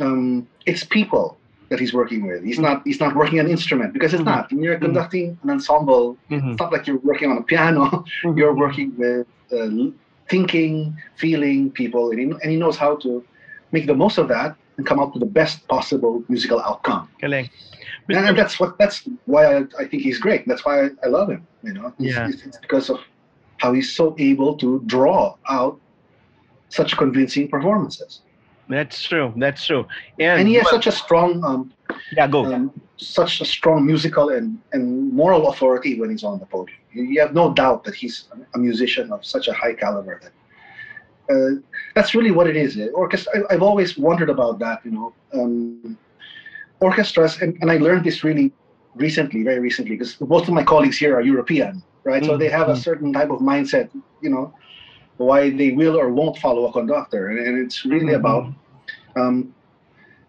[0.00, 1.38] Um, it's people
[1.70, 2.44] that he's working with.
[2.44, 4.32] He's not he's not working an instrument because it's Mhm.
[4.34, 4.52] not.
[4.52, 8.04] When you're conducting an ensemble, it's not like you're working on a piano.
[8.36, 9.68] You're working with uh,
[10.28, 13.24] thinking, feeling people, and he, and he knows how to
[13.72, 17.08] make the most of that and come up with the best possible musical outcome.
[17.20, 17.50] Galing.
[18.08, 20.46] And, and that's what that's why I, I think he's great.
[20.46, 21.46] That's why I, I love him.
[21.62, 22.28] You know, it's, Yeah.
[22.28, 22.98] it's, it's because of
[23.58, 25.80] how he's so able to draw out
[26.68, 28.20] such convincing performances.
[28.68, 29.32] That's true.
[29.36, 29.86] That's true.
[30.18, 31.72] And, And he has well, such a strong, um,
[32.12, 32.44] yeah, go.
[32.44, 36.78] um, such a strong musical and, and moral authority when he's on the podium.
[36.92, 40.20] You have no doubt that he's a musician of such a high caliber.
[40.22, 40.32] That
[41.32, 41.60] uh,
[41.94, 42.78] that's really what it is.
[42.78, 42.88] eh?
[42.94, 43.32] Orchestra.
[43.50, 44.80] I, I've always wondered about that.
[44.84, 45.80] You know, um,
[46.62, 48.38] orchestras, and, and I learned this really
[48.82, 52.24] recently, very recently, because most of my colleagues here are European, right?
[52.24, 52.76] So they have a Mhm.
[52.76, 53.90] certain type of mindset.
[54.20, 54.52] You know,
[55.16, 58.20] why they will or won't follow a conductor, and, and it's really Mhm.
[58.20, 58.44] about
[59.16, 59.54] um,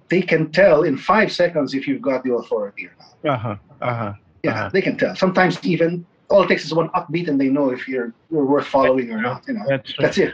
[0.09, 3.33] they can tell in five seconds if you've got the authority or not.
[3.35, 3.55] Uh-huh.
[3.81, 4.13] Uh-huh.
[4.43, 4.69] Yeah, Uh-huh.
[4.73, 5.15] they can tell.
[5.15, 8.67] Sometimes even all it takes is one upbeat, and they know if you're you're worth
[8.67, 9.43] following or not.
[9.47, 10.33] You know, That's that's it.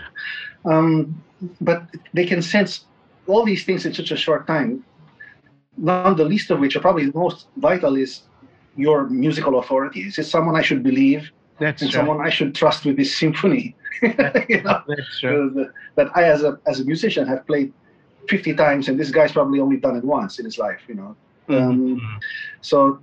[0.65, 1.21] Um,
[1.59, 2.85] but they can sense
[3.27, 4.83] all these things in such a short time.
[5.77, 8.23] None the least of which are probably the most vital is
[8.75, 10.01] your musical authority.
[10.01, 11.99] Is it someone I should believe That's and true.
[11.99, 13.75] someone I should trust with this symphony?
[14.01, 15.67] you know, That's true.
[15.95, 17.71] that I, as a as a musician, have played
[18.27, 20.81] fifty times, and this guy's probably only done it once in his life.
[20.87, 21.15] You know,
[21.49, 21.99] um, Mhm.
[22.61, 22.99] so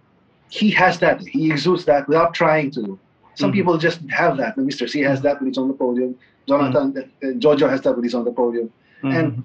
[0.50, 1.20] he has that.
[1.20, 2.98] He exudes that without trying to.
[3.34, 3.54] Some Mhm.
[3.54, 4.56] people just have that.
[4.56, 4.88] And Mr.
[4.88, 6.16] C has that when he's on the podium.
[6.48, 8.70] Jonathan, uh, Jojo has that when he's on the podium.
[9.02, 9.14] Mhm.
[9.18, 9.44] And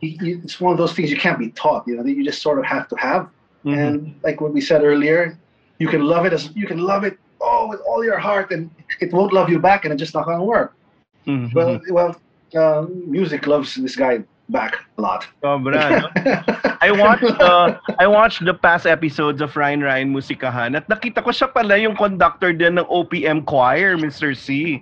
[0.00, 1.86] he, he, it's one of those things you can't be taught.
[1.86, 3.28] You know, that you just sort of have to have.
[3.64, 3.76] Mhm.
[3.76, 5.36] And like what we said earlier,
[5.78, 8.70] you can love it as you can love it oh with all your heart, and
[9.00, 10.72] it won't love you back, and it's just not going to work.
[11.26, 11.52] Mhm.
[11.54, 12.16] Well, well,
[12.56, 12.86] uh,
[13.18, 15.26] music loves this guy back a lot.
[15.42, 16.08] Sobra, no?
[16.84, 21.32] I watched the I watched the past episodes of Ryan Ryan Musikahan at nakita ko
[21.32, 24.36] siya pala yung conductor din ng OPM choir, Mr.
[24.36, 24.80] C.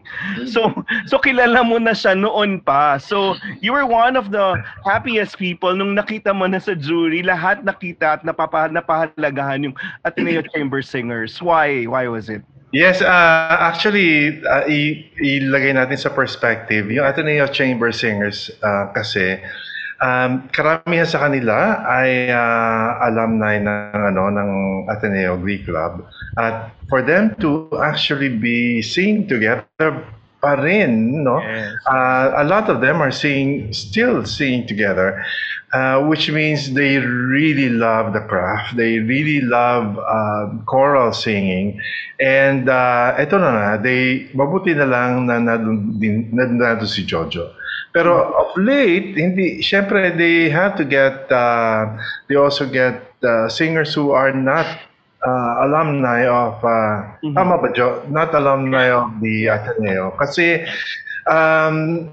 [0.50, 0.74] So
[1.06, 2.98] so kilala mo na siya noon pa.
[2.98, 7.62] So you were one of the happiest people nung nakita mo na sa jury, lahat
[7.62, 11.38] nakita at napapa, napahalagahan yung Ateneo Chamber Singers.
[11.38, 11.86] Why?
[11.86, 12.42] Why was it?
[12.72, 19.36] Yes, uh, actually, uh, i- ilagay natin sa perspective, yung Ateneo Chamber Singers uh, kasi,
[20.00, 24.50] um, karamihan sa kanila ay uh, alumni ng, ano, ng
[24.88, 26.00] Ateneo Glee Club.
[26.40, 30.00] At for them to actually be singing together
[30.42, 31.38] pa rin, no?
[31.38, 31.78] Yes.
[31.86, 35.22] Uh, a lot of them are singing, still singing together,
[35.72, 38.76] uh, which means they really love the craft.
[38.76, 41.78] They really love uh, choral singing.
[42.18, 47.54] And uh, ito na nga, they, mabuti na lang na nandun, din, nandun si Jojo.
[47.94, 51.86] Pero of late, hindi, syempre, they have to get, uh,
[52.26, 54.66] they also get uh, singers who are not
[55.22, 57.34] uh, alumni of, uh, Mhm.
[57.34, 58.02] tama ba, Jo?
[58.10, 60.14] Not alumni of the Ateneo.
[60.18, 60.66] Kasi
[61.30, 62.10] um,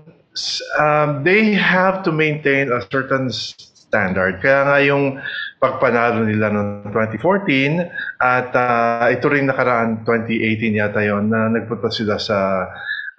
[0.78, 4.38] um, they have to maintain a certain standard.
[4.42, 5.18] Kaya nga yung
[5.60, 7.84] pagpanalo nila noong 2014
[8.24, 12.64] at ah, ito rin nakaraan 2018 yata yon na nagpunta sila sa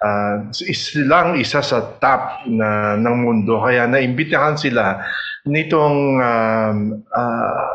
[0.01, 5.05] uh, silang isa sa top na ng mundo kaya naimbitahan sila
[5.45, 6.77] nitong um,
[7.13, 7.69] ah,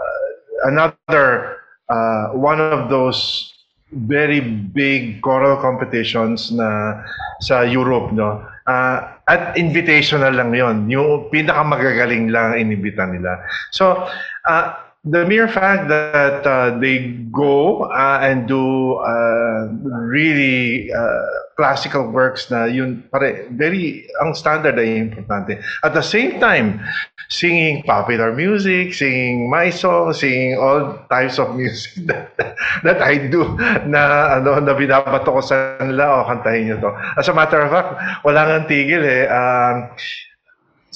[0.67, 1.56] another
[1.89, 3.53] uh, one of those
[3.93, 7.01] very big choral competitions na
[7.41, 8.43] sa Europe no?
[8.67, 13.39] Ah, at invitational lang yon yung pinakamagagaling lang inimbita nila.
[13.71, 14.11] So
[14.51, 19.71] uh, the mere fact that uh, they go uh, and do uh,
[20.03, 21.23] really uh,
[21.57, 26.83] classical works na yun pare very ang standard ay importante at the same time
[27.29, 32.35] singing popular music, singing my song, singing all types of music that,
[32.83, 36.91] that I do na ano na binabato ko sa kanila o kantahin niyo to.
[37.19, 39.27] As a matter of fact, wala nga tigil eh.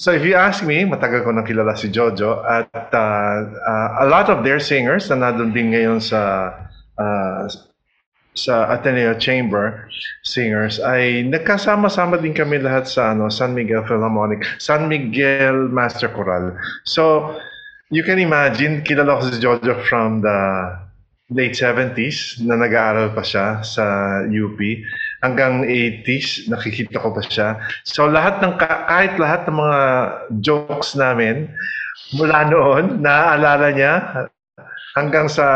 [0.01, 4.07] So if you ask me, matagal ko nang kilala si Jojo at uh, uh, a
[4.09, 6.57] lot of their singers na nandun din ngayon sa
[6.97, 7.45] uh,
[8.33, 9.85] sa Ateneo Chamber
[10.25, 16.57] singers ay nagkasama-sama din kami lahat sa ano San Miguel Philharmonic, San Miguel Master Choral.
[16.89, 17.37] So
[17.93, 20.41] you can imagine kilala ko si Jojo from the
[21.29, 23.85] late 70s na nag-aaral pa siya sa
[24.25, 24.57] UP
[25.21, 27.49] hanggang 80s nakikita ko pa siya.
[27.85, 29.81] So lahat ng ka- kahit lahat ng mga
[30.41, 31.49] jokes namin
[32.17, 33.95] mula noon naaalala niya
[34.99, 35.47] hanggang sa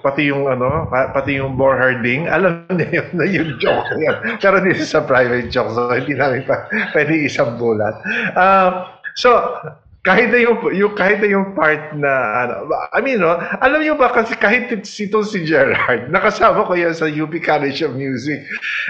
[0.00, 3.98] pati yung ano pa- pati yung bore herding alam niya yun na yung joke na
[4.00, 6.64] yun pero this is a private joke so hindi namin pa
[6.96, 7.92] pwede isang bulat
[8.32, 9.36] Ah, so
[10.02, 12.10] kahit na yung, yung kahit na yung part na
[12.42, 16.74] ano I mean no alam niyo ba kasi kahit si itong si Gerard nakasama ko
[16.74, 18.42] yan sa UP College of Music.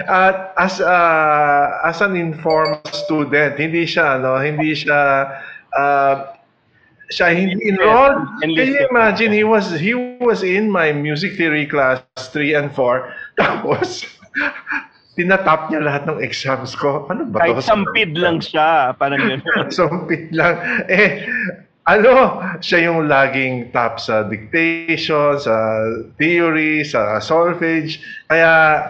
[0.09, 5.29] At as a- as an informed student hindi siya ano hindi siya
[5.77, 6.33] ah,
[7.13, 8.25] siya hindi enrolled.
[8.41, 12.01] Can you imagine he was he was in my music theory class
[12.33, 13.05] 3 and 4
[13.37, 14.01] tapos
[15.13, 17.05] tinatap niya lahat ng exams ko.
[17.09, 17.65] Ano ba Kahit to?
[17.65, 19.69] sampid lang siya, parang gano'n.
[19.69, 20.57] Sumpit lang.
[20.89, 21.25] Eh,
[21.85, 25.53] ano, siya yung laging top sa dictation, sa
[26.17, 28.01] theory, sa solfege.
[28.25, 28.81] Kaya,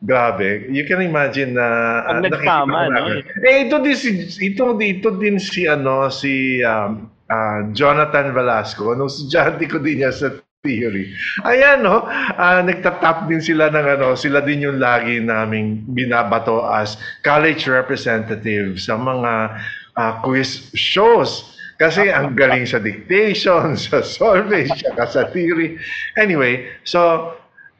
[0.00, 0.64] grabe.
[0.72, 2.00] You can imagine na...
[2.06, 3.04] Pag nakikita nagtama, no?
[3.44, 4.10] Eh, ito din si,
[4.40, 8.96] ito, ito din si, ano, si um, ah, Jonathan Velasco.
[8.96, 10.32] Nung estudyante ko din niya sa
[10.66, 11.14] theory.
[11.46, 12.02] Ayan, no?
[12.34, 18.82] Ah, nagtatap din sila ng ano, sila din yung lagi naming binabato as college representative
[18.82, 19.32] sa mga
[19.94, 21.54] ah, quiz shows.
[21.78, 25.78] Kasi ang galing sa dictation, sa solfege, saka sa theory.
[26.18, 27.30] Anyway, so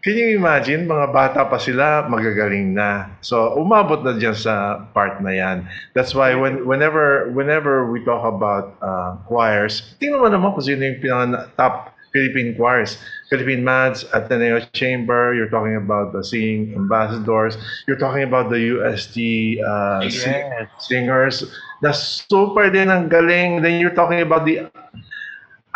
[0.07, 3.19] Can you imagine, mga bata pa sila, magagaling na.
[3.27, 5.67] So, umabot na dyan sa part na yan.
[5.99, 10.87] That's why when, whenever whenever we talk about uh, choirs, tingnan mo naman kung sino
[10.87, 12.97] yung pinaka top Philippine choirs.
[13.29, 19.61] Philippine Mads, Ateneo Chamber, you're talking about the singing ambassadors, you're talking about the UST
[19.61, 20.71] uh, sing- Yes.
[20.81, 21.37] singers,
[21.85, 23.61] na super din ang galing.
[23.61, 24.65] Then you're talking about the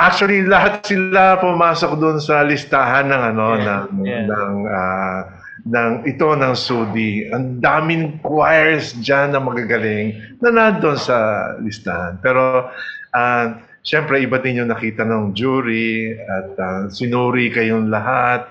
[0.01, 4.25] Actually, lahat sila pumasok doon sa listahan ng ano Yeah, ng yeah.
[4.25, 5.21] ng ah,
[5.69, 7.29] ng ito ng Sudi.
[7.29, 12.17] Ang daming choirs diyan na magagaling na nandoon sa listahan.
[12.25, 12.73] Pero
[13.13, 18.49] ah syempre iba din yung nakita ng jury at ah, sinuri kayong lahat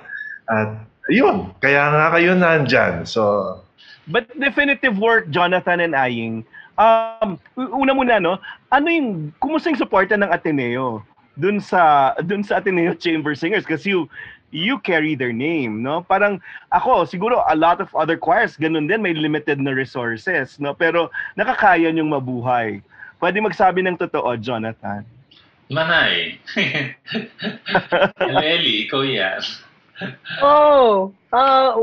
[0.50, 3.06] at yun, kaya nga kayo nandyan.
[3.06, 3.58] So,
[4.10, 6.42] But definitive work, Jonathan and Aying,
[6.82, 8.42] um, una muna, no?
[8.74, 11.06] Ano yung, kumusta yung suporta ng Ateneo
[11.38, 13.70] dun sa, dun sa Ateneo Chamber Singers?
[13.70, 14.10] Kasi you,
[14.50, 16.02] you carry their name, no?
[16.02, 16.42] Parang
[16.74, 20.74] ako, siguro a lot of other choirs, ganun din, may limited na resources, no?
[20.74, 22.82] Pero nakakaya niyong mabuhay.
[23.22, 25.06] Pwede magsabi ng totoo, Jonathan.
[25.70, 26.41] Manay.
[28.26, 29.41] Eli, ikaw yan.
[30.41, 31.78] Oh, uh,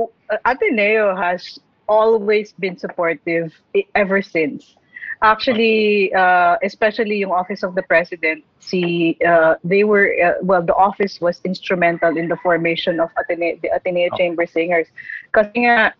[0.45, 1.59] Ateneo has
[1.89, 4.74] always been supportive e- ever since.
[5.22, 10.74] Actually, uh, especially yung office of the president, see, uh, they were uh, well, the
[10.74, 14.89] office was instrumental in the formation of Ateneo, the Ateneo Chamber Singers.
[15.32, 15.95] Kasi nga,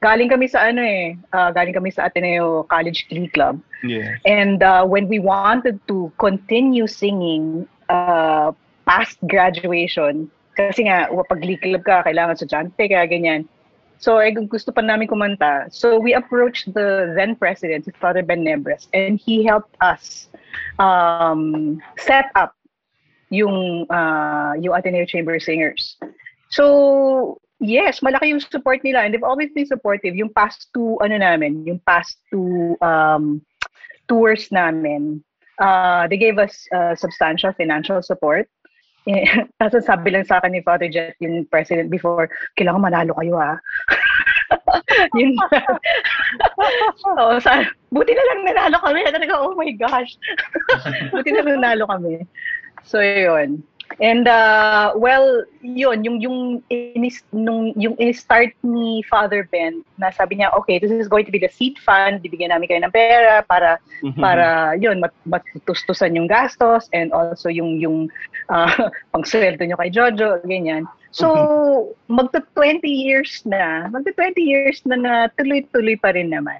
[0.00, 3.58] galing kami sa ano eh, uh, galing kami sa Ateneo College Glee Club.
[3.82, 4.16] Yeah.
[4.24, 8.52] And uh, when we wanted to continue singing uh,
[8.86, 12.46] past graduation, kasi nga, pag Glee Club ka, kailangan sa
[12.78, 13.50] kaya ganyan.
[13.98, 15.70] So, eh, gusto pa namin kumanta.
[15.70, 20.28] So, we approached the then president, si Father Ben Nebres, and he helped us
[20.78, 22.54] um, set up
[23.30, 25.96] yung, uh, yung Ateneo Chamber Singers.
[26.50, 30.14] So, yes, malaki yung support nila and they've always been supportive.
[30.16, 33.42] Yung past two, ano namin, yung past two um,
[34.08, 35.22] tours namin,
[35.60, 38.48] uh, they gave us uh, substantial financial support.
[39.60, 43.60] Tapos sabi lang sa akin ni Father Jet, yung president before, kailangan manalo kayo ha.
[45.18, 45.36] yun.
[47.20, 49.00] Oo, sa, buti na lang nanalo kami.
[49.08, 50.16] Talaga, oh my gosh.
[51.12, 52.24] buti na lang nanalo kami.
[52.84, 53.60] So, yun.
[54.00, 56.38] And uh, well, yun, yung yung
[56.70, 61.30] inis, nung yung start ni Father Ben, na sabi niya, okay, this is going to
[61.30, 64.18] be the seed fund, bibigyan namin kayo ng pera para Mhm.
[64.18, 68.10] para yun mat, matustusan yung gastos and also yung yung
[68.50, 68.66] uh,
[69.14, 70.88] pangsweldo nyo kay Jojo, ganyan.
[71.14, 76.58] So, magto 20 years na, magto 20 years na na tuloy-tuloy pa rin naman.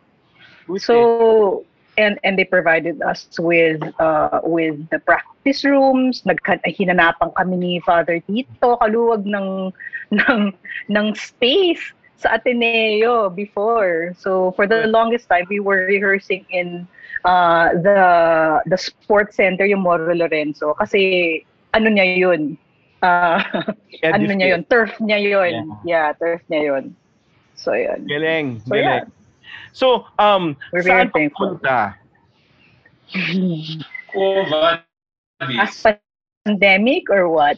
[0.70, 0.86] Buti.
[0.86, 1.66] So,
[1.98, 7.72] and and they provided us with uh with the practice rooms nagka hinanapan kami ni
[7.84, 9.68] Father Tito kaluwag ng
[10.20, 10.40] ng
[10.88, 14.16] ng space sa Ateneo before.
[14.16, 16.88] So for the longest time we were rehearsing in
[17.28, 18.00] uh the
[18.64, 20.72] the sports center yung Moro Lorenzo.
[20.80, 21.40] Kasi
[21.76, 22.56] ano niya yun?
[23.04, 23.42] Uh,
[24.08, 24.62] ano niya yun?
[24.64, 25.76] turf niya yun.
[25.84, 26.96] Yeah, turf niya yun.
[27.52, 28.08] So yun.
[28.08, 29.04] Galing, So, galing.
[29.74, 29.86] So,
[30.22, 31.58] um, We're saan thankful.
[31.58, 31.98] pupunta?
[35.44, 35.84] Oh, as
[36.44, 37.56] pandemic or what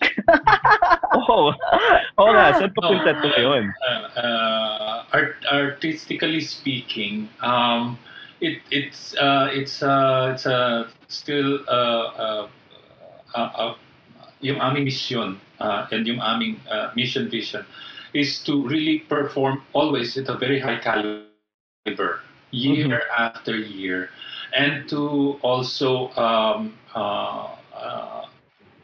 [1.17, 1.51] Oo.
[2.21, 3.65] Oo nga, saan papunta to ngayon?
[3.83, 7.99] uh, uh, art, artistically speaking, um,
[8.41, 12.45] it it's uh, it's uh, it's uh, still uh, uh,
[13.35, 13.75] uh, uh,
[14.41, 17.65] yung aming mission uh, and yung aming uh, mission vision
[18.15, 22.21] is to really perform always at a very high caliber
[22.53, 24.09] year after year
[24.57, 28.25] and to also um, uh, uh,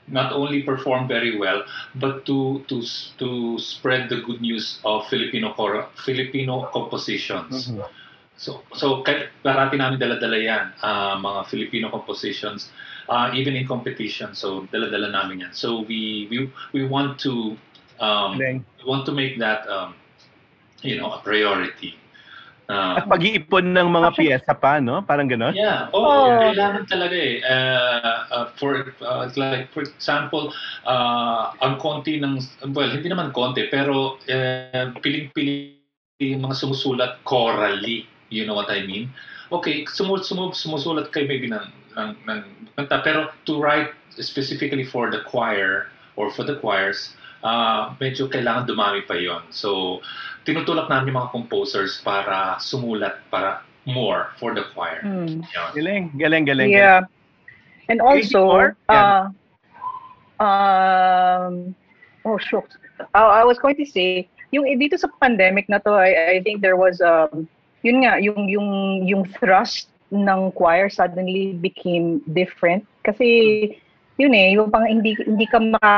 [0.09, 1.63] not only perform very well
[1.95, 2.83] but to to
[3.19, 7.69] to spread the good news of Filipino cor- Filipino compositions.
[7.71, 7.85] Mhm.
[8.37, 9.05] So so
[9.45, 12.73] parati namin dala-dala yan ah, mga Filipino compositions
[13.09, 14.35] ah, even in competition.
[14.35, 15.53] So dala-dala namin yan.
[15.55, 17.57] So we we we want to
[18.03, 18.37] um,
[18.79, 19.95] we want to make that um,
[20.83, 22.02] you know a priority.
[22.73, 25.05] At Um, pag-iipon ng mga piyesa pa, no?
[25.05, 25.53] Parang gano'n?
[25.53, 25.93] Yeah.
[25.93, 26.05] Oh.
[26.05, 27.45] Oh, kailangan talaga eh.
[27.45, 30.49] Uh, uh, for uh, like for example,
[30.89, 32.41] uh, ang konti ng
[32.73, 35.77] well, hindi naman konti pero uh, piling-pili
[36.23, 38.09] yung mga sumusulat chorally.
[38.33, 39.13] You know what I mean?
[39.53, 42.41] Okay, sumu sumu sumusulat kayo maybe ng ng, ng
[42.81, 47.13] kanta pero to write specifically for the choir or for the choirs,
[47.43, 49.43] uh, medyo kailangan dumami pa yon.
[49.51, 50.01] So,
[50.47, 55.03] tinutulak namin yung mga composers para sumulat para more for the choir.
[55.03, 55.43] Yun.
[55.75, 56.71] Galing, galing, galing.
[56.71, 56.71] galing.
[56.71, 57.03] Yeah.
[57.91, 59.29] And also, uh,
[60.39, 61.75] um,
[62.25, 62.79] oh, shucks.
[63.15, 66.63] I, I was going to say, yung dito sa pandemic na to, I, I think
[66.63, 67.49] there was, um,
[67.83, 72.87] yun nga, yung, yung, yung thrust ng choir suddenly became different.
[73.03, 73.75] Kasi,
[74.19, 75.95] yun eh, yung pang hindi, hindi ka maka,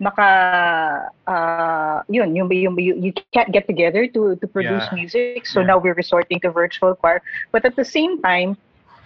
[0.00, 4.88] maka, uh, yun, yung, yung, you, you can't get together to, to produce Yeah.
[4.92, 5.28] music.
[5.28, 5.54] So Yeah.
[5.54, 7.10] now we're resorting to virtual choir.
[7.42, 8.56] But at the same time,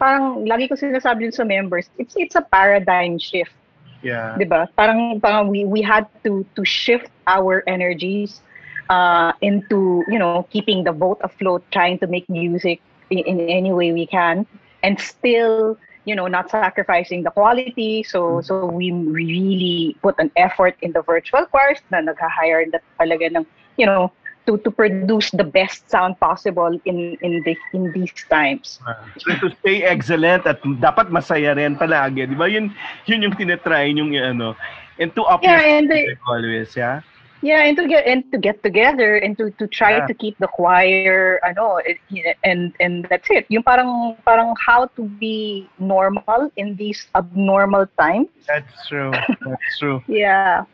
[0.00, 3.54] parang lagi ko sinasabi sa members, it's it's a paradigm shift,
[4.02, 4.38] Yeah.
[4.38, 4.68] 'di ba?
[4.76, 8.42] Parang parang we we had to to shift our energies
[8.90, 12.80] uh into, you know, keeping the boat afloat, trying to make music
[13.10, 14.46] in, in any way we can
[14.82, 15.76] and still,
[16.08, 18.00] you know, not sacrificing the quality.
[18.02, 23.28] So so we really put an effort in the virtual choirs na nag-hire na talaga
[23.36, 23.44] ng,
[23.76, 24.08] you know,
[24.48, 28.80] to to produce the best sound possible in in the in these times.
[29.20, 32.24] So to stay excellent at dapat masaya rin palagi.
[32.24, 32.48] Di ba?
[32.48, 32.72] Yun,
[33.04, 34.56] yun yung tinatry yung ano.
[34.96, 37.04] And to uplift Yeah, and the- always, yeah?
[37.40, 40.10] Yeah, and to get and to get together and to to try Yeah.
[40.10, 42.02] to keep the choir, ano, it,
[42.42, 43.46] and and that's it.
[43.46, 48.26] Yung parang parang how to be normal in these abnormal times.
[48.50, 49.14] That's true.
[49.14, 50.02] That's true.
[50.10, 50.66] Yeah.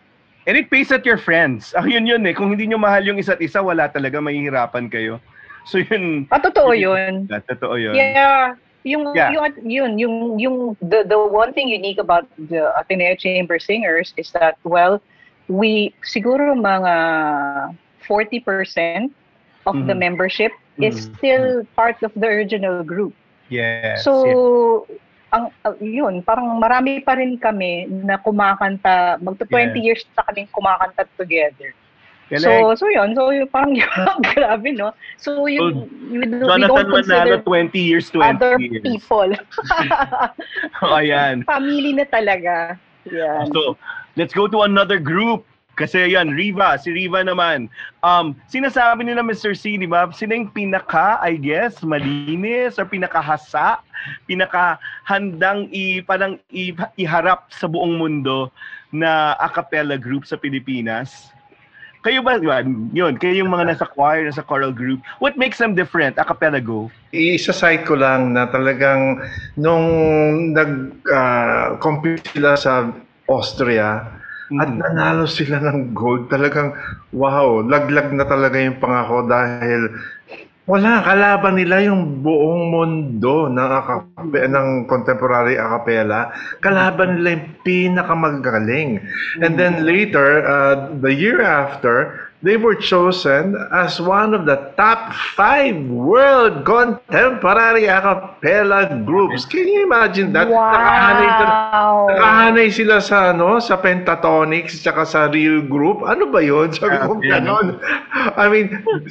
[0.49, 1.73] And it pays at your friends.
[1.77, 2.33] Ah, yun yun eh.
[2.33, 5.21] Kung hindi nyo mahal yung isa't isa, wala talaga, mahihirapan kayo.
[5.69, 7.25] So yun, Ah, totoo yun.
[7.33, 7.97] ah, totoo yun.
[7.97, 8.53] Yeah.
[8.85, 9.33] Yung, Yeah.
[9.33, 14.29] yung, yun, yung, yung, the, the one thing unique about the Ateneo Chamber Singers is
[14.37, 15.01] that, well,
[15.49, 16.95] we, siguro mga
[18.05, 19.11] 40%
[19.67, 19.99] of the Mhm.
[20.01, 21.17] membership is Mhm.
[21.17, 23.15] still part of the original group.
[23.49, 24.05] Yes.
[24.05, 24.13] So,
[24.89, 25.01] yes.
[25.35, 30.49] ang uh, yun, parang marami pa rin kami na kumakanta, magto 20 years na kaming
[30.53, 31.75] kumakanta together.
[32.31, 32.41] Galing.
[32.41, 33.77] So, so yun, so yun, parang
[34.33, 34.97] grabe, no?
[35.21, 38.81] So, yun, we, we Jonathan don't Manalo, consider 20 years, 20 other years.
[38.81, 39.29] people.
[40.85, 41.45] Oh, ayan.
[41.45, 42.81] Family na talaga.
[43.13, 43.53] Yan.
[43.53, 43.77] So,
[44.17, 45.45] let's go to another group.
[45.75, 47.67] Kasi yan, Riva, si Riva naman.
[48.07, 49.59] Um, sinasabi nila Mr.
[49.59, 50.07] C, di ba?
[50.15, 53.83] Sila yung pinaka, I guess, malinis or pinakahasa,
[54.31, 58.55] pinakahandang i, parang i, iharap sa buong mundo
[58.95, 61.35] na a cappella group sa Pilipinas.
[62.07, 62.63] Kayo ba, di ba?
[62.95, 65.03] Yun, kayo yung mga nasa choir, nasa choral group.
[65.19, 66.87] What makes them different, a cappella go?
[67.11, 69.25] Isa-cite ko lang na talagang
[69.59, 69.89] nung
[70.55, 72.95] nag-compete sila sa
[73.29, 74.21] Austria,
[74.61, 74.79] at Mhm.
[74.81, 76.29] nanalo sila ng gold.
[76.29, 76.77] Talagang,
[77.17, 79.89] wow, laglag na talaga yung pangako dahil
[80.65, 86.33] wala, kalaban nila yung buong mundo ng, akape, ng contemporary a cappella.
[86.65, 88.97] Kalaban nila yung pinakamagaling.
[89.45, 95.11] And then later, uh, the year after, they were chosen as one of the top
[95.35, 99.49] five world contemporary a cappella groups.
[99.49, 100.53] Can you imagine that?
[100.53, 102.07] Nakahanay, Wow!
[102.13, 106.05] nakahanay sila sa ano, sa pentatonics tsaka sa real group.
[106.05, 106.71] Ano ba 'yon?
[106.71, 107.49] Sabi ko Ah, yan.
[107.49, 107.67] ganon.
[108.37, 108.69] I mean,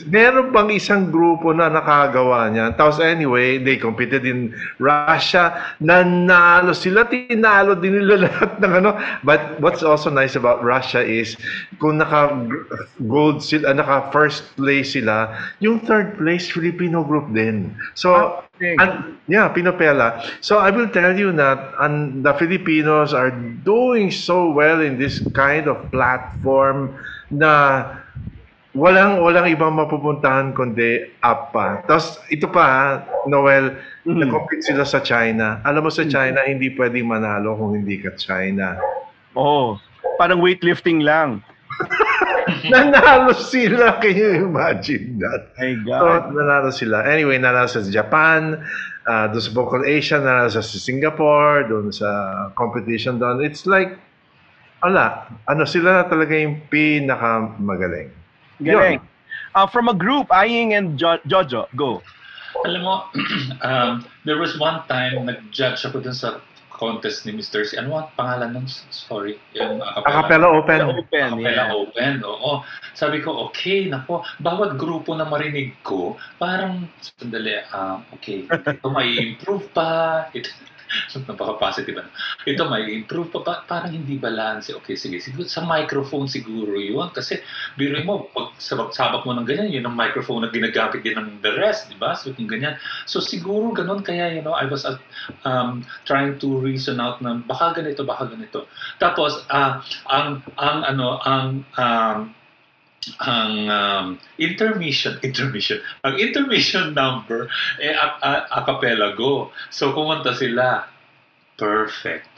[0.07, 2.77] meron bang isang grupo na nakagawa niyan?
[2.77, 5.57] Tapos anyway, they competed in Russia.
[5.81, 8.91] Nanalo sila, tinalo din nila lahat ng ano.
[9.25, 11.33] But what's also nice about Russia is
[11.81, 12.29] kung naka
[13.23, 15.31] gold sila, naka first place sila,
[15.63, 17.71] yung third place Filipino group din.
[17.95, 20.19] So, and, yeah, Pinopela.
[20.43, 23.31] So I will tell you that and the Filipinos are
[23.63, 26.99] doing so well in this kind of platform
[27.31, 27.87] na
[28.75, 31.79] walang walang ibang mapupuntahan kundi up pa.
[31.87, 34.27] Tapos ito pa, Noel, Mhm.
[34.27, 35.63] nag-compete sila sa China.
[35.63, 38.75] Alam mo sa China, hindi pwedeng manalo kung hindi ka China.
[39.39, 39.79] Oo.
[40.19, 41.39] Parang weightlifting lang.
[42.67, 43.99] Nanalo sila.
[43.99, 45.53] Can you imagine that?
[45.55, 46.21] My So, God.
[46.31, 47.03] nanalo sila.
[47.05, 48.59] Anyway, nanalo sa Japan,
[49.05, 52.07] uh, doon sa Vocal Asia, nanalo sa Singapore, doon sa
[52.55, 53.43] competition doon.
[53.43, 53.95] It's like,
[54.83, 58.11] ala, ano, sila na talaga yung pinakamagaling.
[58.61, 58.99] Galing.
[59.55, 62.01] Uh, from a group, Aying and jo- Jojo, go.
[62.65, 62.95] Alam mo,
[63.67, 66.37] um, there was one time nag-judge ako dun sa
[66.83, 67.63] contest ni Mr.
[67.63, 67.79] C.
[67.79, 68.67] Ano ang pangalan nun?
[68.91, 69.39] Sorry.
[69.55, 70.99] Yung Acapella Open.
[70.99, 71.79] Open, Acapella yeah.
[71.79, 72.59] Open, oo.
[72.91, 78.43] Sabi ko, okay, nako, bawat grupo na marinig ko, parang, sandali, ah, okay,
[78.75, 80.51] ito may improve pa, ito,
[81.29, 82.09] napaka-positive ano.
[82.43, 84.71] Ito may improve pa, pa, parang hindi balance.
[84.83, 87.09] Okay, sige, siguro sa microphone siguro yun.
[87.11, 87.39] Kasi,
[87.75, 91.51] biro mo, pag sabak-sabak mo ng ganyan, yun ang microphone na ginagamit din ng the
[91.57, 92.17] rest, di ba?
[92.17, 92.77] So, kung ganyan.
[93.05, 94.99] So, siguro ganun kaya, you know, I was uh,
[95.47, 98.69] um, trying to reason out na baka ganito, baka ganito.
[98.99, 102.19] Tapos, ah, ang, ang, ano, ang, um,
[103.19, 104.05] ang um,
[104.37, 107.49] intermission, intermission, ang intermission number,
[107.81, 109.51] eh, a, a, a cappella go.
[109.69, 110.87] So, kumanta sila.
[111.57, 112.29] Perfect.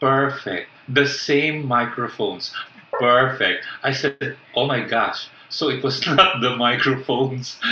[0.00, 0.68] Perfect.
[0.88, 2.52] The same microphones.
[2.92, 3.64] Perfect.
[3.82, 5.30] I said, oh my gosh.
[5.52, 7.60] So it was not the microphones.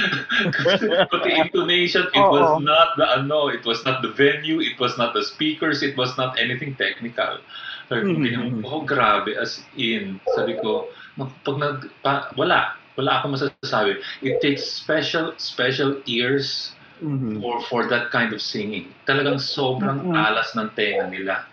[1.11, 2.61] but the intonation, it was Oo.
[2.61, 6.16] not the ano, it was not the venue, it was not the speakers, it was
[6.20, 7.41] not anything technical.
[7.89, 13.11] Sabi tingnan mo, oh grabe, as in, sabi ko, "Naku, pag nag, pa, wala, wala
[13.21, 13.99] akong masasabi.
[14.23, 17.41] It takes special, special ears Mhm.
[17.41, 18.93] for for that kind of singing.
[19.09, 20.13] Talagang sobrang Mhm.
[20.13, 21.49] alas ng tenga nila.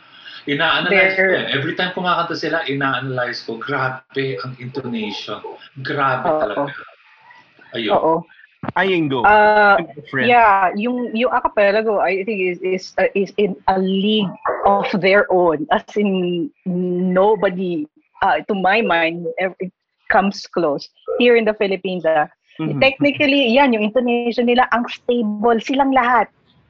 [0.48, 1.48] Ina-analyze ko yan.
[1.52, 5.44] Every time kumakanta sila, ina-analyze ko, grabe ang intonation.
[5.84, 6.40] Grabe Oo.
[6.40, 6.72] talaga.
[7.76, 7.96] Ayun.
[7.96, 8.16] Oo.
[8.76, 9.22] Aying, go.
[9.22, 9.78] Uh,
[10.10, 10.28] Friend.
[10.28, 14.32] yeah, yung yung acapella go, I think is is uh, is in a league
[14.66, 15.70] of their own.
[15.70, 16.50] As in
[17.14, 17.86] nobody,
[18.22, 19.56] uh, to my mind, ever
[20.10, 20.88] comes close
[21.20, 22.06] here in the Philippines.
[22.06, 22.28] ah.
[22.60, 22.82] Mhm.
[22.82, 26.26] Technically, yan yung intonation nila ang stable silang lahat.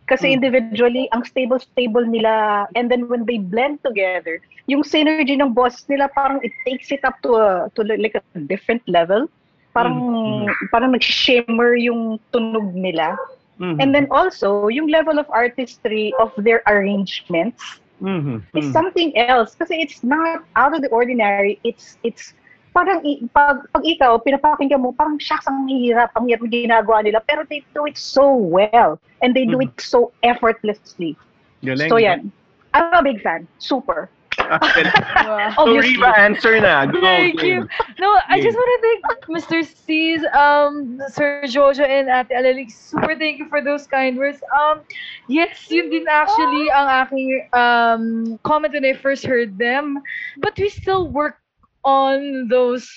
[0.08, 0.36] Kasi Mm.
[0.40, 2.64] individually, ang stable-stable nila.
[2.76, 7.04] And then when they blend together, yung synergy ng boss nila parang it takes it
[7.04, 9.28] up to a to like a different level.
[9.76, 10.48] Parang Mm.
[10.72, 13.16] parang nag-shimmer yung tunog nila.
[13.60, 13.80] Mhm.
[13.80, 17.60] And then also, yung level of artistry of their arrangements
[18.02, 18.44] Mhm.
[18.56, 18.74] is Mhm.
[18.74, 19.56] something else.
[19.56, 21.60] Kasi it's not out of the ordinary.
[21.64, 22.34] It's it's
[22.74, 23.02] parang
[23.34, 27.22] pag, pag ikaw, pinapakinggan mo, parang shucks, ang hirap, ang hirap ginagawa nila.
[27.26, 29.02] Pero they do it so well.
[29.22, 29.66] And they do Mhm.
[29.66, 31.18] it so effortlessly.
[31.66, 31.90] Galing.
[31.90, 32.30] So yan.
[32.78, 33.48] I'm a big fan.
[33.58, 34.10] Super.
[34.50, 35.54] Wow.
[35.56, 35.98] so, Obviously.
[35.98, 36.86] Riva, answer na.
[36.86, 37.02] Go.
[37.02, 37.68] Thank you.
[38.00, 39.66] No, I just want to thank Mr.
[39.66, 42.72] C's, um, Sir Jojo and Ate Alalik.
[42.72, 44.40] Super thank you for those kind words.
[44.56, 44.82] Um,
[45.28, 50.00] yes, yun din actually ang aking um, comment when I first heard them.
[50.40, 51.40] But we still work
[51.84, 52.88] on those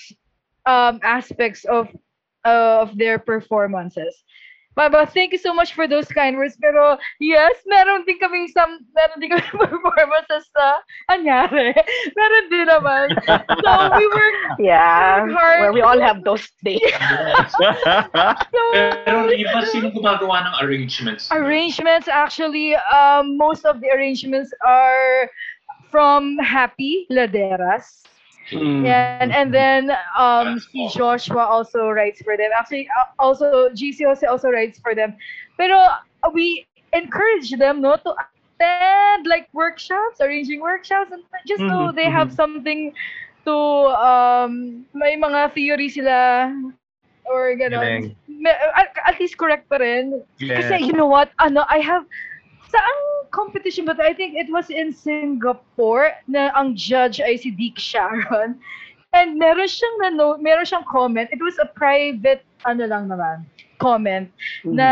[0.65, 1.87] um, aspects of
[2.45, 4.23] uh, of their performances.
[4.75, 6.55] Baba, thank you so much for those kind words.
[6.61, 10.79] Pero yes, meron din kaming some, meron din kaming performances na
[11.11, 11.75] anyari.
[12.17, 13.07] Meron din naman.
[13.63, 13.69] So
[13.99, 14.31] we were
[14.63, 15.59] Yeah, Hard.
[15.59, 16.79] where we all have those days.
[17.51, 18.63] so
[19.05, 21.27] Pero iba, sino gumagawa ng arrangements?
[21.31, 25.27] arrangements actually um most of the arrangements are
[25.91, 28.07] from Happy Laderas.
[28.51, 28.85] Mm.
[28.85, 32.49] Yeah, and, and then um si Joshua also writes for them.
[32.57, 35.15] Actually uh, also GC Jose also writes for them.
[35.57, 41.91] Pero uh, we encourage them no to attend like workshops, arranging workshops and just so
[41.91, 42.91] Mhm, they have something
[43.45, 43.55] to
[43.97, 46.53] um may mga theory sila
[47.25, 47.69] or Galing.
[47.69, 48.15] gano'n.
[48.27, 50.23] Me- At, at least correct pa rin.
[50.39, 50.81] Yes.
[50.81, 51.31] Kasi you know what?
[51.39, 52.05] Ano, I have
[52.71, 52.97] saan
[53.35, 58.55] competition but I think it was in Singapore na ang judge ay si Dick Sharon.
[59.11, 61.27] And meron siyang nano, meron siyang comment.
[61.35, 63.43] It was a private ano lang naman
[63.81, 64.29] comment
[64.61, 64.89] na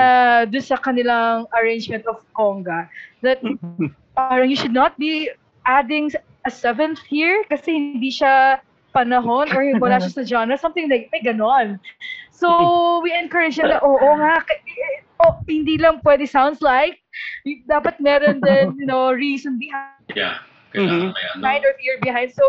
[0.50, 2.90] doon sa kanilang arrangement of conga
[3.22, 3.38] that
[4.18, 5.30] parang you should not be
[5.70, 6.10] adding
[6.44, 8.58] a seventh here kasi hindi siya
[8.90, 11.78] panahon or wala siya sa genre, something like, may ganon.
[12.40, 14.64] So, we encourage siya na, oo nga, k-
[15.28, 16.98] oh, hindi lang pwede sounds like,
[17.46, 20.40] y- dapat meron din, you know, reason behind Yeah.
[20.74, 21.68] Kailangan may ano.
[21.68, 22.32] or fear behind.
[22.32, 22.46] So,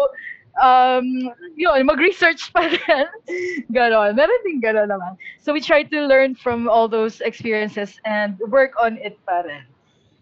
[0.62, 1.04] um,
[1.56, 3.06] yun, mag-research pa rin.
[3.76, 4.14] ganon.
[4.16, 5.16] Meron din ganon naman.
[5.42, 9.64] So, we try to learn from all those experiences and work on it pa rin.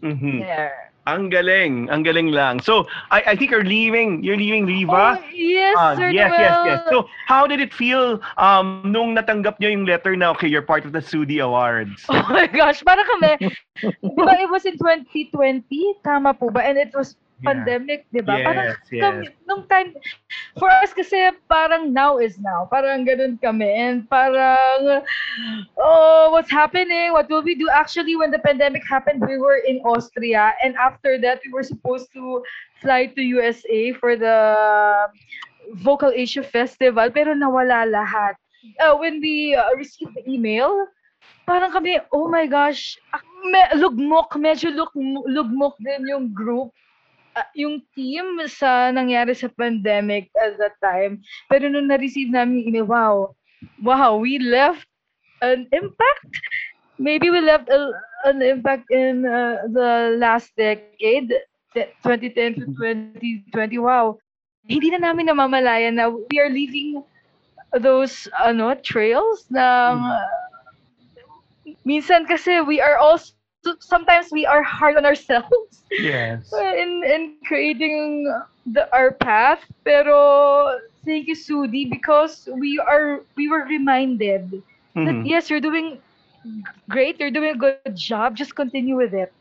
[0.02, 0.40] Mhm.
[0.40, 0.87] There.
[1.08, 2.60] Ang galing, ang galing lang.
[2.60, 5.04] So, I, I think you're leaving, you're leaving Oh, Riva.
[5.32, 6.80] yes, Ah, Sir yes, yes, yes.
[6.92, 10.84] So, how did it feel um, nung natanggap nyo yung letter na, okay, you're part
[10.84, 12.04] of the Sudi Awards?
[12.12, 13.40] Oh my gosh, para kami,
[13.80, 15.64] di ba it was in 2020?
[16.04, 16.60] Tama po ba?
[16.60, 17.54] And it was Yeah.
[17.54, 18.42] pandemic, di ba?
[18.42, 19.46] Parang Yes, kami, yes.
[19.46, 19.94] nung time,
[20.58, 22.66] for us kasi parang now is now.
[22.66, 23.70] Parang ganun kami.
[23.70, 25.06] And parang,
[25.78, 27.14] oh, what's happening?
[27.14, 27.70] What will we do?
[27.70, 30.58] Actually, when the pandemic happened, we were in Austria.
[30.66, 32.42] And after that, we were supposed to
[32.82, 35.06] fly to USA for the
[35.78, 37.06] Vocal Asia Festival.
[37.14, 38.34] Pero nawala lahat.
[38.82, 40.90] Uh, when we uh, received the email,
[41.46, 44.90] parang kami, oh my gosh, ah, me, lugmok, medyo lug,
[45.30, 46.74] lugmok din yung group,
[47.38, 51.22] ah, yung team sa nangyari sa pandemic at that time.
[51.46, 53.14] Pero nung na-receive namin yung email, wow,
[53.82, 54.86] wow, we left
[55.42, 56.32] an impact.
[56.98, 57.94] Maybe we left a,
[58.26, 61.30] an impact in uh, the last decade,
[61.74, 62.66] te- 2010 to
[63.54, 63.78] 2020.
[63.78, 64.18] Wow.
[64.66, 67.00] Hindi na namin namamalayan na we are leaving
[67.76, 69.96] those ano trails ng
[71.84, 73.37] minsan kasi we are also
[73.80, 75.84] sometimes we are hard on ourselves.
[75.90, 76.52] Yes.
[76.52, 78.26] in in creating
[78.66, 79.60] the our path.
[79.84, 84.62] Pero thank you Sudi because we are we were reminded
[85.04, 85.24] that Mhm.
[85.26, 85.98] yes you're doing
[86.88, 87.18] great.
[87.20, 88.36] You're doing a good job.
[88.36, 89.32] Just continue with it.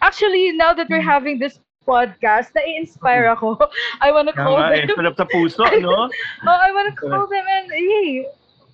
[0.00, 3.54] Actually now that we're having this podcast na-inspire ako.
[4.04, 4.96] I wanna call Tama eh, them.
[4.98, 6.10] Sarap sa puso, no?
[6.46, 8.26] Oh, I want to call them and, hey,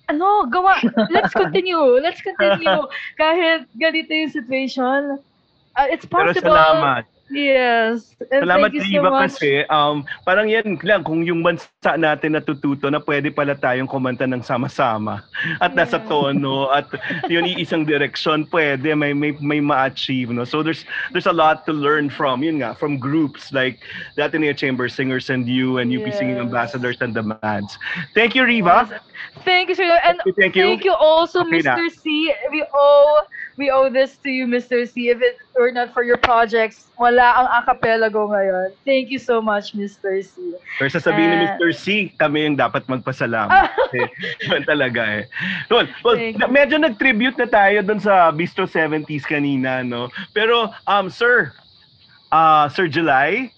[0.09, 2.83] ano, gawa, let's continue, let's continue.
[3.21, 5.17] Kahit ganito yung situation,
[5.75, 6.51] uh, it's Pero possible.
[6.51, 7.03] salamat.
[7.33, 8.13] Yes.
[8.29, 9.39] And Salamat, thank you so Riva, much.
[9.39, 14.27] kasi um, parang yan lang, kung yung bansa natin natututo na pwede pala tayong kumanta
[14.29, 15.23] ng sama-sama
[15.57, 16.09] at nasa Yeah.
[16.11, 16.85] tono at
[17.33, 20.85] yun isang direction pwede may may may ma-achieve no so there's
[21.15, 23.81] there's a lot to learn from yun nga from groups like
[24.13, 26.45] the Ateneo Chamber Singers and you and UP Singing Yes.
[26.45, 27.79] Ambassadors and the Mads
[28.13, 28.93] thank you Riva
[29.43, 29.87] Thank you, sir.
[30.03, 30.63] And Thank you.
[30.63, 31.75] thank you also, Okay na.
[31.75, 31.89] Mr.
[31.91, 32.31] C.
[32.51, 33.21] We owe
[33.57, 34.87] we owe this to you, Mr.
[34.87, 35.09] C.
[35.09, 38.73] If it were not for your projects, wala ang acapella go ngayon.
[38.85, 40.21] Thank you so much, Mr.
[40.23, 40.55] C.
[40.81, 41.57] Or sasabihin ni Ah.
[41.57, 41.69] Mr.
[41.75, 43.69] C, kami yung dapat magpasalamat.
[43.69, 43.99] Kasi
[44.49, 45.23] yun talaga eh.
[45.69, 45.85] Well,
[46.17, 46.37] you.
[46.49, 50.09] medyo nag-tribute na tayo dun sa Bistro 70s kanina, no?
[50.33, 51.51] Pero, um, sir,
[52.31, 53.53] ah Sir July,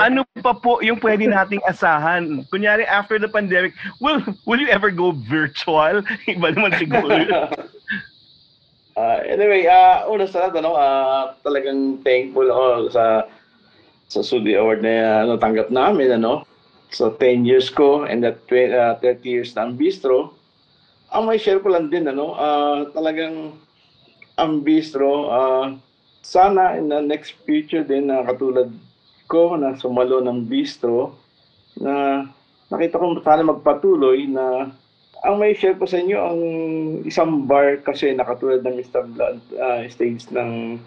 [0.00, 2.44] ano pa po yung pwede nating asahan?
[2.48, 6.00] Kunyari, after the pandemic, will will you ever go virtual?
[6.32, 7.12] Iba naman siguro.
[8.92, 13.24] Ah, anyway, uh, una sa lahat, ano, ah, talagang thankful ako sa
[14.04, 16.20] sa Sudi Award na ano, tanggap namin.
[16.20, 16.44] Ano.
[16.92, 20.36] So, 10 years ko and that tw- ah, 30 years ng bistro.
[21.08, 23.56] Ang may share ko lang din, ano, ah, talagang
[24.36, 25.72] ang bistro, ah,
[26.20, 28.68] sana in the next future din na katulad
[29.26, 31.16] ko na sumalo ng bistro
[31.78, 32.26] na
[32.72, 34.72] nakita ko sana magpatuloy na
[35.22, 36.40] ang may share ko sa inyo, ang
[37.06, 38.82] isang bar kasi nakatulad ng
[39.54, 40.82] uh, stage ng,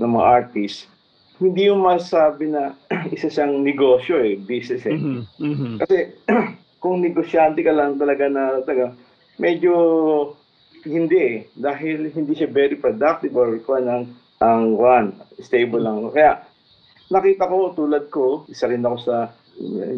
[0.00, 0.88] ng mga artist,
[1.36, 2.72] hindi yung masabi na
[3.14, 4.96] isa siyang negosyo eh, business eh.
[4.96, 5.72] Mhm, mhm.
[5.84, 5.96] Kasi
[6.82, 8.96] kung negosyante ka lang talaga na talaga,
[9.36, 9.72] medyo
[10.88, 11.36] hindi eh.
[11.52, 14.04] Dahil hindi siya very productive or kuan ang
[14.40, 15.12] ang kuan,
[15.44, 16.08] stable lang.
[16.08, 16.40] Kaya
[17.08, 19.16] nakita ko tulad ko, isa rin ako sa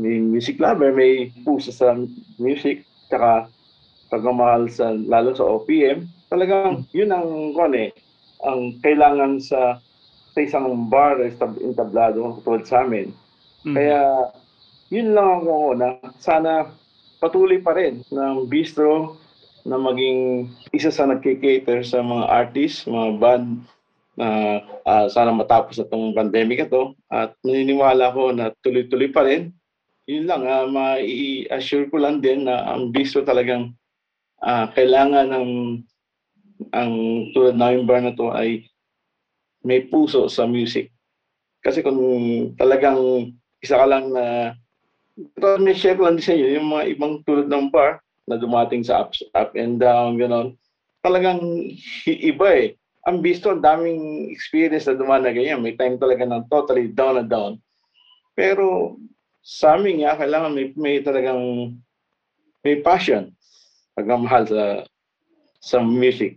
[0.00, 1.92] may music lover, may puso sa
[2.40, 3.50] music, tsaka
[4.08, 6.08] pagmamahal sa lalo sa OPM.
[6.32, 7.90] Talagang yun ang kuan eh,
[8.42, 9.78] ang kailangan sa
[10.30, 13.10] sa isang bar estab- entablado tulad sa amin.
[13.66, 13.74] Mhm.
[13.74, 14.02] Kaya
[14.88, 15.88] yun lang ako na
[16.22, 16.70] sana
[17.20, 19.18] patuloy pa rin ng bistro
[19.66, 23.46] na maging isa sa nagkikater sa mga artists, mga band
[24.20, 29.48] na ah, sana matapos na itong pandemic ito at naniniwala ko na tuloy-tuloy pa rin.
[30.04, 33.72] Yun lang, uh, ma-assure ko lang din na ang bistro talagang
[34.44, 35.48] ah, kailangan ng
[36.76, 36.92] ang
[37.32, 38.68] tulad namin bar na to ay
[39.64, 40.92] may puso sa music.
[41.64, 42.00] Kasi kung
[42.56, 44.56] talagang isa ka lang na
[45.16, 48.40] ito may share ko lang din sa inyo, yung mga ibang tulad ng bar na
[48.40, 50.56] dumating sa up, up and down, gano'n.
[51.04, 51.40] Talagang
[52.08, 52.79] iba eh.
[53.08, 55.64] Ang bisto, ang daming experience na dumaan na ganyan.
[55.64, 57.56] May time talaga ng totally down and down.
[58.36, 58.96] Pero
[59.40, 61.72] sa amin nga, kailangan may, may talagang
[62.60, 63.32] may passion,
[63.96, 64.62] pagmamahal sa
[65.60, 66.36] sa music.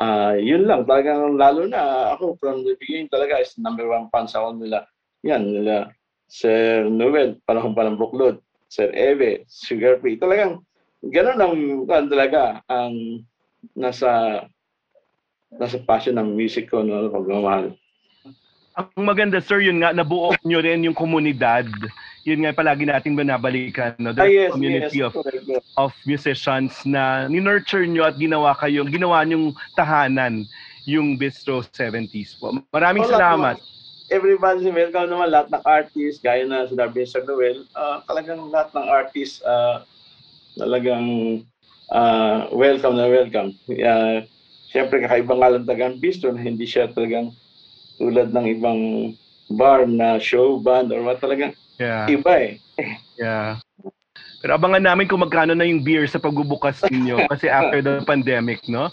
[0.00, 4.24] Ah, yun lang, talagang lalo na ako from the beginning talaga is number one fan
[4.24, 4.88] sa ako nila.
[5.28, 5.92] Yan, nila
[6.24, 8.40] Sir Noel, panahon pa ng buklod,
[8.72, 10.16] Sir Eve, Sugar Free.
[10.16, 10.64] Talagang
[11.04, 11.54] ganun ang
[12.08, 13.20] talaga ang
[13.76, 14.40] nasa
[15.54, 17.74] nasa passion ng music ko no pagmamahal.
[18.78, 21.66] Ang maganda sir, yun nga, nabuo nyo rin yung komunidad.
[22.22, 23.98] Yun nga palagi nating binabalikan.
[23.98, 24.14] No?
[24.14, 25.44] Ah, The yes, community yes, of correct,
[25.74, 30.46] of musicians na ni-nurture nyo at ginawa kayong, ginawa nyong tahanan
[30.86, 32.54] yung Bistro 70s po.
[32.70, 33.56] Maraming Wala salamat.
[33.58, 33.68] naman.
[34.10, 38.70] Everybody, welcome naman lahat ng artists, gaya na sinabi ni Sir Noel, ah, talagang lahat
[38.74, 39.82] ng artists ah,
[40.54, 41.06] talagang
[41.90, 43.50] ah, welcome na welcome.
[43.66, 44.22] Uh,
[44.70, 47.34] Siyempre, kakaiba nga lang talagang bistro na hindi siya talagang
[47.98, 48.80] tulad ng ibang
[49.50, 52.06] bar na show, band, or what talagang Yeah.
[52.12, 52.52] iba eh.
[53.18, 53.56] Yeah.
[54.40, 58.64] Pero abangan namin kung magkano na yung beer sa pagbubukas ninyo kasi after the pandemic,
[58.68, 58.88] no?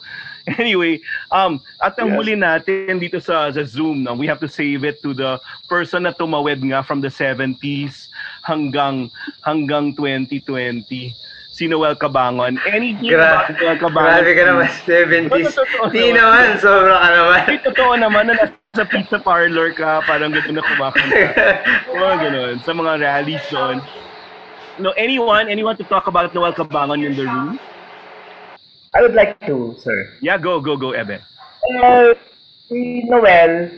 [0.59, 2.17] Anyway, um, at ang Yes.
[2.19, 5.35] huli natin dito sa, sa Zoom, no, we have to save it to the
[5.67, 8.07] person na tumawid nga from the 70s
[8.47, 9.11] hanggang
[9.43, 11.11] hanggang 2020.
[11.57, 12.53] Si Noel Cabangon.
[12.69, 14.13] Anything Gra- about Noel Cabangon?
[14.21, 15.57] Grabe ka naman, 70s.
[15.57, 16.21] Totoo Di naman.
[16.21, 17.39] naman, sobra ka naman.
[17.49, 21.17] Ay, totoo naman na nasa pizza parlor ka, parang gano'n na kumakanta.
[21.97, 23.81] Mga gano'n, sa mga rallies doon.
[24.77, 27.57] No, anyone, anyone to talk about Noel Cabangon in the room?
[28.93, 30.13] I would like to, sir.
[30.21, 31.17] Yeah, go, go, go, Ebe.
[31.81, 32.13] Uh,
[32.69, 33.73] si Noel,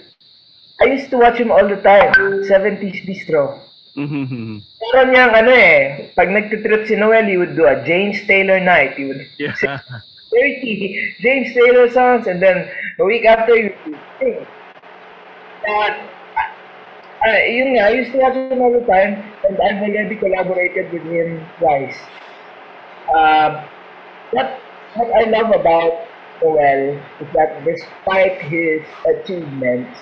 [0.84, 2.11] I used to watch him all the time.
[2.43, 3.68] 70s Bistro.
[3.97, 4.61] Mhm.
[4.61, 8.95] Meron niyang ano eh, pag nagtitrip si Noel, he would do a James Taylor night.
[8.95, 9.55] He would yeah.
[10.29, 14.45] 30 James Taylor songs and then a week after he would sing.
[15.67, 15.89] Uh,
[17.25, 20.93] uh, yun nga, I used to watch him all the time and I've already collaborated
[20.93, 21.97] with him twice.
[23.09, 23.49] Uh,
[24.31, 24.47] what,
[24.95, 25.93] what I love about
[26.41, 28.85] Noel is that despite his
[29.17, 29.99] achievements,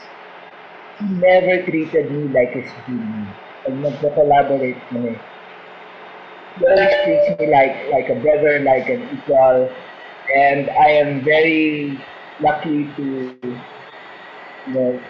[0.99, 3.46] he never treated me like his junior.
[3.67, 5.11] Pag nagko-collaborate kami.
[6.55, 6.63] He
[7.03, 9.75] treats me like, like a brother, like an equal.
[10.39, 11.99] And I am very
[12.39, 13.03] lucky to,
[13.43, 15.03] you know,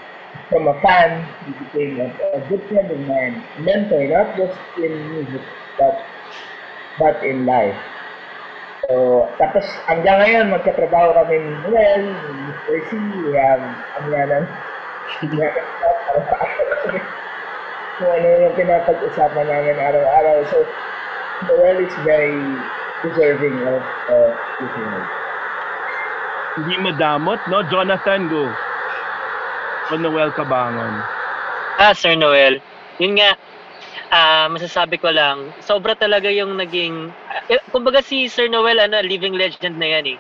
[0.50, 2.08] from a fan, he became a,
[2.38, 5.46] a good friend of mine, mentor, not just in music,
[5.78, 5.96] but
[6.98, 7.78] but in life.
[8.90, 8.94] So,
[9.38, 12.78] tapos hanggang ngayon, magkatrabaho kami ni Noel, ni Mr.
[12.90, 12.92] C,
[13.38, 13.66] have,
[14.02, 14.50] ano yan, ang-
[17.98, 20.46] kung ano yung pinapag-usapan namin araw-araw.
[20.48, 20.62] So,
[21.46, 22.34] Noel is very
[23.02, 24.30] deserving of uh,
[24.60, 25.08] this award.
[26.58, 27.62] Hindi madamot, no?
[27.70, 28.50] Jonathan, go.
[29.88, 30.94] O Noel Cabangon.
[31.78, 32.58] Ah, Sir Noel.
[32.98, 33.38] Yun nga,
[34.10, 37.14] ah masasabi ko lang, sobra talaga yung naging...
[37.46, 40.20] Eh, kumbaga si Sir Noel, ano, living legend na yan eh.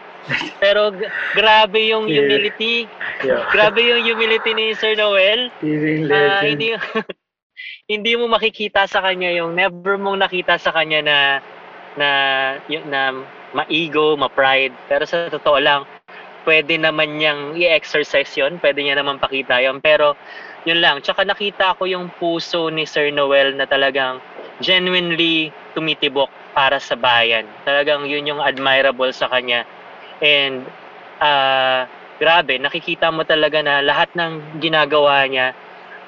[0.62, 2.22] Pero g- grabe yung Yeah.
[2.22, 2.86] humility.
[3.26, 3.42] Yeah.
[3.50, 5.50] Grabe yung humility ni Sir Noel.
[5.66, 6.46] Living Ah, legend.
[6.46, 6.68] hindi
[7.88, 11.18] hindi mo makikita sa kanya yung never mong nakita sa kanya na
[11.96, 12.10] na
[12.68, 13.16] yung na
[13.56, 14.76] ma-ego, ma-pride.
[14.92, 15.88] Pero sa totoo lang,
[16.44, 19.80] pwede naman niyang i-exercise yon, pwede niya naman pakita yon.
[19.80, 20.20] Pero
[20.68, 24.20] yun lang, tsaka nakita ko yung puso ni Sir Noel na talagang
[24.60, 27.48] genuinely tumitibok para sa bayan.
[27.64, 29.64] Talagang yun yung admirable sa kanya.
[30.20, 30.68] And
[31.24, 31.88] ah
[32.20, 35.56] grabe, nakikita mo talaga na lahat ng ginagawa niya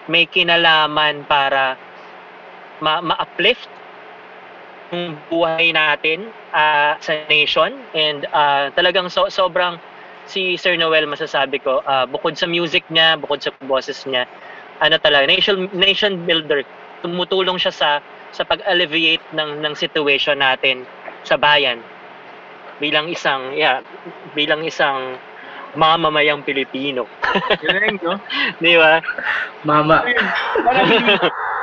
[0.10, 1.77] may kinalaman para
[2.81, 3.69] ma- ma-uplift
[5.30, 9.77] buhay natin ah, sa nation and ah, talagang so, sobrang
[10.26, 14.26] si Sir Noel masasabi ko ah, bukod sa music niya, bukod sa boses niya,
[14.81, 16.65] ano talaga nation nation builder.
[17.06, 17.90] Tumutulong siya sa
[18.34, 20.86] sa pag-alleviate ng ng situation natin
[21.26, 21.81] sa bayan
[22.80, 23.84] bilang isang yeah,
[24.34, 25.19] bilang isang
[25.78, 27.06] mamamayang Pilipino.
[27.62, 28.18] Galing, no?
[28.64, 29.04] Di ba?
[29.68, 30.02] Mama.
[30.66, 31.14] Parang hindi,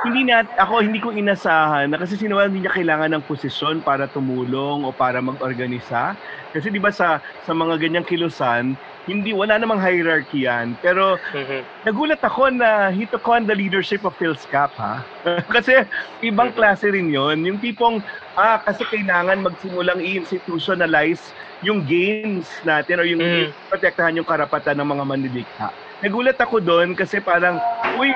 [0.07, 3.83] hindi na, ako hindi ko inasahan na kasi si Noel hindi niya kailangan ng posisyon
[3.83, 6.15] para tumulong o para mag-organisa.
[6.55, 10.77] Kasi di ba sa sa mga ganyang kilusan, hindi wala namang hierarchy yan.
[10.83, 11.70] Pero Mhm.
[11.87, 15.07] nagulat ako na he took on the leadership of PhilSCAP ha.
[15.55, 15.74] kasi
[16.20, 18.03] ibang klase rin yon Yung tipong,
[18.35, 21.31] ah, kasi kailangan magsimulang i-institutionalize
[21.62, 23.49] yung gains natin or yung Mm.
[23.70, 25.69] protektahan yung karapatan ng mga manlilikha.
[26.03, 27.57] Nagulat ako doon kasi parang,
[27.97, 28.11] uy,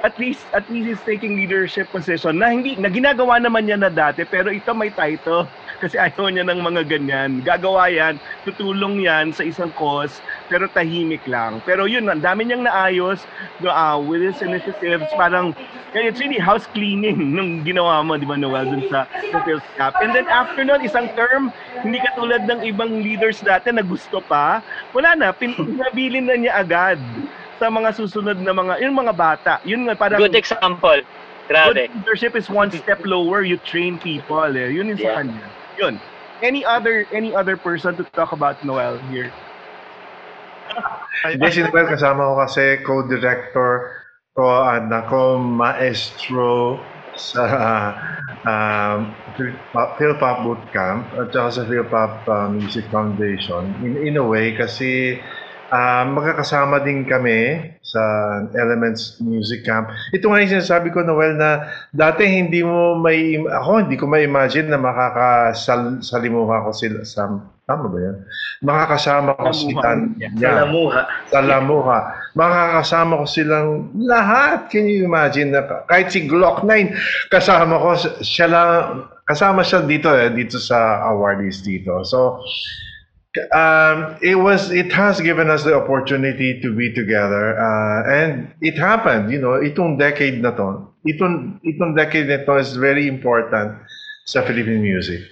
[0.00, 3.92] at least at least he's taking leadership position na hindi na ginagawa naman niya na
[3.92, 5.52] dati pero ito may title
[5.84, 7.44] kasi ayaw niya ng mga ganyan.
[7.44, 11.62] Gagawa yan, tutulong yan sa isang cause pero tahimik lang.
[11.62, 13.22] Pero yun, ang dami niyang naayos
[13.62, 15.06] uh, with his initiatives.
[15.14, 15.54] Parang,
[15.94, 19.94] it's really house cleaning nung ginawa mo, di ba, Noel, dun sa, sa Phil's Cup.
[20.02, 21.54] And then after nun, isang term,
[21.86, 24.58] hindi katulad ng ibang leaders dati na gusto pa,
[24.90, 26.98] wala na, pin- pinabilin na niya agad
[27.62, 29.52] sa mga susunod na mga, yung mga bata.
[29.62, 31.00] Yun nga, parang, Good example.
[31.50, 31.86] Grabe.
[31.86, 33.42] Good leadership is one step lower.
[33.42, 34.50] You train people.
[34.54, 34.70] Eh.
[34.70, 35.18] Yun yung sa Yeah.
[35.18, 35.46] kanya.
[35.82, 35.94] Yun.
[36.40, 39.28] Any other any other person to talk about Noel here?
[41.26, 43.72] Hindi, si Noel kasama ko kasi co-director
[44.32, 46.52] ko at ako maestro
[47.12, 47.44] sa
[48.46, 48.98] um,
[49.36, 49.60] Phil-
[50.00, 53.76] Philpop Bootcamp at saka sa Philpop uh, Music Foundation.
[53.84, 55.20] In, in a way, kasi
[55.70, 58.02] ah, magkakasama din kami sa
[58.54, 59.90] Elements Music Camp.
[60.14, 64.70] Ito nga yung sinasabi ko, Noel, na dati hindi mo may, ako hindi ko ma-imagine
[64.70, 67.30] na makakasalimuha ko sila sa,
[67.70, 68.16] tama ba yan?
[68.66, 69.70] Makakasama ko si.
[69.78, 70.18] Tan.
[70.18, 70.34] Yeah.
[70.42, 71.00] Salamuha.
[71.30, 71.98] Salamuha.
[72.34, 74.66] Makakasama ko silang lahat.
[74.74, 77.94] Can you imagine na kahit si Glock 9 kasama ko
[78.26, 82.02] siya lang kasama siya dito eh dito sa awardees dito.
[82.02, 82.42] So
[83.54, 88.76] um, it was it has given us the opportunity to be together uh, and it
[88.76, 93.78] happened you know itong decade na to itong itong decade na to is very important
[94.26, 95.22] sa Philippine music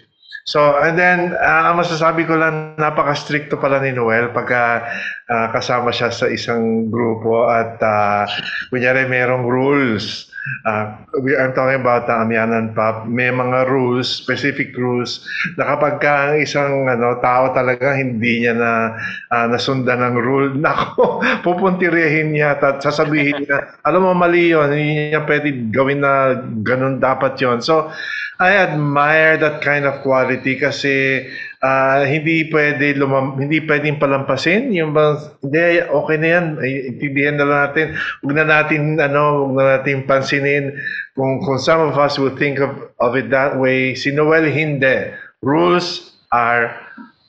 [0.48, 4.80] So, and then, uh, masasabi ko lang, napaka-stricto pala ni Noel pagka
[5.28, 8.24] ah, kasama siya sa isang grupo at uh,
[8.72, 10.32] kunyari merong rules.
[10.64, 13.04] Uh, we, I'm talking about the Amyanan Pop.
[13.04, 15.20] May mga rules, specific rules,
[15.60, 18.96] na kapag ka ang isang ano, tao talaga hindi niya na
[19.28, 25.12] ah, nasundan ng rule, nako, pupuntirihin niya at sasabihin niya, alam mo, mali yun, hindi
[25.12, 27.92] niya pwede gawin na ganun dapat yon So,
[28.38, 31.26] I admire that kind of quality kasi
[31.58, 36.46] ah, hindi pwede lumam, hindi pwedeng palampasin yung bang hindi okay na yan.
[36.62, 37.86] Intindihan na lang natin.
[38.22, 40.70] Huwag na natin ano huwag na natin pansinin
[41.18, 42.70] kung kung some of us would think of,
[43.02, 43.98] of it that way.
[43.98, 45.10] Si Noel hindi.
[45.42, 46.70] Rules are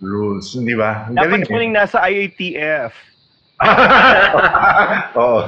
[0.06, 1.10] rules hindi ba?
[1.10, 2.94] Galing Dapat mo rin nasa IATF.
[5.20, 5.44] Oo.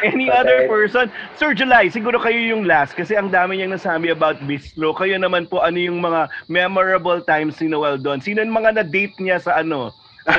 [0.00, 1.12] Any other person?
[1.36, 4.96] Sir July, siguro kayo yung last kasi ang dami niyang nasabi about Bistro.
[4.96, 8.24] Kayo naman po, ano yung mga memorable times ni Noel doon?
[8.24, 9.92] Sino yung mga na-date niya sa ano?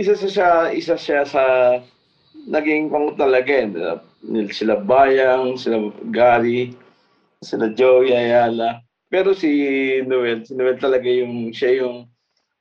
[0.00, 1.42] Isa sa siya, isa siya sa
[2.46, 3.68] naging pang talaga eh.
[4.22, 6.72] Nil- Sila Bayang, sila Gary,
[7.42, 8.80] sila Joey Ayala.
[9.10, 9.50] Pero si
[10.06, 12.06] Noel, si Noel talaga yung siya yung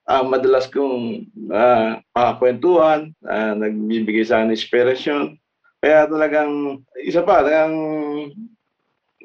[0.09, 2.01] ah, madalas kong uh,
[2.41, 5.37] kwentuhan, ah, nagbibigay sa akin inspirasyon.
[5.79, 7.77] Kaya talagang, isa pa, talagang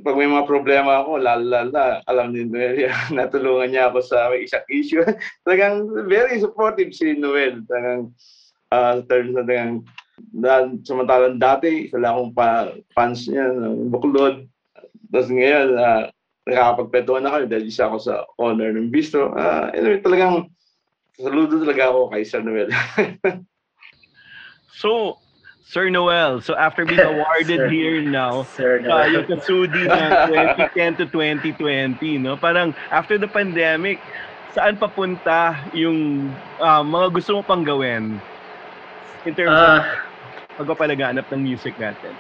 [0.04, 4.66] pag may mga problema ako, lalala, alam ni Noel natulungan niya ako sa may isang
[4.68, 5.02] issue.
[5.48, 7.64] talagang very supportive si Noel.
[7.64, 8.12] Talagang,
[8.74, 9.74] uh, terms na talagang,
[10.34, 12.48] na, samantalang dati, isa lang akong pa,
[12.92, 14.44] fans niya, ng buklod.
[15.14, 16.04] Tapos ngayon, uh,
[16.44, 19.32] nakakapagpetuan na kami dahil isa ako sa honor ng bistro.
[19.32, 20.50] Uh, anyway, talagang,
[21.16, 22.68] saludo talaga ako kay Sir Noel.
[24.74, 25.16] So,
[25.64, 29.22] Sir Noel, so after being awarded Sir- here now, Sir uh, Noel.
[29.22, 30.10] yung kasudi ng
[30.76, 32.36] 2010 to 2020, no?
[32.36, 33.98] Parang after the pandemic,
[34.50, 38.18] saan papunta yung ah, mga gusto mo pang gawin
[39.24, 39.82] in terms of Ah,
[40.54, 42.12] pagpapalaganap ng music natin?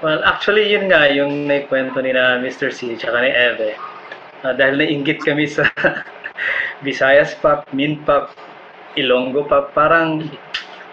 [0.00, 2.68] well, actually, yun nga, yung naikwento ni na Mr.
[2.68, 3.76] C tsaka ni Eve.
[4.40, 5.64] Ah, dahil nainggit kami sa
[6.82, 8.34] Visayas Pop, Min Pop,
[8.98, 10.22] Ilonggo Pop, parang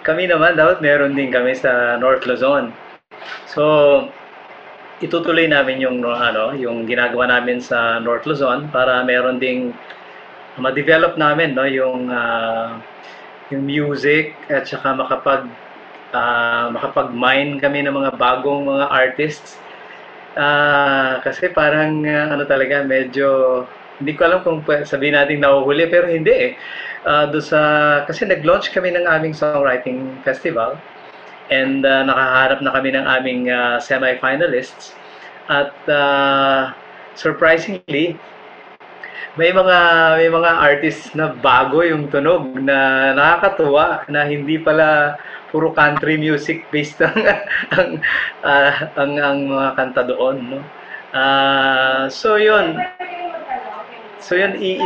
[0.01, 2.73] kami naman dapat meron din kami sa North Luzon.
[3.45, 3.63] So,
[5.01, 9.73] itutuloy namin yung ano, yung ginagawa namin sa North Luzon para meron ding
[10.61, 12.77] ma-develop namin no yung ah,
[13.49, 15.49] yung music at saka makapag
[16.13, 19.57] ah, makapag-mine kami ng mga bagong mga artists.
[20.37, 23.63] Ah, kasi parang ah, ano talaga medyo
[24.01, 26.51] hindi ko alam kung sabihin natin nahuhuli pero hindi eh.
[27.05, 27.61] Ah, doon sa
[28.09, 30.77] kasi nag-launch kami ng aming songwriting festival
[31.53, 34.97] and ah, nakaharap na kami ng aming ah, semi-finalists.
[35.45, 36.73] At ah,
[37.13, 38.17] surprisingly
[39.39, 39.77] may mga
[40.19, 45.15] may mga artists na bago yung tunog na nakakatuwa na hindi pala
[45.55, 47.19] puro country music based ang
[47.71, 47.89] ang
[48.43, 50.59] ah, ang, ang mga kanta doon no?
[51.15, 52.75] Ah, so yun
[54.21, 54.77] so yun i,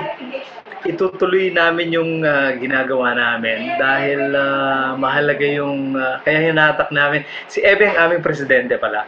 [0.88, 7.60] itutuloy namin yung ah, ginagawa namin dahil ah, mahalaga yung ah, kaya hinatak namin si
[7.66, 9.04] Ebe ang aming presidente pala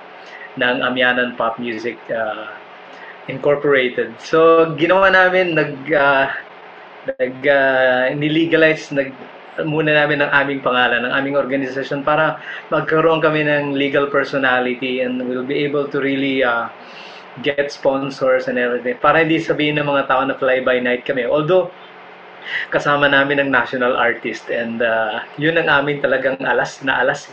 [0.58, 2.58] ng Amyanan Pop Music ah,
[3.30, 4.18] Incorporated.
[4.24, 6.34] So ginawa namin nag ah,
[7.06, 9.14] nag ah, nilegalize nag
[9.66, 12.38] muna namin ang aming pangalan, ng aming organisasyon para
[12.70, 16.70] magkaroon kami ng legal personality and we'll be able to really ah,
[17.41, 18.97] get sponsors and everything.
[18.97, 21.26] Para hindi sabihin ng mga tao na fly by night kami.
[21.26, 21.69] Although
[22.72, 27.27] kasama namin ng national artist and ah, yun ang aming talagang alas na alas.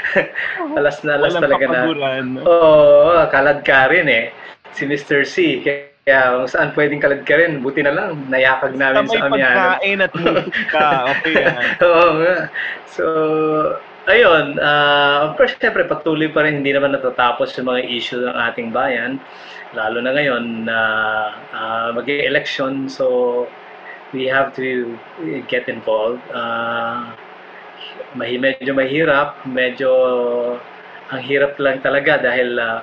[0.78, 1.72] alas na alas Walang talaga na.
[1.86, 2.26] kapaguran.
[2.42, 4.24] Oo, kalad ka rin eh.
[4.74, 5.22] Si Mr.
[5.22, 5.62] C.
[5.62, 9.26] Kaya kung saan pwedeng kalad ka rin, buti na lang, nayakag namin Sa may sa
[9.30, 9.54] amyan.
[9.54, 10.86] pagkain at musika.
[11.14, 11.64] Okay yan.
[11.80, 12.36] Oo nga.
[12.90, 13.04] So,
[14.10, 18.36] ayun, ah, of course, syempre, patuloy pa rin, hindi naman natatapos yung mga issue ng
[18.50, 19.22] ating bayan.
[19.72, 20.78] Lalo na ngayon na
[21.54, 23.46] ah, mag-election, so
[24.10, 24.98] we have to
[25.46, 26.22] get involved.
[26.34, 27.14] Ah,
[28.14, 29.90] mahi medyo mahirap, medyo
[31.10, 32.82] ang hirap lang talaga dahil ah,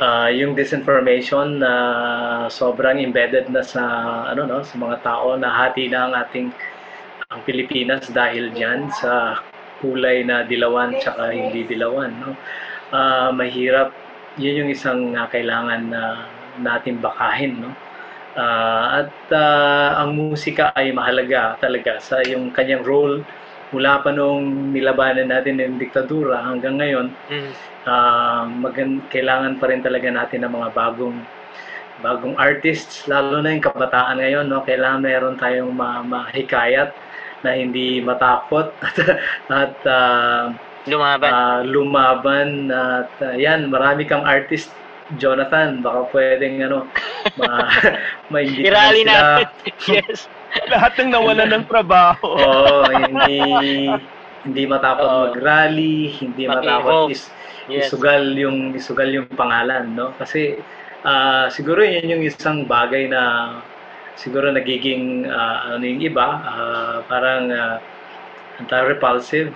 [0.00, 1.72] ah, yung disinformation na
[2.52, 3.84] sobrang embedded na sa
[4.32, 6.48] ano no sa mga tao na hati na ang ating
[7.30, 9.38] ang Pilipinas dahil diyan sa
[9.80, 12.30] kulay na dilawan tsaka hindi dilawan no?
[12.92, 13.90] Ah, mahirap.
[14.38, 16.02] Yun yung isang ah, kailangan na
[16.60, 17.70] natin bakahin no?
[18.38, 23.24] Ah, at ah, ang musika ay mahalaga talaga sa yung kanyang role
[23.70, 27.08] mula pa nung nilabanan natin ng diktadura hanggang ngayon.
[27.30, 27.52] Mm.
[27.88, 31.18] ah magan kailangan pa rin talaga natin ng mga bagong
[32.00, 34.64] bagong artists lalo na yung kabataan ngayon no?
[34.64, 36.92] Kailangan meron tayong ma mahikayat
[37.40, 38.96] na hindi matakot at
[39.48, 40.52] at ah,
[40.82, 41.30] Lumaban.
[41.30, 44.72] ah, lumaban at ah, yan marami kang artist
[45.12, 46.86] Jonathan baka pwedeng ano
[47.38, 47.66] ma
[48.28, 49.12] mainggit Irali sila.
[49.12, 49.46] natin.
[49.98, 50.30] yes.
[50.66, 52.26] Lahat ng nawalan ng trabaho.
[52.32, 53.38] Oo, hindi
[54.40, 55.20] hindi matakot Oo.
[55.28, 57.12] mag-rally, hindi matakot Maki-hope.
[57.12, 57.22] is,
[57.68, 57.86] Yes.
[57.86, 60.10] isugal yung isugal yung pangalan, no?
[60.16, 60.58] Kasi
[61.02, 63.22] ah, siguro yun yung isang bagay na
[64.20, 67.80] siguro nagiging ah, ano yung iba, ah, parang ah,
[68.60, 69.50] anti-repulsive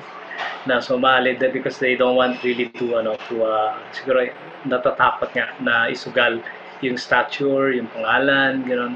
[0.65, 4.25] na sumali that because they don't want really to ano to ah, siguro
[4.65, 6.41] natatakot nga na isugal
[6.81, 8.95] yung stature, yung pangalan, gano'n.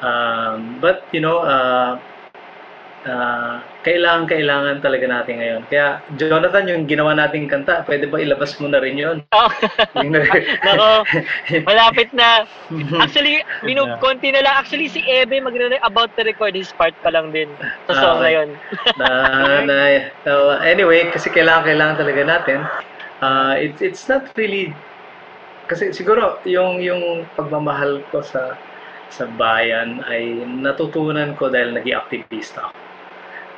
[0.00, 2.00] Um, but you know, uh,
[3.06, 5.62] uh, kailangan kailangan talaga natin ngayon.
[5.68, 9.18] Kaya Jonathan, yung ginawa nating kanta, pwede ba ilabas mo na rin 'yon?
[9.36, 9.48] Oh.
[10.66, 11.04] Nako,
[11.64, 12.44] malapit na.
[13.00, 14.54] Actually, minug konti na lang.
[14.60, 17.48] Actually, si Ebe magre about to record his part pa lang din
[17.88, 18.48] sa song Ah, na yun.
[19.00, 19.08] na,
[19.64, 19.76] na
[20.28, 22.58] uh, anyway, kasi kailangan kailangan talaga natin.
[23.20, 24.72] Uh, it, it's not really
[25.70, 28.58] kasi siguro yung yung pagmamahal ko sa
[29.10, 32.89] sa bayan ay natutunan ko dahil naging aktivista ako.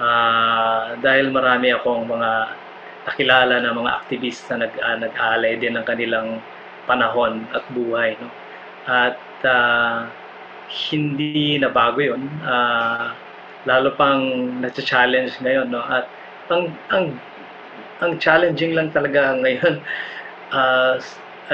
[0.03, 2.31] Ah, dahil marami akong mga
[3.07, 6.29] nakilala na mga aktivista nag ah, nag-aalay din ng kanilang
[6.91, 8.29] panahon at buhay no.
[8.87, 10.11] At ah,
[10.91, 12.23] hindi na bago 'yon.
[12.43, 13.15] Ah,
[13.69, 14.23] lalo pang
[14.63, 16.07] na-challenge ngayon no at
[16.51, 17.07] ang ang
[18.03, 19.75] ang challenging lang talaga ngayon
[20.55, 20.97] ah,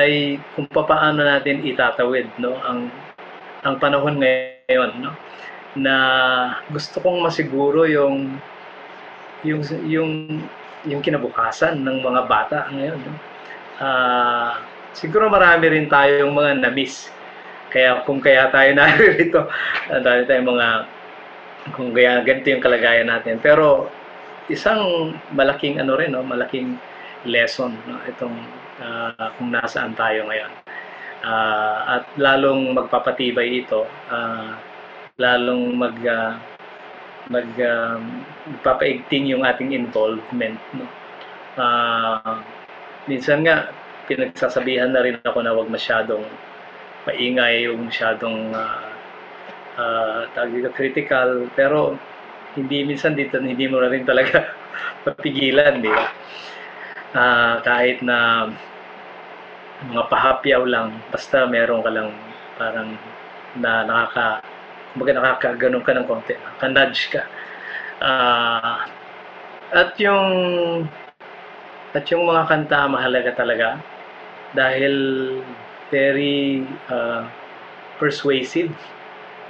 [0.01, 2.89] ay kung paano natin itatawid no ang
[3.67, 5.13] ang panahon ngayon no
[5.77, 5.97] na
[6.73, 8.41] gusto kong masiguro yung
[9.45, 10.13] yung yung
[10.87, 13.01] yung kinabukasan ng mga bata ngayon?
[13.79, 14.63] Ah,
[14.95, 17.11] siguro marami rin tayong mga na-miss.
[17.69, 19.47] Kaya kung kaya tayo narito
[19.93, 20.69] ang dami tayong mga
[21.77, 23.37] kung kaya ganito yung kalagayan natin.
[23.43, 23.93] Pero
[24.49, 26.25] isang malaking ano rin no?
[26.25, 26.81] Malaking
[27.29, 28.01] lesson no?
[28.09, 28.35] Itong
[28.81, 30.53] ah, kung nasaan tayo ngayon.
[31.23, 34.57] Ah, at lalong magpapatibay ito ah,
[35.19, 36.35] lalong mag ah,
[37.29, 37.99] mag ah,
[38.49, 40.87] magpapaigting yung ating involvement no
[41.59, 42.39] Ah,
[43.11, 43.75] minsan nga
[44.07, 46.23] pinagsasabihan na rin ako na wag masyadong
[47.03, 48.91] maingay, huwag masyadong uh,
[49.75, 51.51] uh, dito, critical.
[51.59, 51.99] Pero
[52.55, 54.55] hindi minsan dito, hindi mo na rin talaga
[55.07, 56.07] papigilan, di ba?
[57.19, 58.47] Uh, kahit na
[59.91, 62.11] mga pahapyaw lang, basta meron ka lang
[62.55, 62.95] parang
[63.59, 64.43] na nakaka,
[64.93, 67.23] kumbaga nakakaganon ka ng konti, nakaka-nudge ka.
[67.99, 68.79] Uh,
[69.75, 70.29] at yung
[71.93, 73.69] at yung mga kanta mahalaga talaga
[74.57, 74.95] dahil
[75.93, 77.25] very uh,
[78.01, 78.73] persuasive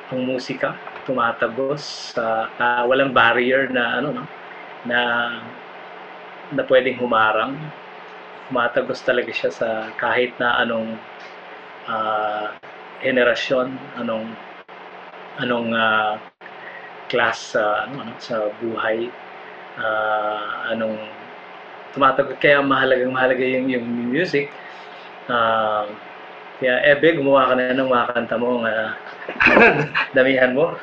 [0.09, 0.75] ang musika
[1.05, 4.25] tumatagos sa uh, walang barrier na ano no
[4.87, 5.01] na
[6.55, 7.55] na pwedeng humarang
[8.49, 9.69] tumatagos talaga siya sa
[10.01, 10.97] kahit na anong
[11.87, 12.57] uh,
[13.05, 14.33] henerasyon anong
[15.43, 16.19] anong uh,
[17.09, 19.09] class sa uh, ano, ano sa buhay
[19.81, 20.99] uh, anong
[21.97, 24.53] tumatagos kaya mahalagang mahalaga yung yung music
[25.33, 25.89] uh,
[26.59, 28.91] kaya Ebe, gumawa ka na ng mga kanta mo uh,
[30.19, 30.75] damihan mo.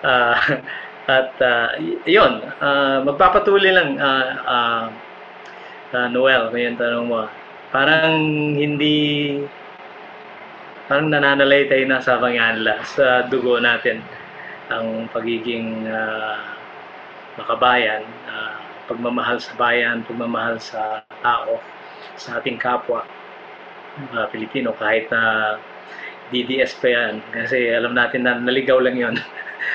[0.00, 0.36] uh,
[1.12, 1.76] at uh,
[2.08, 4.84] yun, uh, magpapatuloy lang uh, uh,
[5.92, 7.28] uh, Noel, kung yung tanong mo.
[7.68, 8.16] Parang
[8.56, 9.36] hindi
[10.92, 14.04] parang nananalay tayo na sa panganla sa dugo natin
[14.68, 16.36] ang pagiging uh,
[17.40, 21.56] makabayan, uh, pagmamahal sa bayan, pagmamahal sa tao,
[22.20, 23.08] sa ating kapwa,
[24.12, 25.56] uh, Pilipino, kahit na
[26.28, 27.24] DDS pa yan.
[27.32, 29.16] Kasi alam natin na naligaw lang yon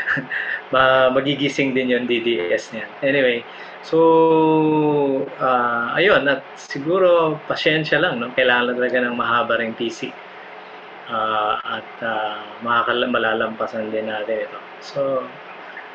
[0.73, 2.85] Ma magigising din yon DDS niya.
[3.01, 3.41] Anyway,
[3.81, 3.97] so,
[5.41, 8.29] uh, ayun, at siguro pasyensya lang, no?
[8.37, 10.26] kailangan talaga ng mahaba ring PC.
[11.07, 14.59] Uh, at uh, makakal- malalampasan din natin ito.
[14.83, 15.23] So,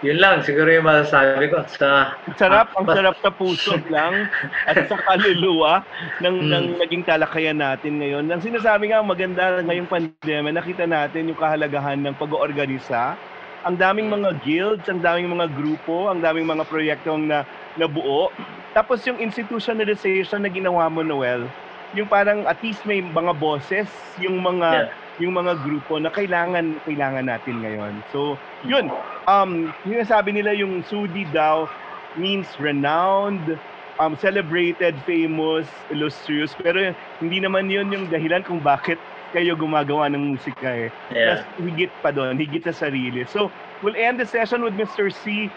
[0.02, 1.62] yun lang, siguro yung masasabi ko.
[1.78, 4.26] Sa, ang sarap, ang sarap sa puso lang
[4.66, 5.86] at sa kaluluwa
[6.18, 6.50] ng, hmm.
[6.50, 8.26] ng naging talakayan natin ngayon.
[8.26, 13.14] Ang sinasabi nga maganda ngayong pandemya, nakita natin yung kahalagahan ng pag-oorganisa.
[13.62, 17.46] Ang daming mga guilds, ang daming mga grupo, ang daming mga proyektong na
[17.78, 18.34] nabuo.
[18.74, 21.46] Tapos yung institutionalization na ginawa mo, Noel,
[21.94, 23.86] yung parang at least may mga bosses,
[24.18, 28.00] yung mga yeah yung mga grupo na kailangan kailangan natin ngayon.
[28.12, 28.88] So, yun.
[29.28, 31.68] Um, sinasabi nila yung Sudi daw
[32.16, 33.60] means renowned,
[34.00, 36.56] um, celebrated, famous, illustrious.
[36.56, 38.96] Pero hindi naman yun yung dahilan kung bakit
[39.32, 40.88] kayo gumagawa ng musika eh.
[41.12, 41.40] Yeah.
[41.40, 43.24] Mas higit pa doon, higit sa sarili.
[43.24, 43.48] So,
[43.80, 45.08] we'll end the session with Mr.
[45.08, 45.48] C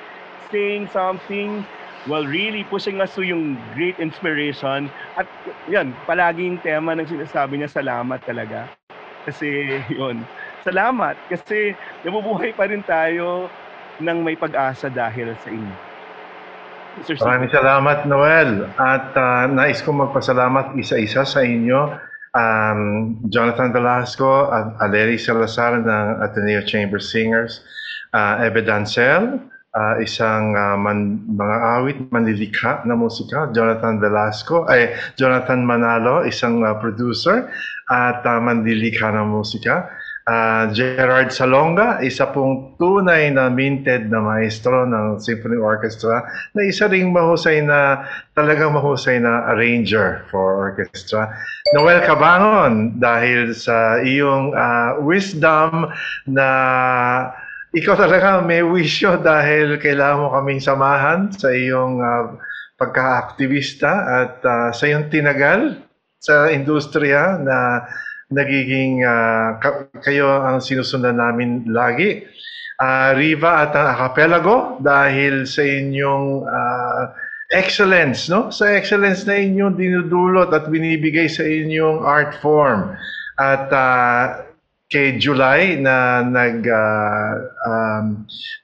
[0.52, 1.64] saying something
[2.07, 4.90] well, really pushing us to yung great inspiration.
[5.18, 5.27] At
[5.69, 8.69] yan, palaging tema ng sinasabi niya, salamat talaga.
[9.26, 10.22] Kasi yun,
[10.61, 11.73] salamat kasi
[12.06, 13.49] nabubuhay pa rin tayo
[13.99, 15.76] ng may pag-asa dahil sa inyo.
[16.95, 17.19] Mr.
[17.19, 18.72] Maraming salamat, Noel.
[18.80, 21.91] At uh, nais kong magpasalamat isa-isa sa inyo.
[22.35, 27.64] Um, Jonathan Velasco at Aleri Salazar ng Ateneo Chamber Singers,
[28.11, 29.39] uh, Ebe Dancel,
[29.76, 36.64] uh, isang uh, man, mga awit, manlilikha na musika, Jonathan Velasco, ay Jonathan Manalo, isang
[36.64, 37.47] uh, producer,
[37.90, 39.90] at uh, manlilikha ng musika.
[40.26, 46.26] Uh, Gerard Salonga, isa pong tunay na minted na maestro ng Symphony Orchestra
[46.57, 51.30] na isa ring mahusay na, talagang mahusay na arranger for orchestra.
[51.78, 55.94] Noel Cabangon, dahil sa iyong uh, wisdom
[56.26, 56.49] na
[57.78, 62.34] ikaw talaga may wisyo dahil kailangan mo kaming samahan sa iyong uh,
[62.82, 63.91] pagka-aktivista
[64.26, 65.85] at uh, sa iyong tinagal
[66.26, 67.85] sa industriya na
[68.34, 69.61] nagiging uh,
[70.02, 72.26] kayo ang sinusundan namin lagi.
[72.76, 77.03] Uh, Riva at ang Acapelago dahil sa inyong uh,
[77.56, 78.52] excellence, no?
[78.52, 82.91] Sa excellence na inyong dinudulot at binibigay sa inyong art form.
[83.39, 84.43] At uh,
[84.91, 87.31] kay July na nag uh,
[87.65, 88.06] um,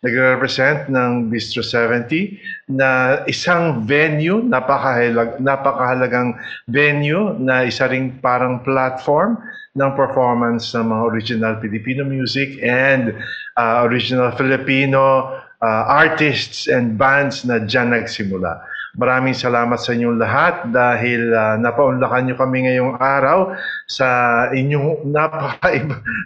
[0.05, 6.39] nagre-represent ng Bistro 70 na isang venue napakahalag napakahalagang
[6.72, 9.35] venue na isa ring parang platform
[9.76, 13.15] ng performance ng mga original Filipino music and
[13.56, 15.31] uh, original Filipino
[15.61, 18.60] uh, artists and bands na diyan nagsimula.
[18.99, 23.56] Maraming salamat sa inyong lahat dahil uh, napaunlakan nyo kami ngayong araw
[23.88, 24.07] sa
[24.52, 25.80] inyong napaka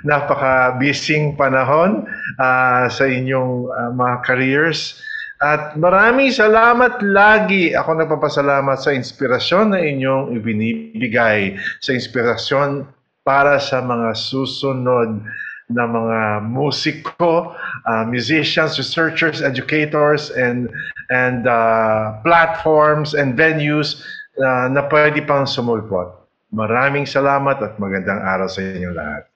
[0.10, 2.10] napaka busy panahon
[2.42, 4.98] uh, sa inyong uh, mga careers.
[5.44, 7.76] At maraming salamat lagi.
[7.76, 12.88] Ako nagpapasalamat sa inspirasyon na inyong ibinibigay, sa inspirasyon
[13.28, 15.20] para sa mga susunod
[15.66, 17.58] na mga musiko,
[17.90, 20.70] uh, musicians, researchers, educators, and
[21.10, 24.06] and uh, platforms and venues
[24.38, 26.16] na, na pwede pang sumulpot.
[26.54, 29.35] Maraming salamat at magandang araw sa inyong lahat.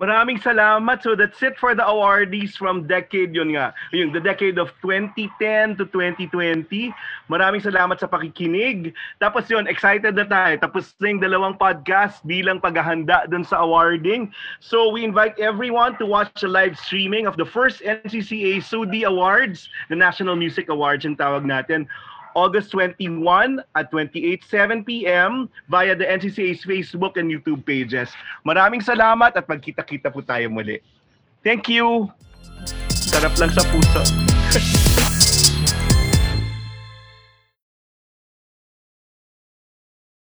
[0.00, 1.04] Maraming salamat.
[1.04, 3.76] So that's it for the awardees from decade yun nga.
[3.92, 6.88] Yung the decade of 2010 to 2020.
[7.28, 8.96] Maraming salamat sa pakikinig.
[9.20, 10.56] Tapos yun, excited na tayo.
[10.56, 14.32] Tapos na yung dalawang podcast bilang paghahanda dun sa awarding.
[14.64, 19.68] So we invite everyone to watch the live streaming of the first NCCA SUDI Awards,
[19.92, 21.84] the National Music Awards yung tawag natin.
[22.34, 25.48] August 21 at 28, 7 p.m.
[25.68, 28.10] via the NCCA's Facebook and YouTube pages.
[28.46, 30.82] Maraming salamat at magkita-kita po tayo muli.
[31.46, 32.10] Thank you!
[32.92, 34.02] Sarap lang sa puso.